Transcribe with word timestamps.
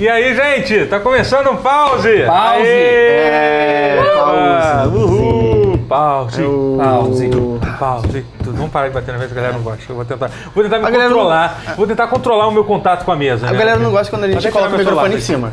E 0.00 0.08
aí, 0.08 0.34
gente, 0.34 0.86
tá 0.86 0.98
começando 0.98 1.48
o 1.48 1.58
pause! 1.58 2.22
Pause! 2.24 2.66
É, 2.66 3.98
Ah, 4.00 4.84
pause. 4.86 4.96
Uhul! 4.96 5.78
Pause! 5.86 6.42
Pause. 6.78 7.30
Pause! 7.78 8.24
Vamos 8.44 8.70
parar 8.70 8.88
de 8.88 8.94
bater 8.94 9.12
na 9.12 9.18
mesa, 9.18 9.32
a 9.32 9.34
galera 9.36 9.52
não 9.52 9.60
gosta. 9.60 9.84
Eu 9.92 9.96
vou 9.96 10.04
tentar, 10.06 10.30
vou 10.54 10.64
tentar 10.64 10.78
me 10.78 10.86
A 10.86 10.90
galera 10.90 11.10
não- 11.10 11.16
controlar. 11.16 11.62
Vou 11.76 11.86
tentar 11.86 12.06
controlar 12.06 12.46
o 12.48 12.50
meu 12.50 12.64
contato 12.64 13.04
com 13.04 13.12
a 13.12 13.16
mesa. 13.16 13.46
A 13.46 13.52
né? 13.52 13.58
galera 13.58 13.78
não 13.78 13.90
gosta 13.90 14.08
quando 14.10 14.24
a 14.24 14.28
gente 14.28 14.50
coloca 14.50 14.74
o 14.74 14.78
microfone 14.78 15.20
celular 15.20 15.50
em 15.50 15.52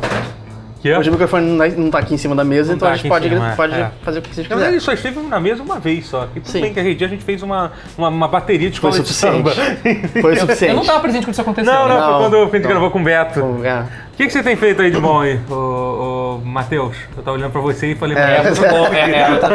Que 0.80 0.90
é? 0.90 0.98
Hoje 0.98 1.08
o 1.08 1.12
microfone 1.12 1.44
não 1.44 1.58
tá- 1.58 1.76
não 1.76 1.90
tá 1.90 1.98
aqui 1.98 2.14
em 2.14 2.16
cima 2.16 2.36
da 2.36 2.44
mesa, 2.44 2.68
Não 2.68 2.76
então 2.76 2.86
tá 2.88 2.94
a 2.94 2.96
gente 2.96 3.08
pode, 3.08 3.28
cima, 3.28 3.50
é, 3.52 3.56
pode 3.56 3.74
é. 3.74 3.90
fazer 4.02 4.18
o 4.20 4.22
que 4.22 4.32
vocês 4.32 4.46
quiserem. 4.46 4.68
ele 4.70 4.80
só 4.80 4.92
esteve 4.92 5.18
na 5.20 5.40
mesa 5.40 5.60
uma 5.62 5.80
vez 5.80 6.06
só. 6.06 6.28
E 6.36 6.40
tudo 6.40 6.52
Sim. 6.52 6.60
bem 6.60 6.72
que 6.72 6.78
aquele 6.78 6.94
dia 6.94 7.06
a 7.08 7.10
gente 7.10 7.24
fez 7.24 7.42
uma, 7.42 7.72
uma, 7.96 8.08
uma 8.08 8.28
bateria 8.28 8.68
de 8.70 8.74
escola 8.76 8.92
Foi 8.94 9.02
de 9.02 9.12
samba. 9.12 9.50
suficiente. 9.50 10.08
Foi 10.22 10.32
o 10.34 10.40
suficiente. 10.40 10.70
Eu 10.72 10.76
não 10.76 10.84
tava 10.86 11.00
presente 11.00 11.24
quando 11.24 11.32
isso 11.32 11.40
aconteceu. 11.40 11.72
Não, 11.72 11.88
não, 11.88 11.94
né? 11.96 12.00
foi 12.00 12.12
Não, 12.12 12.18
quando 12.20 12.36
a 12.36 12.44
gente 12.44 12.62
não. 12.62 12.68
gravou 12.70 12.90
com 12.92 13.00
o 13.00 13.02
Beto. 13.02 13.40
É. 13.64 13.80
O 14.12 14.16
que, 14.16 14.26
que 14.26 14.30
você 14.32 14.42
tem 14.42 14.54
feito 14.56 14.80
aí 14.82 14.90
de 14.90 15.00
bom 15.00 15.20
aí, 15.20 15.40
ô, 15.50 15.54
ô 15.54 16.40
Matheus? 16.44 16.96
Eu 17.16 17.22
tava 17.24 17.36
olhando 17.36 17.50
pra 17.52 17.60
você 17.60 17.92
e 17.92 17.94
falei, 17.96 18.16
É, 18.16 18.36
Matheus, 18.38 18.58
Muito 18.60 18.70
bom. 18.72 18.86
É, 18.94 19.10
é, 19.10 19.36
tá- 19.36 19.48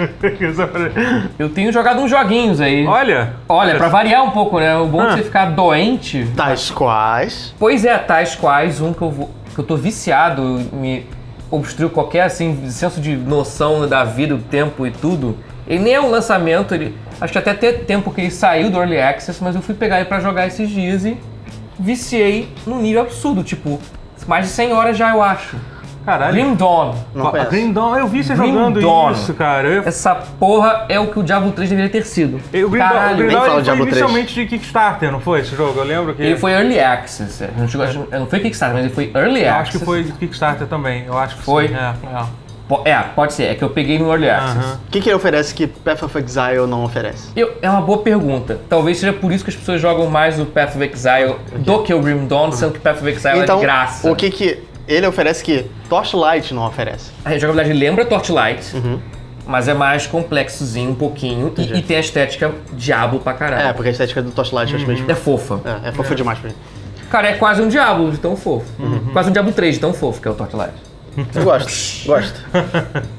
eu 1.38 1.48
tenho 1.50 1.72
jogado 1.72 2.00
uns 2.00 2.10
joguinhos 2.10 2.60
aí. 2.60 2.86
Olha, 2.86 3.34
Olha, 3.48 3.76
pra 3.76 3.88
variar 3.88 4.22
um 4.24 4.30
pouco, 4.30 4.58
né? 4.58 4.76
O 4.76 4.86
bom 4.86 5.00
Ah. 5.02 5.08
de 5.08 5.16
você 5.16 5.22
ficar 5.24 5.46
doente. 5.46 6.26
Tais 6.36 6.70
quais. 6.70 7.54
Pois 7.58 7.84
é, 7.84 7.96
tais 7.98 8.34
quais 8.34 8.80
um 8.80 8.92
que 8.92 9.02
eu, 9.02 9.10
vou, 9.10 9.30
eu 9.60 9.64
tô 9.64 9.76
viciado, 9.76 10.42
me 10.72 11.06
obstruiu 11.50 11.90
qualquer 11.90 12.22
assim, 12.22 12.68
senso 12.70 13.00
de 13.00 13.14
noção 13.14 13.86
da 13.86 14.04
vida, 14.04 14.34
do 14.34 14.42
tempo 14.42 14.86
e 14.86 14.90
tudo. 14.90 15.36
Ele 15.66 15.84
nem 15.84 15.94
é 15.94 16.00
um 16.00 16.10
lançamento, 16.10 16.74
ele. 16.74 16.96
Acho 17.20 17.32
que 17.32 17.38
até 17.38 17.52
tem 17.52 17.84
tempo 17.84 18.10
que 18.10 18.22
ele 18.22 18.30
saiu 18.30 18.70
do 18.70 18.78
Early 18.78 18.98
Access, 18.98 19.42
mas 19.42 19.54
eu 19.54 19.60
fui 19.60 19.74
pegar 19.74 20.00
ele 20.00 20.08
pra 20.08 20.20
jogar 20.20 20.46
esses 20.46 20.70
dias 20.70 21.04
e 21.04 21.18
viciei 21.78 22.48
num 22.66 22.80
nível 22.80 23.02
absurdo, 23.02 23.44
tipo, 23.44 23.78
mais 24.26 24.46
de 24.46 24.52
100 24.52 24.72
horas 24.72 24.96
já 24.96 25.10
eu 25.10 25.22
acho. 25.22 25.56
Caralho. 26.04 26.32
Grim 26.32 26.54
Dawn. 26.54 26.94
Não 27.14 27.26
Ó, 27.26 27.30
conheço. 27.30 27.50
Green 27.50 27.72
Dawn, 27.72 27.96
eu 27.96 28.06
vi 28.06 28.22
você 28.24 28.34
Green 28.34 28.52
jogando 28.52 28.80
Dawn. 28.80 29.12
isso, 29.12 29.34
cara. 29.34 29.68
Eu, 29.68 29.82
Essa 29.82 30.14
porra 30.14 30.86
é 30.88 30.98
o 30.98 31.06
que 31.08 31.18
o 31.18 31.22
Diablo 31.22 31.52
3 31.52 31.68
deveria 31.70 31.90
ter 31.90 32.04
sido. 32.04 32.40
eu, 32.52 32.66
o 32.66 32.70
Green 32.70 32.80
Dawn, 32.82 32.90
o 32.90 32.94
Caralho. 32.94 33.16
Green 33.16 33.26
nem 33.28 33.36
Dawn 33.36 33.46
fala 33.46 33.46
ele 33.46 33.54
foi 33.54 33.62
Diablo 33.64 33.86
3. 33.86 33.96
inicialmente 33.98 34.34
de 34.34 34.46
Kickstarter, 34.46 35.12
não 35.12 35.20
foi 35.20 35.40
esse 35.40 35.54
jogo? 35.56 35.78
Eu 35.80 35.84
lembro 35.84 36.14
que... 36.14 36.22
Ele 36.22 36.36
foi 36.36 36.52
Early 36.52 36.80
Access. 36.80 37.42
é. 37.44 37.50
Não, 37.56 37.68
chegou, 37.68 37.86
não 38.10 38.26
foi 38.26 38.40
Kickstarter, 38.40 38.76
mas 38.76 38.84
ele 38.86 38.94
foi 38.94 39.10
Early 39.14 39.42
Eu 39.42 39.48
Access. 39.50 39.60
acho 39.68 39.78
que 39.78 39.84
foi 39.84 40.04
Kickstarter 40.04 40.66
também. 40.66 41.04
Eu 41.06 41.16
acho 41.18 41.36
que 41.36 41.42
Foi? 41.42 41.68
sim. 41.68 41.74
É, 41.74 41.94
é. 42.16 42.24
É, 42.84 42.98
pode 43.16 43.32
ser. 43.32 43.46
É 43.46 43.54
que 43.56 43.64
eu 43.64 43.70
peguei 43.70 43.98
no 43.98 44.08
Early 44.12 44.30
Access. 44.30 44.74
O 44.86 44.90
que, 44.92 45.00
que 45.00 45.08
ele 45.08 45.16
oferece 45.16 45.52
que 45.52 45.66
Path 45.66 46.04
of 46.04 46.16
Exile 46.16 46.68
não 46.68 46.84
oferece? 46.84 47.28
Eu- 47.34 47.50
é 47.60 47.68
uma 47.68 47.80
boa 47.80 47.98
pergunta. 47.98 48.60
Talvez 48.68 48.96
seja 49.00 49.12
por 49.12 49.32
isso 49.32 49.42
que 49.42 49.50
as 49.50 49.56
pessoas 49.56 49.80
jogam 49.80 50.06
mais 50.08 50.38
o 50.38 50.46
Path 50.46 50.76
of 50.76 50.84
Exile 50.84 51.34
do 51.58 51.82
que 51.82 51.92
o 51.92 52.00
Grim 52.00 52.28
Dawn, 52.28 52.52
sendo 52.52 52.70
que 52.72 52.78
Path 52.78 52.98
of 52.98 53.08
Exile 53.10 53.40
é 53.40 53.42
então, 53.42 53.56
de 53.58 53.62
graça. 53.64 54.08
o 54.08 54.14
que 54.14 54.30
que 54.30 54.62
ele 54.92 55.06
oferece 55.06 55.42
que 55.44 55.66
Torchlight 55.88 56.52
não 56.52 56.66
oferece? 56.66 57.10
A 57.24 57.36
jogabilidade 57.38 57.72
lembra 57.78 58.04
Torchlight, 58.04 58.74
Uhum. 58.76 58.98
mas 59.46 59.68
é 59.68 59.74
mais 59.74 60.06
complexozinho 60.06 60.90
um 60.90 60.94
pouquinho 60.94 61.52
e, 61.56 61.78
e 61.78 61.82
tem 61.82 61.96
a 61.96 62.00
estética 62.00 62.52
Diablo 62.72 63.20
pra 63.20 63.32
caralho. 63.32 63.68
É, 63.68 63.72
porque 63.72 63.88
a 63.88 63.92
estética 63.92 64.20
do 64.22 64.30
Torchlight 64.30 64.72
eu 64.72 64.78
acho 64.78 64.86
meio... 64.86 65.10
É 65.10 65.14
fofa. 65.14 65.60
É, 65.84 65.88
é 65.88 65.92
fofa 65.92 66.14
demais 66.14 66.38
pra 66.38 66.50
mim. 66.50 66.56
Cara, 67.10 67.28
é 67.28 67.32
quase 67.34 67.60
um 67.60 67.68
Diablo 67.68 68.10
de 68.10 68.18
tão 68.18 68.36
fofo. 68.36 68.66
Uhum. 68.78 69.10
Quase 69.12 69.30
um 69.30 69.32
Diablo 69.32 69.52
3 69.52 69.74
de 69.74 69.80
tão 69.80 69.92
fofo 69.92 70.20
que 70.20 70.28
é 70.28 70.30
o 70.30 70.34
Torchlight. 70.34 70.74
Eu 71.34 71.44
gosto, 71.44 72.06
gosto. 72.06 72.40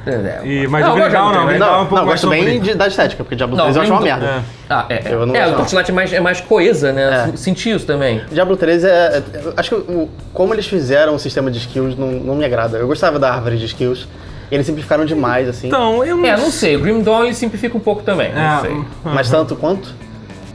É, 0.05 0.41
E, 0.47 0.67
mas 0.67 0.85
Não, 0.85 0.95
o 0.95 1.01
de 1.01 1.09
Dawn 1.09 1.31
não. 1.33 1.45
O 1.45 1.47
Dawn 1.47 1.51
é 1.51 1.55
um 1.55 1.59
Não, 1.59 1.77
pouco 1.79 1.95
não, 1.95 2.05
mais 2.05 2.21
gosto 2.21 2.29
bem 2.29 2.59
de- 2.59 2.73
da 2.75 2.87
estética, 2.87 3.23
porque 3.23 3.35
Diablo 3.35 3.55
Não, 3.57 3.65
3 3.65 3.75
eu 3.75 3.81
acho 3.83 3.91
uma 3.91 4.01
merda. 4.01 4.25
É. 4.25 4.41
Ah, 4.69 4.85
é. 4.89 4.93
É, 5.09 5.13
Eu 5.13 5.25
não 5.25 5.35
é 5.35 5.39
gosto, 5.39 5.47
o 5.47 5.51
não. 5.51 5.57
Torchlight 5.59 5.91
é 5.91 5.93
mais, 5.93 6.13
é 6.13 6.19
mais 6.19 6.41
coesa, 6.41 6.91
né? 6.93 7.29
É. 7.33 7.37
Senti 7.37 7.71
isso 7.71 7.85
também. 7.85 8.21
Diablo 8.31 8.55
3 8.57 8.83
é. 8.83 8.89
é- 8.89 9.23
Acho 9.57 9.69
que 9.69 9.75
o- 9.91 10.09
como 10.33 10.53
eles 10.53 10.65
fizeram 10.67 11.15
o 11.15 11.19
sistema 11.19 11.51
de 11.51 11.57
skills 11.59 11.97
não, 11.97 12.07
não 12.11 12.35
me 12.35 12.45
agrada. 12.45 12.77
Eu 12.77 12.87
gostava 12.87 13.19
da 13.19 13.33
árvore 13.33 13.57
de 13.57 13.65
skills. 13.65 14.07
E 14.49 14.55
eles 14.55 14.65
simplificaram 14.65 15.05
demais, 15.05 15.47
assim. 15.47 15.67
Então, 15.67 16.03
eu 16.03 16.17
não 16.17 16.25
É, 16.25 16.35
não 16.35 16.51
sei. 16.51 16.75
O 16.75 16.79
Grim 16.81 17.01
Dawn 17.01 17.23
ele 17.23 17.33
simplifica 17.33 17.77
um 17.77 17.79
pouco 17.79 18.01
também. 18.03 18.33
Não 18.33 18.41
É, 18.41 18.59
sei. 18.61 18.81
Mas 19.05 19.29
tanto 19.29 19.55
quanto? 19.55 19.93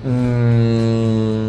Hum, 0.05 1.46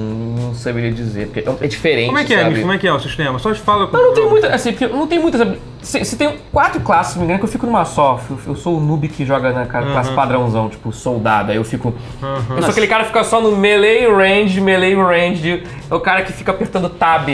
saberia 0.58 0.92
dizer, 0.92 1.28
porque 1.28 1.48
é- 1.50 1.66
é 1.66 1.68
diferente. 1.68 2.08
Como 2.08 2.18
é 2.18 2.24
que 2.24 2.34
é, 2.34 2.44
sabe? 2.44 2.60
Como 2.62 2.72
é 2.74 2.78
que 2.78 2.88
é 2.88 2.94
o 2.94 3.00
sistema? 3.00 3.40
Só 3.40 3.54
te 3.54 3.60
fala 3.62 3.88
com 3.88 3.96
Eu 3.98 4.08
não 4.08 4.14
tenho 4.14 4.30
muita, 4.30 4.48
assim, 4.54 4.72
porque 4.72 4.88
não 4.88 5.08
tem 5.08 5.20
muitas. 5.20 5.58
Se, 5.82 6.04
se 6.04 6.16
tem 6.18 6.38
quatro 6.52 6.82
classes, 6.82 7.14
se 7.14 7.20
não 7.20 7.26
me 7.26 7.28
engano, 7.32 7.40
que 7.40 7.46
eu 7.46 7.52
fico 7.52 7.66
numa 7.66 7.86
só. 7.86 8.20
Eu, 8.30 8.40
eu 8.48 8.56
sou 8.56 8.78
o 8.78 8.80
noob 8.82 9.08
que 9.08 9.26
joga 9.26 9.52
na 9.52 9.66
classe 9.66 10.12
padrãozão, 10.12 10.70
tipo, 10.70 10.92
soldado. 10.92 11.52
Aí 11.52 11.58
eu 11.58 11.64
fico. 11.64 11.94
Eu 12.50 12.62
sou 12.62 12.72
aquele 12.72 12.88
cara 12.88 13.04
que 13.04 13.10
fica 13.10 13.24
só 13.24 13.40
no 13.42 13.56
melee 13.56 14.08
range, 14.08 14.60
melee 14.60 14.96
range. 14.96 15.64
É 15.90 15.94
o 15.96 16.00
cara 16.00 16.24
que 16.24 16.34
fica 16.34 16.52
apertando 16.52 16.90
tab 16.90 17.30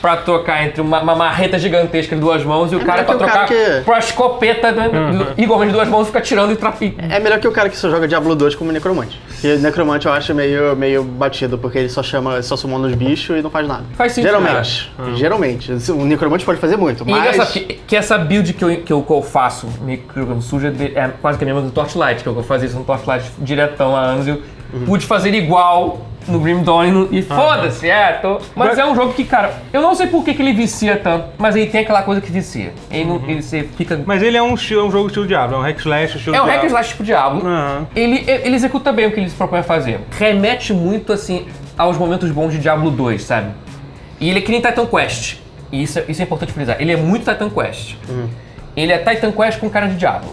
pra 0.00 0.16
trocar 0.18 0.64
entre 0.64 0.80
uma, 0.80 1.00
uma 1.02 1.14
marreta 1.16 1.58
gigantesca 1.58 2.14
de 2.14 2.20
duas 2.20 2.44
mãos 2.44 2.72
e 2.72 2.76
o 2.76 2.80
cara 2.80 3.02
melhor 3.02 3.06
pra 3.06 3.14
trocar 3.16 3.32
cara 3.32 3.46
que- 3.48 3.84
pra 3.84 3.98
escopeta 3.98 4.70
né, 4.72 4.90
igualmente 5.36 5.70
de 5.70 5.74
duas 5.76 5.88
mãos 5.88 6.06
fica 6.06 6.20
tirando 6.20 6.52
e 6.52 6.56
trapi. 6.56 6.96
É 7.10 7.18
melhor 7.18 7.38
que 7.40 7.48
o 7.48 7.52
cara 7.52 7.68
que 7.68 7.76
só 7.76 7.90
joga 7.90 8.06
Diablo 8.06 8.34
2 8.36 8.54
como 8.54 8.70
Necromante. 8.72 9.20
Porque 9.28 9.56
Necromante 9.56 10.06
eu 10.06 10.12
acho 10.12 10.34
meio, 10.34 10.74
meio 10.76 11.02
batido, 11.04 11.58
porque 11.58 11.78
ele 11.78 11.88
só 11.88 12.02
chama, 12.02 12.40
só 12.42 12.56
sumou 12.56 12.78
nos 12.78 12.94
bichos 12.94 13.38
e 13.38 13.42
não 13.42 13.50
faz 13.50 13.66
nada. 13.68 13.84
Faz 13.96 14.12
sentido, 14.12 14.30
Geralmente. 14.30 14.92
Geralmente. 15.14 15.72
O 15.92 16.04
Necromante 16.04 16.44
pode 16.44 16.60
fazer 16.60 16.76
muito, 16.76 17.04
E 17.08 17.12
é 17.12 17.36
mas. 17.36 17.50
que, 17.50 17.60
que 17.86 17.96
essa 17.96 18.18
build 18.18 18.52
que 18.52 18.64
eu, 18.64 18.76
que 18.82 18.92
eu, 18.92 19.02
que 19.02 19.12
eu 19.12 19.22
faço, 19.22 19.66
meio 19.82 19.98
que 19.98 20.14
jogando 20.18 20.42
suja, 20.42 20.70
de- 20.70 20.96
é 20.96 21.10
quase 21.20 21.38
que 21.38 21.44
a 21.44 21.46
mesma 21.46 21.62
do 21.62 21.70
Torchlight, 21.70 22.22
que 22.22 22.28
eu 22.28 22.42
fazia 22.42 22.66
isso 22.68 22.76
no 22.78 22.84
Torchlight 22.84 23.30
diretão 23.38 23.94
há 23.96 24.00
anos 24.00 24.26
e 24.26 24.30
eu 24.30 24.42
pude 24.86 25.06
fazer 25.06 25.32
igual 25.34 26.02
no 26.28 26.38
Grim 26.40 26.62
Dawn 26.62 26.84
e, 26.84 26.90
no- 26.90 27.08
e 27.10 27.22
foda-se, 27.22 27.88
é, 27.88 28.12
tô... 28.20 28.38
Mas 28.54 28.78
é 28.78 28.84
um 28.84 28.94
jogo 28.94 29.12
que, 29.14 29.24
cara, 29.24 29.54
eu 29.72 29.80
não 29.82 29.94
sei 29.94 30.06
por 30.06 30.24
que, 30.24 30.34
que 30.34 30.42
ele 30.42 30.52
vicia 30.52 30.96
tanto, 30.96 31.26
mas 31.38 31.56
ele 31.56 31.66
tem 31.66 31.80
aquela 31.80 32.02
coisa 32.02 32.20
que 32.20 32.30
vicia. 32.30 32.72
Ele, 32.90 33.04
não, 33.04 33.16
ele 33.28 33.42
você 33.42 33.68
fica... 33.76 34.00
Mas 34.06 34.22
ele 34.22 34.36
é 34.36 34.42
um, 34.42 34.54
estilo, 34.54 34.82
é 34.82 34.84
um 34.84 34.90
jogo 34.90 35.06
estilo 35.08 35.26
Diablo, 35.26 35.56
é 35.56 35.58
um 35.58 35.62
hack 35.62 35.78
slash 35.78 36.16
estilo 36.18 36.36
É 36.36 36.42
um 36.42 36.46
hack 36.46 36.64
slash 36.64 36.88
tipo 36.90 37.02
Diablo. 37.04 37.46
Aham. 37.46 37.86
Ele, 37.96 38.24
ele 38.26 38.54
executa 38.54 38.92
bem 38.92 39.06
o 39.06 39.12
que 39.12 39.20
ele 39.20 39.28
se 39.30 39.36
propõe 39.36 39.60
a 39.60 39.62
fazer. 39.62 40.00
Remete 40.18 40.72
muito, 40.72 41.12
assim, 41.12 41.46
aos 41.76 41.96
momentos 41.96 42.30
bons 42.30 42.52
de 42.52 42.58
Diablo 42.58 42.90
2, 42.90 43.22
sabe? 43.22 43.48
E 44.20 44.28
ele 44.28 44.38
é 44.38 44.42
que 44.42 44.50
nem 44.50 44.60
Titan 44.60 44.86
Quest. 44.86 45.36
E 45.70 45.82
isso, 45.82 45.98
é- 45.98 46.04
isso 46.08 46.20
é 46.20 46.24
importante 46.24 46.52
frisar. 46.52 46.76
Ele 46.80 46.92
é 46.92 46.96
muito 46.96 47.30
Titan 47.30 47.48
Quest. 47.50 47.94
Ele 48.76 48.92
é 48.92 48.98
Titan 48.98 49.32
Quest 49.32 49.58
com 49.60 49.68
cara 49.70 49.86
de 49.88 49.96
Diablo. 49.96 50.32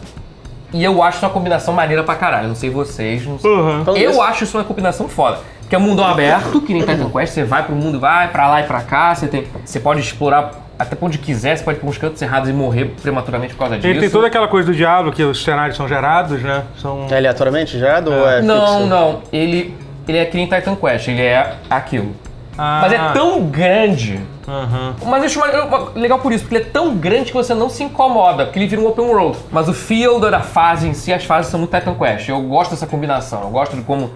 E 0.74 0.84
eu 0.84 1.02
acho 1.02 1.18
isso 1.18 1.26
uma 1.26 1.32
combinação 1.32 1.74
maneira 1.74 2.04
pra 2.04 2.16
caralho. 2.16 2.50
Não 2.50 2.56
sei 2.56 2.70
vocês, 2.70 3.26
não 3.26 3.40
sei. 3.40 3.50
Uhum. 3.50 3.86
Falando 3.86 4.02
Eu 4.02 4.22
acho 4.22 4.44
isso 4.44 4.58
uma 4.58 4.64
combinação 4.64 5.08
foda. 5.08 5.40
Porque 5.66 5.76
é 5.76 5.80
um 5.80 5.82
mundo 5.82 6.04
aberto, 6.04 6.62
que 6.62 6.74
nem 6.74 6.84
Titan 6.84 7.10
Quest, 7.10 7.34
você 7.34 7.44
vai 7.44 7.64
pro 7.64 7.76
mundo, 7.76 8.00
vai 8.00 8.28
pra 8.28 8.48
lá 8.48 8.62
e 8.62 8.66
pra 8.66 8.82
cá, 8.82 9.16
você, 9.16 9.28
tem, 9.28 9.48
você 9.66 9.80
pode 9.80 10.00
explorar 10.00 10.52
até 10.78 10.96
pra 10.96 11.08
onde 11.08 11.18
quiser, 11.18 11.58
você 11.58 11.64
pode 11.64 11.80
ir 11.80 11.82
pra 11.82 11.90
uns 11.90 11.98
cantos 11.98 12.22
errados 12.22 12.48
e 12.50 12.54
morrer 12.54 12.94
prematuramente 13.02 13.54
por 13.54 13.60
causa 13.62 13.76
disso. 13.78 13.88
Ele 13.88 14.00
tem 14.00 14.10
toda 14.10 14.28
aquela 14.28 14.48
coisa 14.48 14.72
do 14.72 14.76
Diablo, 14.78 15.12
que 15.12 15.24
os 15.24 15.44
cenários 15.44 15.76
são 15.76 15.88
gerados, 15.88 16.40
né? 16.44 16.64
São... 16.78 17.08
É 17.10 17.18
aleatoriamente 17.18 17.80
gerado 17.80 18.12
ou 18.12 18.30
é 18.30 18.44
Não, 18.44 18.68
fixo? 18.76 18.86
não. 18.88 19.22
Ele, 19.34 19.74
ele 20.08 20.18
é 20.20 20.26
que 20.26 20.38
nem 20.38 20.46
Titan 20.48 20.76
Quest, 20.76 21.08
ele 21.08 21.24
é 21.24 21.56
aquilo. 21.68 22.16
Ah, 22.58 22.80
Mas 22.84 22.94
é 22.94 23.00
tão 23.12 23.42
grande. 23.48 24.20
aham. 24.48 24.96
Mas 25.08 25.36
eu 25.36 25.44
acho 25.44 25.98
legal 26.00 26.20
por 26.20 26.32
isso, 26.32 26.44
porque 26.44 26.58
ele 26.58 26.64
é 26.66 26.70
tão 26.70 26.96
grande 26.96 27.32
que 27.32 27.34
você 27.34 27.56
não 27.56 27.70
se 27.70 27.84
incomoda, 27.84 28.46
porque 28.46 28.60
ele 28.60 28.68
vira 28.68 28.82
um 28.82 28.88
open 28.88 29.06
world. 29.06 29.38
Mas 29.52 29.68
o 29.68 29.74
feel 29.74 30.20
da 30.20 30.40
fase 30.42 30.88
em 30.88 30.94
si, 30.94 31.12
as 31.12 31.26
fases 31.26 31.50
são 31.50 31.60
muito 31.60 31.76
Titan 31.76 31.96
Quest. 31.96 32.30
Eu 32.30 32.40
gosto 32.44 32.72
dessa 32.72 32.86
combinação, 32.86 33.42
eu 33.42 33.50
gosto 33.50 33.76
de 33.76 33.82
como. 33.82 34.12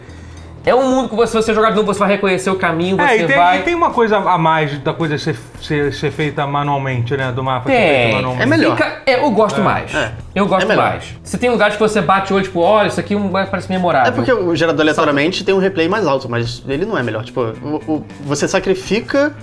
É 0.66 0.76
um 0.76 0.84
mundo 0.92 1.10
que 1.10 1.16
você, 1.16 1.32
se 1.32 1.38
você 1.48 1.54
jogar 1.54 1.70
de 1.70 1.78
novo, 1.78 1.88
você 1.92 2.00
vai 2.00 2.10
reconhecer 2.10 2.50
o 2.50 2.56
caminho, 2.56 2.98
você 2.98 3.04
É, 3.14 3.16
e 3.22 3.28
tem, 3.28 3.38
vai. 3.38 3.60
e 3.60 3.64
tem 3.64 3.74
uma 3.76 3.92
coisa 3.92 4.18
a 4.18 4.38
mais 4.38 4.78
da 4.80 4.94
coisa 4.94 5.18
ser, 5.18 5.36
ser, 5.62 5.94
ser 5.94 6.12
feita 6.12 6.46
manualmente, 6.46 7.16
né? 7.16 7.32
Do 7.32 7.44
mapa 7.44 7.70
ser 7.70 7.76
Tem. 7.76 7.88
feito 8.02 8.16
manualmente. 8.16 8.44
É 8.44 8.46
melhor. 8.46 8.76
Fica- 8.76 9.02
é, 9.06 9.16
eu 9.24 9.32
gosto 9.32 9.62
mais. 9.62 9.94
é. 9.96 10.12
Eu 10.36 10.46
gosto 10.48 10.70
É 10.72 10.76
mais. 10.76 11.16
Você 11.24 11.38
tem 11.38 11.50
lugares 11.50 11.76
que 11.76 11.80
você 11.82 12.02
bate 12.02 12.32
o 12.34 12.36
olho, 12.36 12.44
tipo, 12.44 12.60
olha, 12.60 12.88
isso 12.88 13.00
aqui 13.00 13.16
vai- 13.16 13.46
parece 13.48 13.70
memorável. 13.70 14.10
É 14.12 14.16
porque 14.16 14.32
o 14.34 14.56
gerador 14.56 14.82
aleatoriamente 14.82 15.44
tem 15.44 15.56
um 15.56 15.60
replay 15.60 15.88
mais 15.88 16.06
alto, 16.06 16.30
mas 16.30 16.62
ele 16.68 16.86
não 16.86 16.98
é 16.98 17.04
melhor. 17.04 17.24
Tipo, 17.24 17.42
o- 17.42 17.82
o- 17.88 18.06
você 18.22 18.48
sacrifica. 18.48 19.34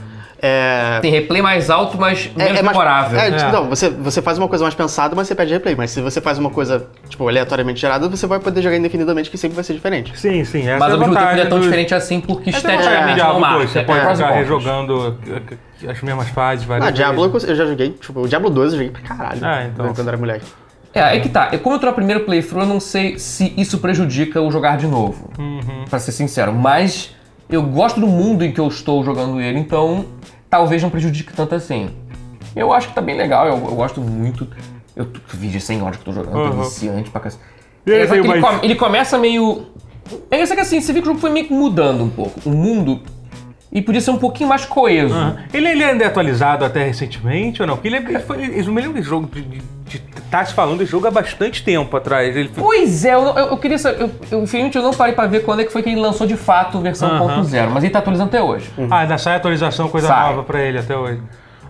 É, 0.41 0.99
Tem 1.00 1.11
replay 1.11 1.41
mais 1.41 1.71
alto, 1.71 1.97
mas 1.99 2.31
é, 2.37 2.38
menos 2.44 2.59
é 2.59 2.62
mais, 2.62 2.77
memorável. 2.77 3.19
é, 3.19 3.29
É. 3.29 3.50
Não, 3.53 3.65
você, 3.69 3.88
você 3.88 4.21
faz 4.21 4.37
uma 4.37 4.49
coisa 4.49 4.62
mais 4.65 4.75
pensada, 4.75 5.15
mas 5.17 5.27
você 5.29 5.35
perde 5.35 5.55
replay. 5.55 5.75
Mas 5.75 5.91
se 5.91 6.00
você 6.03 6.21
faz 6.21 6.38
uma 6.38 6.50
coisa, 6.50 6.87
tipo, 7.09 7.27
aleatoriamente 7.27 7.81
gerada, 7.81 8.06
você 8.09 8.27
vai 8.27 8.38
poder 8.38 8.61
jogar 8.61 8.77
indefinidamente, 8.77 9.31
que 9.31 9.38
sempre 9.38 9.55
vai 9.55 9.65
ser 9.65 9.73
diferente. 9.73 10.12
Sim, 10.19 10.44
sim. 10.44 10.69
Essa 10.69 10.79
Mas 10.79 10.91
é 10.91 10.93
ao 10.93 10.99
mesmo 10.99 11.15
tempo 11.15 11.31
ele 11.31 11.41
é 11.41 11.47
tão 11.47 11.59
do- 11.59 11.65
diferente 11.65 11.94
assim 11.94 12.21
porque 12.21 12.50
Essa 12.50 12.71
é 12.71 12.75
esteticamente 12.77 13.09
não 13.09 13.15
Diablo 13.15 13.41
marca. 13.41 13.56
2. 13.59 13.71
Você 13.71 13.79
É 13.79 13.83
pode 13.85 14.00
ficar 14.17 14.31
rejogando 14.33 15.19
as 15.88 16.03
mesmas 16.03 16.29
fases 16.29 16.65
várias 16.67 16.89
Ah, 16.89 16.91
Diablo 16.91 17.25
eu 17.25 17.31
vezes. 17.31 17.49
eu 17.49 17.55
já 17.56 17.65
joguei, 17.67 17.91
tipo, 17.91 18.21
o 18.21 18.29
Diablo 18.29 18.50
2 18.50 18.73
eu 18.73 18.79
joguei 18.79 18.93
pra 18.93 19.03
caralho. 19.03 19.41
Ah, 19.43 19.65
então. 19.65 19.94
Quando 19.94 20.09
era 20.09 20.17
moleque. 20.19 20.44
É, 20.93 21.03
aí 21.03 21.21
que 21.21 21.29
tá. 21.29 21.49
Eu, 21.53 21.59
como 21.61 21.77
eu 21.77 21.79
tô 21.79 21.87
no 21.87 21.93
primeiro 21.93 22.25
playthrough, 22.25 22.62
eu 22.62 22.67
não 22.67 22.81
sei 22.81 23.19
se 23.19 23.53
isso 23.56 23.79
prejudica 23.79 24.41
o 24.41 24.50
jogar 24.50 24.77
de 24.79 24.87
novo. 24.87 25.31
Pra 25.91 25.99
ser 25.99 26.12
sincero. 26.12 26.53
Mas 26.55 27.15
eu 27.48 27.62
gosto 27.62 28.00
do 28.00 28.06
mundo 28.06 28.44
em 28.44 28.52
que 28.52 28.60
eu 28.60 28.69
estou 28.69 29.04
jogando 29.04 29.40
ele, 29.40 29.58
então 29.58 30.06
talvez 30.50 30.82
não 30.82 30.90
prejudique 30.90 31.32
tanto 31.32 31.54
assim. 31.54 31.90
Eu 32.54 32.72
acho 32.72 32.88
que 32.88 32.94
tá 32.94 33.00
bem 33.02 33.16
legal, 33.16 33.46
eu, 33.46 33.54
eu 33.54 33.75
gosto 33.76 34.00
muito. 34.00 34.48
Eu 34.94 35.06
vi 35.34 35.48
de 35.48 35.60
100 35.60 35.82
horas 35.82 35.96
que 35.98 36.08
eu 36.08 36.12
tô 36.14 36.20
jogando, 36.20 36.37
Uhum. 36.38 36.50
tô 36.50 36.62
viciante 36.62 37.10
pra 37.10 37.20
cacete. 37.20 37.43
É, 37.87 38.02
ele, 38.02 38.26
mais- 38.28 38.40
come- 38.43 38.58
ele 38.62 38.75
começa 38.75 39.19
meio. 39.19 39.66
É 40.31 40.40
isso 40.43 40.54
que 40.54 40.60
assim, 40.60 40.81
você 40.81 40.93
vê 40.93 41.00
que 41.00 41.06
o 41.06 41.10
jogo 41.10 41.20
foi 41.20 41.31
meio 41.31 41.46
que 41.46 41.52
mudando 41.52 42.02
um 42.02 42.10
pouco. 42.10 42.40
O 42.48 42.50
mundo. 42.50 43.00
e 43.72 43.82
podia 43.82 44.00
ser 44.00 44.10
um 44.10 44.16
pouquinho 44.16 44.48
mais 44.48 44.64
coeso. 44.64 45.12
Aham. 45.14 45.37
Ele, 45.52 45.69
ele 45.69 45.84
ainda 45.84 46.04
é 46.04 46.06
atualizado 46.06 46.64
até 46.64 46.84
recentemente 46.84 47.60
ou 47.60 47.69
não? 47.69 47.75
Porque 47.75 47.88
ele, 47.88 47.96
é- 47.96 48.00
ele 48.08 48.20
foi. 48.20 48.38
Eu 48.38 48.72
me 48.72 48.81
lembro 48.81 48.94
desse 48.94 49.08
jogo. 49.08 49.28
De, 49.31 49.43
de, 49.43 49.58
de, 49.84 49.98
tá 50.31 50.44
se 50.44 50.52
falando 50.55 50.78
desse 50.78 50.90
jogo 50.90 51.06
há 51.06 51.11
bastante 51.11 51.62
tempo 51.62 51.96
atrás. 51.96 52.37
Ele 52.37 52.49
foi- 52.49 52.62
Pois 52.62 53.05
é, 53.05 53.14
eu, 53.14 53.20
eu- 53.23 53.37
eu 53.49 53.56
queria 53.56 53.78
saber. 53.78 54.02
Eu, 54.02 54.11
eu, 54.31 54.43
infelizmente 54.43 54.76
eu 54.76 54.82
não 54.82 54.93
parei 54.93 55.14
pra 55.14 55.26
ver 55.26 55.40
quando 55.44 55.61
é 55.61 55.64
que 55.64 55.73
foi 55.73 55.82
que 55.82 55.88
ele 55.90 56.00
lançou 56.00 56.26
de 56.26 56.37
fato 56.37 56.78
a 56.78 56.81
versão 56.81 57.08
Aham. 57.11 57.43
1.0, 57.43 57.70
mas 57.70 57.84
ele 57.84 57.93
tá 57.93 57.99
atualizando 58.00 58.28
até 58.28 58.43
hoje. 58.43 58.70
Ah, 58.90 59.00
ainda 59.00 59.19
sai 59.19 59.37
atualização, 59.37 59.88
coisa 59.88 60.08
Sai. 60.08 60.31
nova 60.31 60.43
pra 60.43 60.61
ele 60.61 60.78
até 60.78 60.96
hoje. 60.96 61.20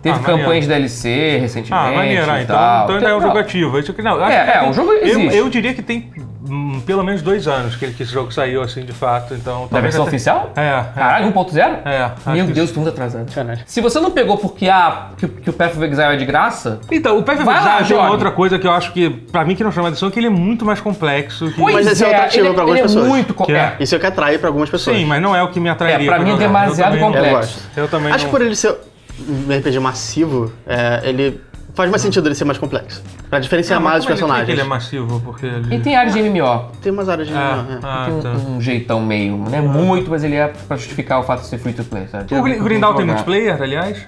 Teve 0.01 0.19
ah, 0.19 0.23
campanhas 0.23 0.63
de 0.63 0.69
DLC 0.69 1.37
recentemente. 1.39 1.73
Ah, 1.73 1.91
maneiro. 1.95 2.29
Ah, 2.31 2.39
e 2.39 2.43
então, 2.43 2.55
tal. 2.55 2.83
então 2.85 2.95
ainda 2.97 3.09
é 3.09 3.15
um 3.15 3.21
jogo 3.21 3.37
ativo. 3.39 3.81
Que, 3.83 4.01
não, 4.01 4.15
eu 4.17 4.23
acho 4.23 4.33
É, 4.37 4.43
que 4.45 4.49
é, 4.51 4.59
tem- 4.59 4.69
o 4.69 4.73
jogo 4.73 4.91
eu, 4.91 5.03
existe. 5.07 5.35
eu 5.37 5.49
diria 5.49 5.73
que 5.73 5.81
tem 5.81 6.11
hum, 6.49 6.81
pelo 6.85 7.03
menos 7.03 7.21
dois 7.21 7.47
anos 7.47 7.75
que, 7.75 7.91
que 7.91 8.03
esse 8.03 8.11
jogo 8.11 8.31
saiu, 8.31 8.61
assim, 8.61 8.83
de 8.85 8.93
fato. 8.93 9.33
Então, 9.33 9.63
Da 9.63 9.67
talvez 9.69 9.83
versão 9.83 10.01
até- 10.03 10.09
oficial? 10.09 10.51
É, 10.55 10.61
é. 10.61 10.85
Caralho, 10.95 11.27
1.0? 11.33 11.79
É, 11.85 12.11
Meu 12.33 12.45
Deus, 12.47 12.69
isso. 12.69 12.79
muito 12.79 12.89
atrasado. 12.89 13.27
Se 13.65 13.81
você 13.81 13.99
não 13.99 14.11
pegou 14.11 14.37
porque 14.37 14.67
ah, 14.69 15.09
que, 15.17 15.27
que 15.27 15.49
o 15.49 15.53
Path 15.53 15.71
of 15.75 15.83
Exile 15.85 16.01
é 16.13 16.15
de 16.15 16.25
graça, 16.25 16.79
Então, 16.91 17.17
o 17.17 17.23
Path 17.23 17.37
of 17.37 17.45
Vai 17.45 17.55
lá, 17.63 17.75
Exile 17.81 17.87
tem 17.89 17.97
uma 17.97 18.11
outra 18.11 18.31
coisa 18.31 18.57
que 18.59 18.65
eu 18.67 18.71
acho 18.71 18.91
que, 18.93 19.09
pra 19.09 19.43
mim, 19.45 19.55
que 19.55 19.63
não 19.63 19.71
chama 19.71 19.89
atenção, 19.89 20.09
que 20.09 20.19
ele 20.19 20.27
é 20.27 20.31
muito 20.31 20.65
mais 20.65 20.79
complexo. 20.79 21.47
Que... 21.51 21.59
pois 21.61 21.75
Mas 21.75 21.87
esse 21.87 22.03
é 22.03 22.07
o 22.07 22.11
atrativo 22.11 22.45
ele, 22.47 22.53
pra 22.53 22.61
algumas 22.63 22.79
ele 22.79 22.87
pessoas. 22.87 23.05
É 23.05 23.09
muito 23.09 23.33
co- 23.33 23.45
Que 23.45 23.53
é? 23.53 23.55
é. 23.57 23.75
Isso 23.79 23.93
é 23.95 23.97
o 23.97 24.01
que 24.01 24.07
atrai 24.07 24.37
pra 24.37 24.49
algumas 24.49 24.69
pessoas. 24.69 24.97
Sim, 24.97 25.05
mas 25.05 25.21
não 25.21 25.35
é 25.35 25.43
o 25.43 25.49
que 25.49 25.59
me 25.59 25.69
atrairia. 25.69 26.07
É, 26.09 26.15
pra 26.15 26.23
mim 26.23 26.33
é 26.33 26.37
demasiado 26.37 26.95
não- 26.97 27.11
complexo. 27.11 27.59
Eu 27.75 27.87
também 27.87 28.11
Acho 28.11 28.25
não... 28.25 28.31
que 28.31 28.37
por 28.37 28.45
ele 28.45 28.55
ser 28.55 28.75
um 29.19 29.51
RPG 29.57 29.79
massivo, 29.79 30.53
é, 30.67 31.01
ele 31.03 31.41
faz 31.77 31.89
mais 31.89 32.01
sentido 32.01 32.27
ele 32.27 32.35
ser 32.35 32.43
mais 32.43 32.57
complexo. 32.57 33.01
Pra 33.29 33.39
diferenciar 33.39 33.77
Ah, 33.79 33.81
mais 33.81 33.99
os 33.99 34.05
como 34.05 34.13
é 34.13 34.15
que- 34.15 34.21
por 34.21 34.25
que 34.27 34.31
personagens. 34.33 34.49
Ele 34.49 34.61
é 34.61 34.69
massivo, 34.69 35.21
porque 35.21 35.45
ele... 35.45 35.75
E 35.75 35.79
tem 35.79 35.95
área 35.95 36.11
de 36.11 36.19
MMO. 36.21 36.71
Tem 36.81 36.91
umas 36.91 37.07
áreas 37.07 37.27
de. 37.27 37.33
Ah, 37.33 37.65
é. 37.69 37.79
ah, 37.83 38.05
tem 38.05 38.13
um, 38.15 38.21
tá. 38.21 38.29
um 38.31 38.59
jeitão 38.61 38.99
meio, 39.01 39.37
não 39.37 39.53
é 39.55 39.61
muito, 39.61 40.09
mas 40.09 40.23
ele 40.23 40.35
é 40.35 40.47
pra 40.67 40.75
justificar 40.75 41.19
o 41.19 41.23
fato 41.23 41.41
de 41.41 41.47
ser 41.47 41.57
free 41.59 41.73
to 41.73 41.83
play, 41.85 42.07
sabe? 42.07 42.33
O 42.35 42.41
Gr- 42.43 42.61
Grindal 42.63 42.95
tem 42.95 43.05
multiplayer, 43.05 43.61
aliás? 43.61 44.05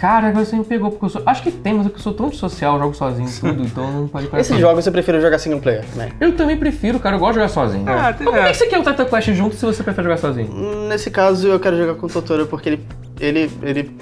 Cara, 0.00 0.32
você 0.32 0.56
me 0.56 0.64
pegou, 0.64 0.90
porque 0.90 1.04
eu 1.04 1.08
sou. 1.10 1.22
Acho 1.24 1.42
que 1.44 1.52
tem, 1.52 1.74
mas 1.74 1.86
eu 1.86 1.92
sou 1.96 2.12
tão 2.12 2.26
antissocial, 2.26 2.74
eu 2.74 2.80
jogo 2.80 2.94
sozinho 2.94 3.28
e 3.28 3.32
tudo, 3.40 3.62
então 3.64 3.88
não 3.92 4.08
pode 4.08 4.26
parar. 4.26 4.40
Esses 4.40 4.58
jogos 4.58 4.82
você 4.82 4.90
prefere 4.90 5.20
jogar 5.20 5.38
single 5.38 5.60
player, 5.60 5.84
né? 5.94 6.08
Eu 6.20 6.32
também 6.34 6.56
prefiro, 6.56 6.98
cara, 6.98 7.14
eu 7.16 7.20
gosto 7.20 7.34
de 7.34 7.36
jogar 7.36 7.48
sozinho. 7.48 7.84
Ah, 7.88 8.02
mas 8.02 8.16
tem- 8.16 8.26
como 8.26 8.36
é 8.36 8.48
é. 8.48 8.50
que 8.50 8.58
você 8.58 8.66
quer 8.66 8.80
o 8.80 8.82
Titan 8.82 9.04
Quest 9.04 9.28
junto 9.32 9.54
se 9.54 9.64
você 9.64 9.80
prefere 9.84 10.04
jogar 10.04 10.16
sozinho? 10.16 10.88
Nesse 10.88 11.08
caso, 11.08 11.46
eu 11.46 11.60
quero 11.60 11.76
jogar 11.76 11.94
com 11.94 12.06
o 12.06 12.08
Totoro 12.10 12.46
porque 12.46 12.70
ele, 12.70 12.86
ele, 13.20 13.50
ele 13.62 13.96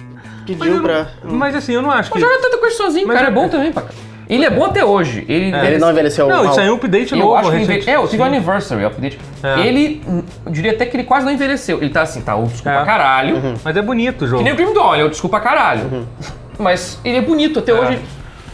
Mas, 0.49 0.59
pediu 0.59 0.77
eu 0.77 0.83
pra. 0.83 1.07
não- 1.25 1.35
mas 1.35 1.55
assim, 1.55 1.73
eu 1.75 1.83
não 1.83 1.91
acho 1.91 2.11
que... 2.11 2.19
Mas 2.19 2.29
joga 2.29 2.43
Titan 2.43 2.59
Quest 2.61 2.77
sozinho, 2.77 3.07
Mas 3.07 3.17
cara, 3.17 3.29
é 3.29 3.31
é- 3.31 3.35
bom 3.35 3.49
também, 3.49 3.73
pá. 3.73 3.85
Ele 4.29 4.45
é 4.45 4.51
bom 4.51 4.65
até 4.65 4.85
hoje. 4.85 5.25
Ele, 5.29 5.53
Ele 5.53 5.79
não 5.79 5.91
envelheceu 5.91 6.29
Não, 6.29 6.45
mal. 6.45 6.51
isso 6.53 6.61
aí 6.61 6.69
é 6.69 6.71
um 6.71 6.77
update 6.77 7.13
Eu 7.13 7.19
novo. 7.19 7.35
acho 7.35 7.51
que. 7.51 7.91
É, 7.91 7.97
eu 7.97 8.07
tive 8.07 8.23
o 8.23 8.27
Sim. 8.27 8.31
Anniversary, 8.31 8.85
o 8.85 8.87
update. 8.87 9.19
É. 9.43 9.67
Ele, 9.67 10.01
eu 10.47 10.53
diria 10.53 10.71
até 10.71 10.87
que 10.87 10.97
ele 10.97 11.03
quase 11.03 11.27
não 11.27 11.33
envelheceu. 11.33 11.79
Ele 11.83 11.91
tá 11.91 12.03
assim, 12.03 12.21
tá 12.21 12.37
old 12.37 12.53
school 12.57 12.71
É. 12.71 12.77
pra 12.77 12.85
caralho. 12.87 13.59
Mas 13.65 13.77
é 13.77 13.83
bonito 13.83 14.23
o 14.25 14.29
jogo. 14.29 14.39
Que 14.39 14.45
nem 14.45 14.53
o 14.53 14.57
Grim 14.57 14.73
Dawn, 14.73 14.95
é 14.95 15.03
old 15.03 15.17
school 15.17 15.29
pra 15.29 15.41
caralho. 15.41 16.07
Mas 16.61 17.01
ele 17.05 17.17
é 17.19 17.21
bonito 17.23 17.59
até 17.59 17.75
hoje. 17.75 17.99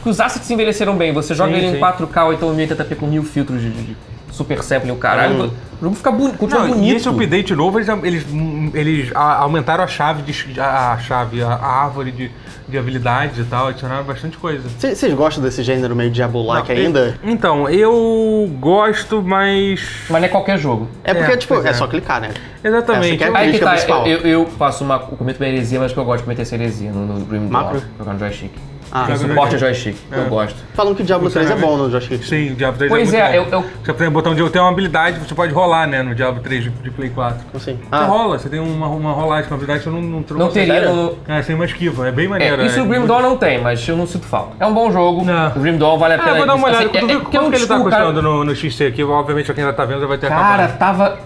que 0.03 0.09
Os 0.09 0.19
assets 0.19 0.49
envelheceram 0.51 0.97
bem. 0.97 1.13
Você 1.13 1.35
joga 1.35 1.51
Sim, 1.51 1.59
ele 1.59 1.71
sim. 1.73 1.77
em 1.77 1.81
4K 1.81 2.25
ou 2.25 2.33
então 2.33 2.57
1080p 2.57 2.97
com 2.97 3.07
mil 3.07 3.23
filtros 3.23 3.61
de, 3.61 3.69
de- 3.69 3.83
de 3.83 3.97
super 4.37 4.63
sample 4.63 4.89
e 4.89 4.93
o 4.93 4.97
caralho. 4.97 5.53
O 5.81 5.85
jogo 5.85 5.97
fica 5.97 6.11
boni 6.11 6.33
continua 6.35 6.63
Não, 6.63 6.69
bonito. 6.75 6.93
e 6.93 6.97
esse 6.97 7.09
update 7.09 7.55
novo, 7.55 7.79
eles, 7.79 7.89
eles, 8.03 8.27
eles 8.75 9.11
aumentaram 9.15 9.85
a 9.85 9.87
chave, 9.87 10.23
de, 10.23 10.61
a, 10.61 10.93
a 10.93 10.99
chave, 10.99 11.43
a, 11.43 11.49
a 11.49 11.85
árvore 11.85 12.11
de, 12.13 12.31
de 12.67 12.79
habilidades 12.79 13.39
e 13.39 13.45
tal, 13.45 13.69
adicionaram 13.69 14.05
bastante 14.05 14.39
coisa. 14.39 14.67
Vocês 14.79 15.13
gostam 15.15 15.43
desse 15.45 15.63
gênero 15.63 15.95
meio 15.95 16.11
Diablo-like 16.11 16.73
Não, 16.75 16.81
ainda? 16.81 17.19
eu- 17.23 17.31
então, 17.31 17.69
eu 17.69 18.51
gosto, 18.59 19.23
mas. 19.23 19.81
Mas 20.09 20.21
não 20.23 20.27
é 20.27 20.29
qualquer 20.31 20.59
jogo. 20.59 20.89
É 21.05 21.13
porque, 21.13 21.33
É, 21.33 21.37
tipo, 21.37 21.55
é. 21.63 21.69
é. 21.69 21.73
só 21.75 21.87
clicar, 21.87 22.21
né? 22.23 22.31
Exatamente. 22.65 23.09
Essa 23.09 23.17
que 23.19 23.25
é 23.25 23.29
a 23.29 23.39
Aí 23.39 23.53
que 23.53 23.59
tá, 23.59 23.71
principal. 23.73 24.07
eu, 24.07 24.19
eu 24.21 24.47
faço 24.47 24.83
uma, 24.83 24.95
eu 24.95 25.17
cometo 25.17 25.39
uma 25.41 25.47
heresia, 25.47 25.79
mas 25.79 25.93
que 25.93 25.99
eu 25.99 26.05
gosto 26.05 26.19
de 26.19 26.25
cometer 26.25 26.43
essa 26.43 26.55
heresia 26.55 26.91
no, 26.91 27.07
no 27.07 27.21
Dawn, 27.25 27.49
Macro? 27.49 27.83
jogando 27.99 28.19
joystick. 28.19 28.53
Ah, 28.93 29.07
eu 29.09 29.17
Joga 29.17 29.29
suporte 29.29 29.57
o 29.57 29.59
joystick, 29.59 29.97
eu 30.13 30.25
gosto. 30.27 30.57
falam 30.75 30.95
que 30.95 31.03
o 31.03 31.05
Diablo 31.05 31.29
3 31.29 31.51
é 31.51 31.57
bom 31.57 31.77
no 31.77 31.91
joystick. 31.91 32.23
Sim, 32.25 32.53
o 32.53 32.55
Diablo 32.55 32.79
3 32.79 32.91
Pois 32.91 33.13
é 33.13 33.19
é, 33.19 33.41
muito 33.41 33.53
eu- 33.55 33.61
bom. 33.63 33.67
eu- 33.67 33.85
Você 33.85 33.93
tem 33.95 34.11
botão 34.11 34.35
de 34.35 34.41
eu 34.41 34.49
tenho 34.51 34.65
uma 34.65 34.71
habilidade, 34.71 35.19
você 35.19 35.35
pode 35.35 35.53
rolar, 35.53 35.87
né, 35.87 36.03
no 36.03 36.15
Diablo 36.15 36.41
3 36.41 36.65
de, 36.65 36.71
de 36.71 36.91
Play 36.91 37.11
4. 37.11 37.39
Assim. 37.55 37.75
Você 37.75 37.79
Ah, 37.91 38.05
rola, 38.05 38.39
você 38.39 38.49
tem 38.49 38.61
uma, 38.61 38.87
uma 38.89 39.13
rolagem, 39.13 39.51
uma 39.51 39.57
habilidade 39.57 39.81
que 39.83 39.89
eu 39.89 39.93
não, 39.93 40.01
não 40.01 40.23
trouxe. 40.23 40.45
Não 40.45 40.51
teria 40.53 40.89
no, 40.93 41.17
É, 41.29 41.43
tem 41.43 41.55
uma 41.57 41.65
esquiva, 41.65 42.07
é 42.09 42.13
bem 42.13 42.29
maneiro. 42.29 42.63
É, 42.63 42.67
isso 42.67 42.79
é, 42.79 42.83
o 42.83 42.87
Grim 42.87 43.07
Dawn 43.07 43.23
não 43.23 43.37
tem, 43.37 43.61
mas 43.61 43.87
eu 43.89 43.97
não 43.97 44.07
sinto 44.07 44.27
falta. 44.27 44.53
É 44.61 44.67
um 44.67 44.73
bom 44.75 44.91
jogo. 44.93 45.25
Não. 45.25 45.49
O 45.49 45.61
Grim 45.61 45.77
Dawn 45.77 45.99
vale 45.99 46.15
a 46.15 46.17
Ah, 46.17 46.21
pena. 46.21 46.31
eu 46.33 46.37
vou 46.39 46.47
dar 46.47 46.55
uma 46.55 46.69
olhada. 46.69 46.85
Assim, 46.85 46.93
Quanto, 46.93 47.11
é- 47.11 47.13
é- 47.13 47.17
quanto 47.17 47.31
que 47.31 47.37
é 47.37 47.41
um 47.41 47.51
que 47.51 47.57
ele 47.57 47.67
tá 47.67 47.79
custando 47.81 48.23
no, 48.23 48.45
no 48.45 48.55
XC 48.55 48.87
aqui? 48.87 49.03
Obviamente, 49.03 49.47
pra 49.47 49.55
quem 49.55 49.65
ainda 49.65 49.77
tá 49.77 49.85
vendo, 49.85 50.01
já 50.01 50.07
vai 50.07 50.19
ter 50.19 50.29
Cara, 50.29 50.65
acabado. 50.65 50.79
tava 50.79 51.19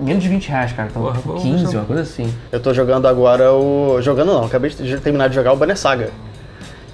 menos 0.00 0.22
de 0.22 0.28
20 0.28 0.48
reais, 0.48 0.72
cara. 0.72 0.88
Tava 0.94 1.06
Porra, 1.06 1.20
vamos 1.26 1.42
15, 1.42 1.66
ver. 1.72 1.76
uma 1.78 1.84
coisa 1.84 2.02
assim. 2.02 2.32
eu 2.52 2.60
tô 2.60 2.72
jogando 2.72 3.08
agora 3.08 3.52
o. 3.52 3.98
Jogando 4.00 4.32
não, 4.32 4.44
acabei 4.44 4.70
de 4.70 4.96
terminar 4.98 5.28
de 5.28 5.34
jogar 5.34 5.52
o 5.52 5.56
Banner 5.56 5.76
Saga. 5.76 6.10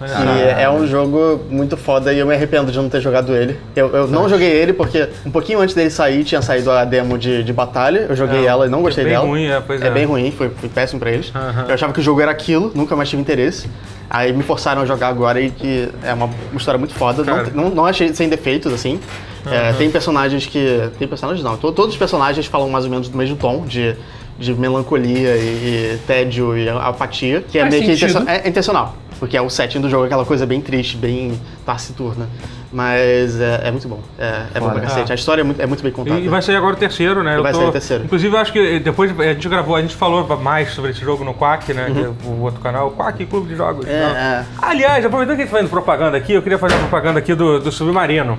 Que 0.07 0.13
ah, 0.13 0.61
é 0.61 0.71
um 0.71 0.87
jogo 0.87 1.41
muito 1.51 1.77
foda 1.77 2.13
e 2.13 2.19
eu 2.19 2.27
me 2.27 2.35
arrependo 2.35 2.71
de 2.71 2.79
não 2.79 2.89
ter 2.89 3.01
jogado 3.01 3.35
ele. 3.35 3.59
Eu, 3.75 3.89
eu 3.95 4.07
não 4.07 4.29
joguei 4.29 4.51
ele 4.51 4.73
porque 4.73 5.09
um 5.25 5.31
pouquinho 5.31 5.61
antes 5.61 5.75
dele 5.75 5.91
sair 5.91 6.25
tinha 6.25 6.43
saído 6.43 6.71
a 6.71 6.85
demo 6.85 7.17
de, 7.19 7.43
de 7.43 7.53
batalha. 7.53 8.07
Eu 8.09 8.17
joguei 8.17 8.45
É, 8.45 8.47
ela 8.47 8.67
e 8.67 8.69
não 8.69 8.83
gostei 8.83 9.03
é 9.03 9.07
bem 9.07 9.15
dela. 9.15 9.27
ruim, 9.27 9.47
é, 9.47 9.61
pois 9.61 9.83
é. 9.83 9.87
é. 9.87 9.91
bem 9.91 10.05
ruim, 10.05 10.31
foi, 10.31 10.51
foi 10.51 10.69
péssimo 10.69 11.01
pra 11.01 11.11
eles. 11.11 11.33
Aham. 11.35 11.67
Eu 11.69 11.75
achava 11.75 11.93
que 11.93 12.01
o 12.01 12.03
jogo 12.03 12.21
era 12.21 12.31
aquilo, 12.31 12.71
nunca 12.75 12.95
mais 12.95 13.09
tive 13.09 13.23
interesse. 13.23 13.69
Aí 14.11 14.33
me 14.33 14.43
forçaram 14.43 14.83
a 14.83 14.87
jogar 14.87 15.09
agora 15.09 15.41
e 15.41 15.51
que 15.51 15.89
é 16.03 16.13
uma, 16.13 16.29
história 16.55 16.79
muito 16.79 16.95
foda. 16.95 17.25
Não, 17.25 17.35
Cara. 17.35 17.51
não, 17.55 17.71
não 17.71 17.87
achei 17.87 18.13
sem 18.15 18.29
defeitos, 18.29 18.73
assim. 18.73 19.01
É, 19.47 19.73
tem 19.73 19.91
personagens 19.91 20.47
que. 20.47 20.89
Tem 20.99 21.09
personagens 21.09 21.45
não. 21.45 21.57
to- 21.57 21.73
Todos 21.73 21.93
os 21.95 21.99
personagens 21.99 22.47
falam 22.47 22.69
mais 22.69 22.85
ou 22.85 22.91
menos 22.91 23.09
do 23.09 23.17
mesmo 23.19 23.37
tom 23.37 23.65
de, 23.67 23.95
de 24.39 24.55
melancolia 24.55 25.37
e, 25.37 25.95
e 25.95 25.99
tédio 26.07 26.57
e 26.57 26.69
apatia. 26.69 27.43
Que 27.43 27.59
é 27.59 27.63
Faz 27.63 27.73
meio 27.75 27.85
que 27.87 27.97
sentido. 27.97 28.23
intencio- 28.23 28.45
é 28.45 28.49
intencional. 28.49 28.95
Porque 29.19 29.37
é 29.37 29.41
o 29.41 29.49
setting 29.49 29.81
do 29.81 29.89
jogo, 29.89 30.05
aquela 30.05 30.25
coisa 30.25 30.45
bem 30.45 30.61
triste, 30.61 30.97
bem 30.97 31.41
taciturna. 31.65 32.29
Mas 32.73 33.41
é, 33.41 33.69
é 33.69 33.71
muito 33.71 33.87
bom. 33.87 34.01
É, 34.19 34.43
é 34.55 34.61
bom 34.61 34.69
pra 34.71 34.81
cacete. 34.81 35.13
A 35.13 35.15
história 35.15 35.43
é 35.43 35.45
muito, 35.45 35.63
é 35.63 35.67
muito 35.67 35.83
bem 35.85 35.93
contada. 35.93 36.19
E 36.19 36.27
vai 36.27 36.43
sair 36.43 36.57
agora 36.57 36.75
o 36.75 36.77
terceiro, 36.77 37.23
né? 37.23 37.35
E 37.35 37.37
Eu 37.37 37.43
vai 37.45 37.55
sair 37.55 37.67
o 37.67 37.73
terceiro. 37.73 38.05
Inclusive, 38.05 38.35
eu 38.35 38.41
acho 38.41 38.53
que 38.53 38.81
depois 38.81 39.19
a 39.19 39.25
gente 39.33 39.49
gravou, 39.49 39.77
a 39.77 39.81
gente 39.81 39.95
falou 39.95 40.27
mais 40.39 40.73
sobre 40.73 40.91
esse 40.91 41.01
jogo 41.01 41.23
no 41.23 41.33
Quack, 41.33 41.73
né? 41.73 41.93
que 41.95 42.01
é 42.01 42.11
o 42.29 42.41
outro 42.43 42.61
canal, 42.61 42.89
o 42.89 42.91
Quack 42.91 43.25
Clube 43.27 43.49
de 43.49 43.55
Jogos. 43.55 43.87
Uhum. 43.87 43.93
É, 43.93 43.95
é. 43.95 44.45
Aliás, 44.61 45.05
aproveitando 45.07 45.37
que 45.37 45.43
a 45.43 45.45
gente 45.45 45.53
tá 45.53 45.59
fazendo 45.59 45.71
propaganda 45.71 46.17
aqui, 46.17 46.33
eu 46.33 46.43
queria 46.43 46.59
fazer 46.59 46.75
uma 46.75 46.81
propaganda 46.89 47.21
aqui 47.21 47.33
do, 47.35 47.61
do 47.61 47.71
Submarino. 47.71 48.37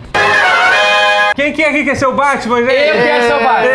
Quem 1.36 1.52
que 1.54 1.64
aqui 1.64 1.84
quer 1.84 1.96
ser 1.96 2.06
o 2.06 2.14
Batman, 2.14 2.58
gente? 2.64 2.72
Eu 2.74 2.94
quero 2.94 3.24
ser 3.28 3.34
o 3.34 3.44
Batman. 3.44 3.70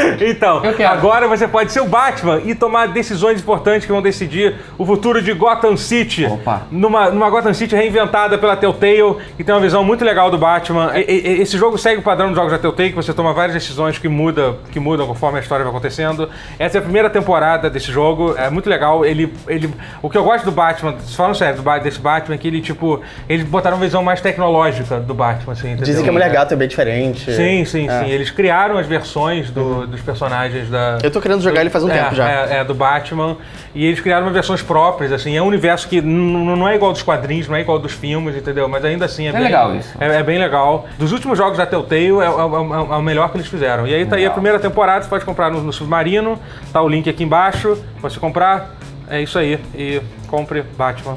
Então, 0.20 0.62
agora 0.88 1.26
você 1.28 1.46
pode 1.48 1.72
ser 1.72 1.80
o 1.80 1.86
Batman 1.86 2.40
e 2.44 2.54
tomar 2.54 2.88
decisões 2.88 3.40
importantes 3.40 3.86
que 3.86 3.92
vão 3.92 4.02
decidir 4.02 4.56
o 4.78 4.84
futuro 4.84 5.20
de 5.22 5.32
Gotham 5.32 5.76
City. 5.76 6.24
Opa. 6.26 6.62
Numa, 6.70 7.10
numa 7.10 7.28
Gotham 7.30 7.54
City 7.54 7.74
reinventada 7.74 8.36
pela 8.38 8.56
Telltale, 8.56 9.16
que 9.36 9.44
tem 9.44 9.54
uma 9.54 9.60
visão 9.60 9.82
muito 9.84 10.04
legal 10.04 10.30
do 10.30 10.38
Batman. 10.38 10.92
E- 10.98 11.00
e- 11.10 11.40
esse 11.42 11.56
jogo 11.56 11.76
segue 11.78 12.00
o 12.00 12.02
padrão 12.02 12.28
dos 12.28 12.36
jogos 12.36 12.52
da 12.52 12.58
Telltale, 12.58 12.90
que 12.90 12.96
você 12.96 13.12
toma 13.12 13.32
várias 13.32 13.54
decisões 13.54 13.98
que, 13.98 14.08
muda, 14.08 14.56
que 14.72 14.78
mudam 14.80 15.06
conforme 15.06 15.38
a 15.38 15.40
história 15.42 15.64
vai 15.64 15.70
acontecendo. 15.72 16.28
Essa 16.58 16.78
é 16.78 16.80
a 16.80 16.82
primeira 16.82 17.08
temporada 17.10 17.68
desse 17.70 17.90
jogo, 17.90 18.34
é 18.36 18.50
muito 18.50 18.68
legal. 18.68 19.04
Ele, 19.04 19.32
ele, 19.48 19.70
o 20.02 20.08
que 20.10 20.16
eu 20.18 20.24
gosto 20.24 20.44
do 20.44 20.52
Batman, 20.52 20.94
falando 21.16 21.34
sério, 21.36 21.60
do, 21.62 21.78
desse 21.80 21.98
Batman, 22.00 22.34
é 22.34 22.38
que 22.38 22.46
ele, 22.48 22.60
tipo, 22.60 23.00
eles 23.28 23.44
botaram 23.46 23.76
uma 23.76 23.84
visão 23.84 24.02
mais 24.02 24.20
tecnológica 24.20 24.98
do 25.00 25.14
Batman, 25.14 25.52
assim, 25.52 25.68
entendeu? 25.68 25.84
Dizem 25.86 26.02
que 26.04 26.08
a 26.10 26.12
Mulher 26.12 26.30
Gato 26.30 26.52
é 26.54 26.56
bem 26.56 26.68
diferente. 26.68 27.32
Sim, 27.32 27.64
sim, 27.64 27.88
É. 27.88 28.04
sim. 28.04 28.10
Eles 28.10 28.30
criaram 28.30 28.76
as 28.78 28.86
versões 28.86 29.50
do- 29.50 29.86
dos 29.90 30.00
personagens 30.00 30.70
da. 30.70 30.98
Eu 31.02 31.10
tô 31.10 31.20
querendo 31.20 31.42
jogar 31.42 31.60
ele 31.60 31.70
faz 31.70 31.84
um 31.84 31.90
é, 31.90 32.02
tempo 32.02 32.14
já. 32.14 32.30
É, 32.30 32.56
é, 32.58 32.64
do 32.64 32.74
Batman. 32.74 33.36
E 33.74 33.84
eles 33.84 34.00
criaram 34.00 34.30
versões 34.32 34.62
próprias, 34.62 35.12
assim. 35.12 35.36
É 35.36 35.42
um 35.42 35.46
universo 35.46 35.88
que 35.88 36.00
não 36.00 36.68
é 36.68 36.74
igual 36.74 36.92
dos 36.92 37.02
quadrinhos, 37.02 37.46
não 37.48 37.56
é 37.56 37.60
igual 37.60 37.78
dos 37.78 37.92
filmes, 37.92 38.34
entendeu? 38.36 38.68
Mas 38.68 38.84
ainda 38.84 39.04
assim 39.04 39.26
é, 39.26 39.32
bem 39.32 39.42
legal 39.42 39.74
isso. 39.76 39.92
É, 40.00 40.06
é 40.16 40.22
bem 40.22 40.38
legal. 40.38 40.86
Dos 40.98 41.12
últimos 41.12 41.36
jogos 41.36 41.58
da 41.58 41.66
Telltale, 41.66 42.00
é, 42.20 42.24
é- 42.24 42.28
é- 42.28 42.92
é 42.92 42.96
o 42.96 43.02
melhor 43.02 43.30
que 43.30 43.36
eles 43.36 43.46
fizeram. 43.48 43.86
E 43.86 43.94
aí 43.94 44.06
tá 44.06 44.16
aí 44.16 44.22
a 44.22 44.24
Legal. 44.24 44.34
primeira 44.34 44.58
temporada, 44.58 45.02
você 45.04 45.10
pode 45.10 45.24
comprar 45.24 45.50
no, 45.50 45.60
no 45.62 45.72
Submarino. 45.72 46.38
Tá 46.72 46.80
o 46.80 46.88
link 46.88 47.08
aqui 47.08 47.22
embaixo. 47.24 47.76
Pra 48.00 48.08
você 48.10 48.18
comprar. 48.18 48.74
É 49.08 49.20
isso 49.20 49.38
aí. 49.38 49.58
E 49.74 50.00
compre 50.28 50.62
Batman, 50.62 51.16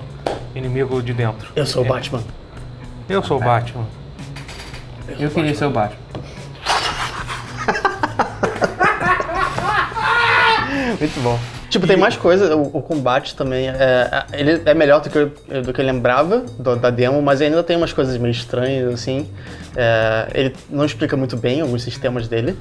inimigo 0.55 1.01
de 1.01 1.13
dentro. 1.13 1.47
Eu 1.55 1.65
sou 1.65 1.83
o 1.83 1.85
É. 1.85 1.89
Batman. 1.89 2.21
Eu 3.07 3.21
sou 3.23 3.37
o 3.37 3.39
Batman. 3.39 3.85
Eu 5.19 5.29
queria 5.29 5.53
ser 5.53 5.65
o 5.65 5.69
Batman. 5.69 5.97
Muito 10.99 11.19
bom. 11.21 11.37
Tipo, 11.69 11.87
tem 11.87 11.97
mais 11.97 12.15
coisa, 12.15 12.55
o, 12.55 12.77
o 12.77 12.81
combate 12.81 13.35
também, 13.35 13.67
é, 13.69 13.73
é- 13.73 14.25
ele 14.39 14.61
é 14.65 14.73
melhor 14.73 15.01
do 15.01 15.09
que 15.09 15.17
eu, 15.17 15.31
do 15.63 15.73
que 15.73 15.81
eu 15.81 15.85
lembrava 15.85 16.43
do- 16.59 16.75
da 16.75 16.89
demo, 16.89 17.21
mas 17.21 17.41
ainda 17.41 17.63
tem 17.63 17.75
umas 17.75 17.91
coisas 17.91 18.15
meio 18.17 18.31
estranhas, 18.31 18.93
assim. 18.93 19.27
É, 19.75 20.27
ele 20.33 20.55
não 20.69 20.85
explica 20.85 21.17
muito 21.17 21.35
bem 21.35 21.61
alguns 21.61 21.81
sistemas 21.83 22.27
dele. 22.27 22.55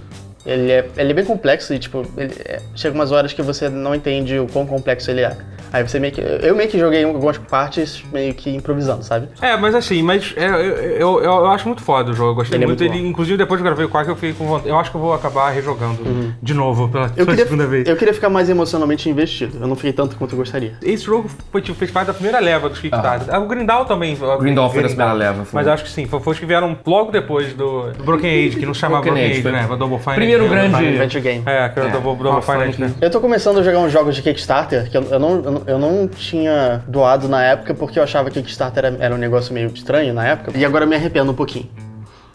Ele 0.46 0.72
é, 0.72 0.88
ele 0.96 1.10
é 1.10 1.14
bem 1.14 1.24
complexo 1.24 1.72
e, 1.74 1.78
tipo, 1.78 2.06
ele- 2.16 2.34
é, 2.44 2.60
chega 2.74 2.94
umas 2.94 3.12
horas 3.12 3.32
que 3.32 3.42
você 3.42 3.68
não 3.68 3.94
entende 3.94 4.38
o 4.38 4.46
quão 4.46 4.66
complexo 4.66 5.10
ele 5.10 5.20
é. 5.20 5.36
Aí 5.72 5.86
você 5.86 5.98
meio 5.98 6.12
que. 6.12 6.20
Eu 6.20 6.54
meio 6.54 6.68
que 6.68 6.78
joguei 6.78 7.04
algumas 7.04 7.38
partes 7.38 8.02
meio 8.12 8.34
que 8.34 8.50
improvisando, 8.50 9.02
sabe? 9.02 9.28
É, 9.40 9.56
mas 9.56 9.74
assim, 9.74 10.02
mas 10.02 10.34
é, 10.36 10.46
eu, 10.46 11.20
eu, 11.20 11.22
eu, 11.22 11.46
acho 11.46 11.66
muito 11.66 11.82
foda 11.82 12.10
o 12.10 12.14
jogo. 12.14 12.30
Eu 12.30 12.34
gostei 12.34 12.56
Ele 12.56 12.64
é 12.64 12.66
muito. 12.66 12.80
muito 12.82 12.94
ele, 12.94 13.06
inclusive, 13.06 13.36
depois 13.38 13.60
que 13.60 13.66
eu 13.66 13.70
gravei 13.70 13.86
o 13.86 13.88
Quack, 13.88 14.08
eu 14.08 14.14
fiquei 14.14 14.32
com 14.32 14.46
vontade. 14.46 14.68
Eu 14.68 14.78
acho 14.78 14.90
que 14.90 14.96
eu 14.96 15.00
vou 15.00 15.12
acabar 15.14 15.50
rejogando 15.50 16.34
de 16.42 16.54
novo 16.54 16.88
pela, 16.88 17.08
pela 17.08 17.26
queria, 17.26 17.44
segunda 17.46 17.66
vez. 17.66 17.88
eu 17.88 17.96
queria 17.96 18.14
ficar 18.14 18.28
mais 18.28 18.48
emocionalmente 18.50 19.08
investido. 19.08 19.58
Eu 19.60 19.66
não 19.66 19.76
fiquei 19.76 19.92
tanto 19.92 20.16
quanto 20.16 20.32
eu 20.32 20.38
gostaria. 20.38 20.74
Esse 20.82 21.04
jogo 21.04 21.30
foi, 21.50 21.62
tipo, 21.62 21.76
fez 21.78 21.90
parte 21.90 22.08
da 22.08 22.14
primeira 22.14 22.38
leva 22.40 22.68
dos 22.68 22.78
Kickstarter. 22.78 23.34
Ah. 23.34 23.38
O 23.38 23.46
Grindal 23.46 23.84
também. 23.84 24.14
O 24.20 24.38
Grindal 24.38 24.70
foi 24.70 24.82
da 24.82 24.88
primeira 24.88 25.12
leva, 25.12 25.44
foi. 25.44 25.58
Mas 25.58 25.68
acho 25.68 25.84
que 25.84 25.90
sim, 25.90 26.06
foi, 26.06 26.20
foi 26.20 26.32
os 26.34 26.38
que 26.38 26.46
vieram 26.46 26.76
logo 26.86 27.10
depois 27.10 27.52
do, 27.54 27.92
do 27.92 28.04
Broken 28.04 28.46
Age, 28.46 28.56
que 28.58 28.66
não 28.66 28.74
chamava 28.74 29.02
Broken 29.02 29.12
Broken 29.12 29.24
Age, 29.30 29.32
Age, 29.40 29.42
foi- 29.42 29.52
né? 29.52 29.68
O 29.70 29.76
Double 29.76 29.98
Fine. 29.98 30.14
Primeiro 30.16 30.48
grande- 30.48 30.74
Adventure 30.76 31.20
Game. 31.22 31.42
É, 31.46 31.68
que 31.68 31.78
era 31.78 31.88
o 31.88 31.90
É, 31.90 31.92
Double, 31.92 32.22
Double 32.22 32.42
Fine, 32.42 32.86
né? 32.86 32.94
Eu 33.00 33.10
tô 33.10 33.20
começando 33.20 33.58
a 33.58 33.62
jogar 33.62 33.78
uns 33.78 33.92
jogos 33.92 34.14
de 34.14 34.22
Kickstarter 34.22 34.90
que 34.90 34.96
eu, 34.96 35.02
eu 35.02 35.18
não, 35.18 35.30
eu, 35.36 35.50
não, 35.50 35.61
eu 35.66 35.78
não 35.78 36.08
tinha 36.08 36.82
doado 36.86 37.28
na 37.28 37.42
época 37.42 37.74
porque 37.74 37.98
eu 37.98 38.02
achava 38.02 38.30
que 38.30 38.40
Kickstarter 38.42 38.84
era, 38.98 39.14
um 39.14 39.18
negócio 39.18 39.52
meio 39.52 39.68
estranho 39.68 40.12
na 40.14 40.26
época. 40.26 40.56
E 40.56 40.64
agora 40.64 40.84
eu 40.84 40.88
me 40.88 40.96
arrependo 40.96 41.30
um 41.32 41.34
pouquinho. 41.34 41.68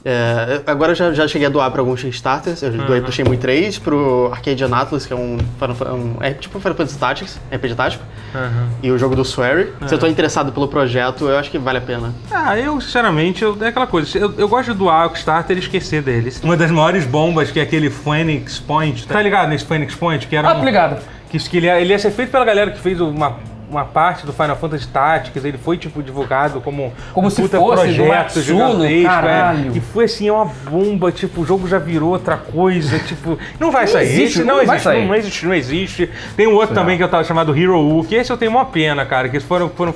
É, 0.05 0.61
agora 0.65 0.91
eu 0.93 0.95
já, 0.95 1.11
já 1.11 1.27
cheguei 1.27 1.47
a 1.47 1.49
doar 1.49 1.69
pra 1.69 1.81
alguns 1.81 2.01
Kickstarters. 2.01 2.61
Eu 2.61 2.71
doei 2.71 3.01
pro 3.01 3.11
Shenmue 3.11 3.35
3, 3.35 3.77
pro 3.79 4.29
Arcadian 4.31 4.69
Atlas, 4.73 5.05
que 5.05 5.11
é 5.11 5.15
um, 5.15 5.37
um 5.37 6.15
é 6.21 6.31
tipo 6.31 6.59
Final 6.59 6.75
Fantasy 6.77 6.97
Tactics, 6.97 7.39
RPG 7.51 7.75
tático. 7.75 8.03
Aham. 8.33 8.69
E 8.81 8.89
o 8.89 8.97
jogo 8.97 9.17
do 9.17 9.23
Swery. 9.23 9.73
Se 9.85 9.93
eu 9.93 9.99
tô 9.99 10.07
interessado 10.07 10.51
pelo 10.53 10.69
projeto, 10.69 11.27
eu 11.27 11.37
acho 11.37 11.51
que 11.51 11.57
vale 11.57 11.79
a 11.79 11.81
pena. 11.81 12.13
Ah, 12.31 12.57
eu, 12.57 12.79
sinceramente, 12.79 13.43
eu, 13.43 13.57
é 13.59 13.67
aquela 13.67 13.87
coisa. 13.87 14.17
Eu, 14.17 14.33
eu 14.37 14.47
gosto 14.47 14.71
de 14.71 14.77
doar 14.77 15.07
o 15.07 15.09
Kickstarter 15.09 15.57
e 15.57 15.59
esquecer 15.59 16.01
deles. 16.01 16.39
Uma 16.41 16.55
das 16.55 16.71
maiores 16.71 17.05
bombas, 17.05 17.51
que 17.51 17.59
é 17.59 17.63
aquele 17.63 17.89
Phoenix 17.89 18.59
Point. 18.59 19.05
Tá 19.07 19.21
ligado 19.21 19.49
nesse 19.49 19.65
Phoenix 19.65 19.93
Point? 19.93 20.25
Que 20.25 20.37
era 20.37 20.51
Ah, 20.51 20.57
um- 20.57 20.63
ligado. 20.63 21.01
Que, 21.29 21.37
que 21.37 21.57
ele, 21.57 21.67
ia, 21.67 21.79
ele 21.79 21.91
ia 21.91 21.99
ser 21.99 22.11
feito 22.11 22.31
pela 22.31 22.45
galera 22.45 22.71
que 22.71 22.79
fez 22.79 23.01
uma, 23.01 23.37
uma 23.69 23.83
parte 23.83 24.25
do 24.25 24.31
Final 24.31 24.55
Fantasy 24.55 24.87
Tactics, 24.87 25.43
ele 25.43 25.57
foi, 25.57 25.77
tipo, 25.77 26.01
divulgado 26.01 26.61
como 26.61 26.93
Como 27.13 27.27
um 27.27 27.29
se 27.29 27.41
puta 27.41 27.57
fosse 27.57 27.83
projeto 27.83 28.41
gigantesco, 28.41 29.03
caralho. 29.03 29.71
É. 29.73 29.77
E 29.77 29.81
foi, 29.81 30.05
assim, 30.05 30.29
uma 30.29 30.45
bomba, 30.45 31.11
tipo, 31.11 31.41
o 31.41 31.45
jogo 31.45 31.67
já 31.67 31.77
virou 31.77 32.11
outra 32.11 32.37
coisa, 32.37 32.97
tipo... 32.99 33.37
Não 33.59 33.69
vai 33.69 33.83
Não 33.85 33.91
sair, 33.91 34.05
existe, 34.05 34.39
não, 34.39 34.55
não 34.55 34.61
existe, 34.63 34.83
sair. 34.83 35.05
não, 35.05 35.15
existe, 35.15 35.45
não 35.45 35.53
existe. 35.53 36.09
Tem 36.37 36.47
um 36.47 36.53
outro 36.53 36.73
também 36.73 36.97
que 36.97 37.03
eu 37.03 37.09
tava 37.09 37.25
chamado 37.25 37.57
Hero 37.57 37.77
U, 37.77 38.05
que 38.05 38.15
esse 38.15 38.31
eu 38.31 38.37
tenho 38.37 38.51
uma 38.51 38.65
pena, 38.65 39.05
cara, 39.05 39.27
que 39.27 39.35
eles 39.35 39.47
foram, 39.47 39.67
foram 39.69 39.93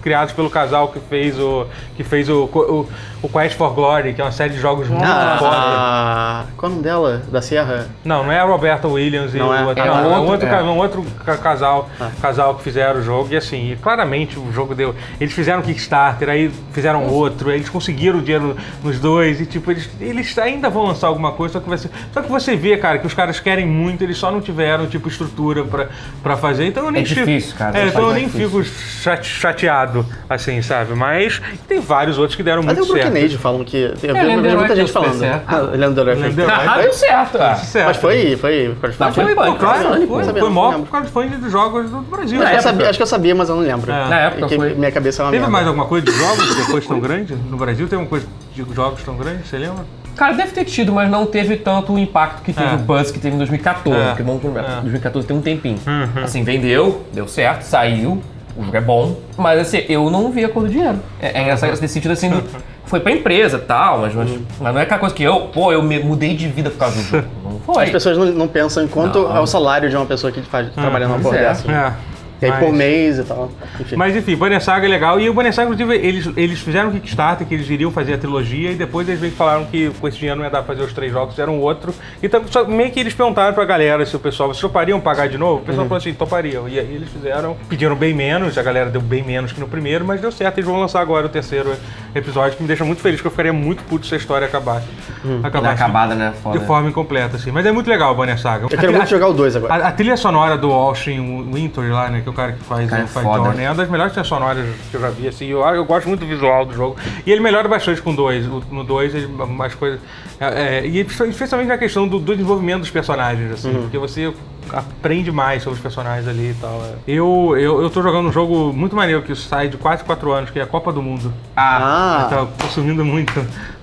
criados 0.00 0.32
pelo 0.32 0.48
casal 0.48 0.88
que 0.88 1.00
fez 1.00 1.36
o... 1.38 1.66
que 1.96 2.04
fez 2.04 2.28
o, 2.28 2.44
o, 2.44 2.88
o 3.22 3.28
Quest 3.28 3.56
for 3.56 3.72
Glory, 3.74 4.14
que 4.14 4.20
é 4.20 4.24
uma 4.24 4.30
série 4.32 4.54
de 4.54 4.60
jogos 4.60 4.88
muito 4.88 5.04
foda. 5.04 5.56
Ah, 5.56 6.44
qual 6.56 6.70
é 6.70 6.72
o 6.72 6.76
nome 6.76 6.82
dela? 6.84 7.22
Da 7.30 7.42
Sierra? 7.42 7.88
Não, 8.04 8.24
não 8.24 8.32
é 8.32 8.38
a 8.38 8.44
Roberta 8.44 8.86
Williams 8.86 9.34
e 9.34 9.38
Não 9.38 9.48
o 9.48 9.54
é? 9.54 9.64
outro, 9.64 9.82
É 9.82 9.86
não, 9.86 9.98
é 10.14 10.18
um 10.18 10.26
outro, 10.26 10.46
é. 10.48 10.62
um 10.62 10.76
outro 10.78 11.06
ca- 11.24 11.36
casal, 11.36 11.88
Ah. 12.00 12.10
casal 12.22 12.54
que 12.54 12.62
fizeram 12.62 13.00
o 13.00 13.02
jogo 13.02 13.28
e 13.32 13.36
assim, 13.36 13.72
e 13.72 13.76
claramente 13.76 14.38
o 14.38 14.52
jogo 14.52 14.74
deu. 14.74 14.94
Eles 15.20 15.32
fizeram 15.34 15.62
Kickstarter, 15.62 16.28
aí 16.28 16.50
fizeram 16.72 17.06
outro, 17.06 17.50
aí 17.50 17.56
eles 17.56 17.68
conseguiram 17.68 18.18
o 18.18 18.22
dinheiro 18.22 18.56
nos 18.82 18.98
dois 19.00 19.40
e 19.40 19.46
tipo, 19.46 19.70
eles, 19.70 19.88
eles 20.00 20.38
ainda 20.38 20.70
vão 20.70 20.84
lançar 20.84 21.08
alguma 21.08 21.32
coisa, 21.32 21.54
só 21.54 21.60
que, 21.60 21.68
vai 21.68 21.78
ser, 21.78 21.90
só 22.12 22.22
que 22.22 22.30
você 22.30 22.54
vê, 22.56 22.76
cara, 22.76 22.98
que 22.98 23.06
os 23.06 23.14
caras 23.14 23.40
querem 23.40 23.66
muito, 23.66 24.02
eles 24.04 24.16
só 24.18 24.30
não 24.30 24.40
tiveram 24.40 24.86
tipo 24.86 25.08
estrutura 25.08 25.64
pra, 25.64 25.88
pra 26.22 26.36
fazer, 26.36 26.66
então 26.66 26.84
eu 26.84 26.90
nem 26.90 27.02
É 27.02 27.04
fico- 27.04 27.20
difícil, 27.26 27.56
cara, 27.56 27.76
É, 27.78 27.82
é 27.82 27.86
então 27.88 28.02
eu 28.08 28.14
nem 28.14 28.26
difícil. 28.26 28.48
fico 28.48 28.64
chate- 28.64 29.26
chateado, 29.28 30.06
assim, 30.28 30.60
sabe? 30.62 30.94
Mas 30.94 31.40
tem 31.66 31.80
vários 31.80 32.18
outros 32.18 32.36
que 32.36 32.42
deram 32.42 32.62
Até 32.62 32.74
muito 32.74 32.82
o 32.82 32.92
certo. 32.92 33.07
Age 33.16 33.38
falam 33.38 33.64
que. 33.64 33.76
Eu 34.02 34.14
vi- 34.14 34.48
eu 34.50 34.58
muita 34.58 34.76
gente 34.76 34.92
falando. 34.92 35.18
certo. 35.18 35.42
Ah, 35.46 35.56
Leandro 35.56 36.04
certo. 36.04 36.50
Ah, 36.50 36.78
deu 36.78 36.92
certo, 36.92 37.38
ah. 37.40 37.58
Mas 37.86 37.96
foi, 37.96 38.36
foi, 38.36 38.74
foi, 38.80 38.90
Não, 38.98 39.12
pô, 39.12 39.54
claro, 39.54 39.90
lembro. 39.92 40.06
por 40.08 40.90
causa 40.90 41.04
dos 41.04 41.10
fãs 41.12 41.30
de 41.40 41.50
jogos 41.50 41.90
do 41.90 41.98
Brasil. 42.02 42.40
Acho 42.42 42.50
que, 42.50 42.56
eu 42.56 42.62
sabia, 42.62 42.88
acho 42.90 42.98
que 42.98 43.02
eu 43.02 43.06
sabia, 43.06 43.34
mas 43.34 43.48
eu 43.48 43.56
não 43.56 43.62
lembro. 43.62 43.90
É. 43.90 44.08
Na 44.08 44.20
época 44.20 44.48
foi. 44.48 44.74
minha 44.74 44.92
cabeça 44.92 45.22
é 45.22 45.24
uma 45.24 45.30
Teve 45.30 45.40
merda. 45.42 45.52
mais 45.52 45.66
alguma 45.66 45.86
coisa 45.86 46.06
de 46.06 46.12
jogos 46.12 46.56
depois 46.56 46.86
tão 46.86 47.00
grande? 47.00 47.34
No 47.34 47.56
Brasil 47.56 47.86
teve 47.88 48.00
uma 48.02 48.08
coisa 48.08 48.26
de 48.54 48.64
jogos 48.74 49.02
tão 49.02 49.16
grande, 49.16 49.46
você 49.46 49.56
lembra? 49.58 49.84
Cara, 50.16 50.32
deve 50.34 50.50
ter 50.50 50.64
tido, 50.64 50.92
mas 50.92 51.08
não 51.08 51.24
teve 51.26 51.56
tanto 51.56 51.92
o 51.92 51.98
impacto 51.98 52.42
que 52.42 52.52
teve 52.52 52.68
É. 52.68 52.74
o 52.74 52.78
buzz 52.78 53.10
que 53.12 53.20
teve 53.20 53.36
em 53.36 53.38
2014. 53.38 54.00
É. 54.00 54.08
Porque 54.08 54.22
vamos 54.24 54.42
lembrar, 54.42 54.78
É. 54.78 54.80
2014 54.80 55.26
tem 55.28 55.36
um 55.36 55.40
tempinho. 55.40 55.78
Uhum. 55.86 56.24
Assim, 56.24 56.42
vendeu, 56.42 57.04
deu 57.12 57.28
certo, 57.28 57.62
saiu, 57.62 58.20
o 58.56 58.64
jogo 58.64 58.76
é 58.76 58.80
bom. 58.80 59.16
Mas 59.36 59.60
assim, 59.60 59.84
eu 59.88 60.10
não 60.10 60.32
vi 60.32 60.44
a 60.44 60.48
cor 60.48 60.64
do 60.64 60.68
dinheiro. 60.68 60.98
É, 61.22 61.38
é 61.38 61.42
engraçado 61.42 61.70
nesse 61.70 61.88
sentido 61.88 62.10
assim, 62.10 62.30
do- 62.30 62.42
foi 62.88 63.00
pra 63.00 63.12
empresa 63.12 63.56
e 63.58 63.60
tal, 63.60 63.98
mas, 64.00 64.14
mas, 64.14 64.30
mas 64.60 64.72
não 64.74 64.80
é 64.80 64.84
aquela 64.84 64.98
coisa 65.00 65.14
que 65.14 65.22
eu, 65.22 65.40
pô, 65.52 65.72
eu 65.72 65.82
me 65.82 65.98
mudei 66.00 66.34
de 66.34 66.48
vida 66.48 66.70
por 66.70 66.78
causa 66.78 66.96
do 66.96 67.02
jogo. 67.02 67.28
Não 67.44 67.60
foi. 67.74 67.84
As 67.84 67.90
pessoas 67.90 68.16
não, 68.18 68.26
não 68.26 68.48
pensam 68.48 68.82
em 68.84 68.88
quanto 68.88 69.20
Não. 69.22 69.36
é 69.36 69.40
o 69.40 69.46
salário 69.46 69.88
de 69.88 69.96
uma 69.96 70.06
pessoa 70.06 70.32
que 70.32 70.40
faz, 70.42 70.70
trabalha 70.72 71.06
numa 71.06 71.20
porra 71.20 71.36
é. 71.36 71.40
dessa. 71.40 71.70
É. 71.70 71.92
E 72.40 72.44
aí 72.44 72.52
Mas- 72.52 72.60
por 72.64 72.72
mês 72.72 73.18
e 73.18 73.24
tal. 73.24 73.50
Enfim. 73.80 73.96
Mas 73.96 74.14
enfim, 74.14 74.36
Banner 74.36 74.62
Saga 74.62 74.86
é 74.86 74.88
legal. 74.88 75.18
E 75.18 75.28
o 75.28 75.34
Banner 75.34 75.52
Saga, 75.52 75.72
inclusive, 75.72 76.06
eles, 76.06 76.30
eles 76.36 76.60
fizeram 76.60 76.88
um 76.90 76.92
Kickstarter 76.92 77.44
que 77.44 77.52
eles 77.52 77.68
iriam 77.68 77.90
fazer 77.90 78.14
a 78.14 78.18
trilogia 78.18 78.70
e 78.70 78.76
depois 78.76 79.08
eles 79.08 79.20
meio 79.20 79.32
que 79.32 79.36
falaram 79.36 79.64
que 79.64 79.90
com 80.00 80.06
esse 80.06 80.18
dinheiro 80.18 80.38
não 80.38 80.44
ia 80.44 80.50
dar 80.52 80.62
pra 80.62 80.72
fazer 80.72 80.86
os 80.86 80.92
três 80.92 81.10
jogos, 81.10 81.30
fizeram 81.34 81.58
outro. 81.58 81.92
E 82.22 82.28
tam- 82.28 82.44
só 82.48 82.64
meio 82.64 82.92
que 82.92 83.00
eles 83.00 83.12
perguntaram 83.12 83.52
pra 83.54 83.64
galera 83.64 84.06
se 84.06 84.14
o 84.14 84.20
pessoal, 84.20 84.50
vocês 84.50 84.60
topariam 84.60 85.00
pagar 85.00 85.28
de 85.28 85.36
novo? 85.36 85.62
O 85.62 85.64
pessoal 85.64 85.88
falou 85.88 85.98
assim, 85.98 86.14
topariam. 86.14 86.68
E 86.68 86.78
aí 86.78 86.86
eles 86.94 87.08
fizeram, 87.08 87.56
pediram 87.68 87.96
bem 87.96 88.14
menos, 88.14 88.56
a 88.56 88.62
galera 88.62 88.88
deu 88.88 89.00
bem 89.00 89.24
menos 89.24 89.50
que 89.50 89.58
no 89.58 89.66
primeiro, 89.66 90.04
mas 90.04 90.20
deu 90.20 90.30
certo. 90.30 90.58
Eles 90.58 90.70
vão 90.70 90.78
lançar 90.78 91.00
agora 91.00 91.26
o 91.26 91.28
terceiro 91.28 91.72
episódio, 92.14 92.56
que 92.56 92.62
me 92.62 92.68
deixa 92.68 92.84
muito 92.84 93.00
feliz, 93.00 93.16
porque 93.18 93.28
eu 93.28 93.30
ficaria 93.32 93.52
muito 93.52 93.82
puto 93.84 94.06
se 94.06 94.14
a 94.14 94.18
história 94.18 94.46
acabasse. 94.46 94.86
Na 95.24 95.48
Acabasse 95.48 95.74
acabada, 95.74 96.14
né? 96.14 96.32
Foda. 96.42 96.58
de 96.58 96.64
forma 96.64 96.88
incompleta, 96.88 97.36
assim. 97.36 97.50
Mas 97.50 97.66
é 97.66 97.72
muito 97.72 97.88
legal 97.88 98.12
o 98.12 98.16
Banner 98.16 98.38
Saga. 98.38 98.64
Eu 98.64 98.68
quero 98.68 98.92
muito 98.92 99.08
jogar 99.08 99.28
o 99.28 99.32
2 99.32 99.56
agora. 99.56 99.74
A, 99.74 99.88
a 99.88 99.92
trilha 99.92 100.16
sonora 100.16 100.56
do 100.56 100.70
Austin 100.70 101.50
Wintory 101.52 101.90
lá, 101.90 102.08
né? 102.08 102.20
Que 102.20 102.28
é 102.28 102.30
o 102.30 102.34
cara 102.34 102.52
que 102.52 102.64
faz 102.64 102.88
Cara, 102.88 103.04
o 103.04 103.58
é 103.58 103.64
é 103.64 103.68
uma 103.68 103.74
das 103.74 103.88
melhores 103.88 104.12
trilhas 104.12 104.28
sonoras 104.28 104.66
que 104.90 104.96
eu 104.96 105.00
já 105.00 105.10
vi, 105.10 105.28
assim. 105.28 105.46
Eu, 105.46 105.60
eu 105.60 105.84
gosto 105.84 106.08
muito 106.08 106.20
do 106.20 106.26
visual 106.26 106.64
do 106.64 106.74
jogo. 106.74 106.96
E 107.26 107.30
ele 107.32 107.40
melhora 107.40 107.68
bastante 107.68 108.00
com 108.00 108.10
o 108.12 108.16
2. 108.16 108.46
No 108.70 108.84
2, 108.84 109.14
ele- 109.14 109.26
mais 109.26 109.74
coisas. 109.74 110.00
É, 110.40 110.78
é, 110.78 110.86
e 110.86 111.00
especialmente 111.00 111.68
na 111.68 111.78
questão 111.78 112.06
do, 112.06 112.18
do 112.18 112.32
desenvolvimento 112.32 112.80
dos 112.80 112.90
personagens, 112.90 113.52
assim. 113.52 113.70
Uhum. 113.70 113.82
Porque 113.82 113.98
você 113.98 114.32
aprende 114.72 115.30
mais 115.32 115.62
sobre 115.62 115.76
os 115.76 115.82
personagens 115.82 116.26
ali 116.28 116.50
e 116.50 116.54
tal. 116.60 116.82
é. 116.84 116.94
Eu, 117.10 117.54
eu, 117.58 117.82
eu 117.82 117.90
tô 117.90 118.02
jogando 118.02 118.28
um 118.28 118.32
jogo 118.32 118.72
muito 118.72 118.94
maneiro 118.96 119.22
que 119.22 119.34
sai 119.34 119.68
de 119.68 119.76
4 119.76 120.04
4 120.04 120.32
anos, 120.32 120.50
que 120.50 120.58
é 120.58 120.62
a 120.62 120.66
Copa 120.66 120.92
do 120.92 121.02
Mundo. 121.02 121.32
Ah, 121.56 122.22
Ah, 122.22 122.28
Tá 122.28 122.46
consumindo 122.62 123.04
muito 123.04 123.32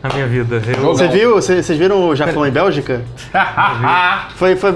na 0.04 0.10
minha 0.14 0.28
vida. 0.28 0.62
Eu, 0.68 0.84
você 0.96 1.08
viu? 1.08 1.36
Vocês 1.36 1.68
viram 1.70 2.10
o 2.10 2.16
Japão 2.16 2.46
e 2.48 2.52
Bélgica? 2.52 3.02
Foi, 4.36 4.56
foi, 4.56 4.76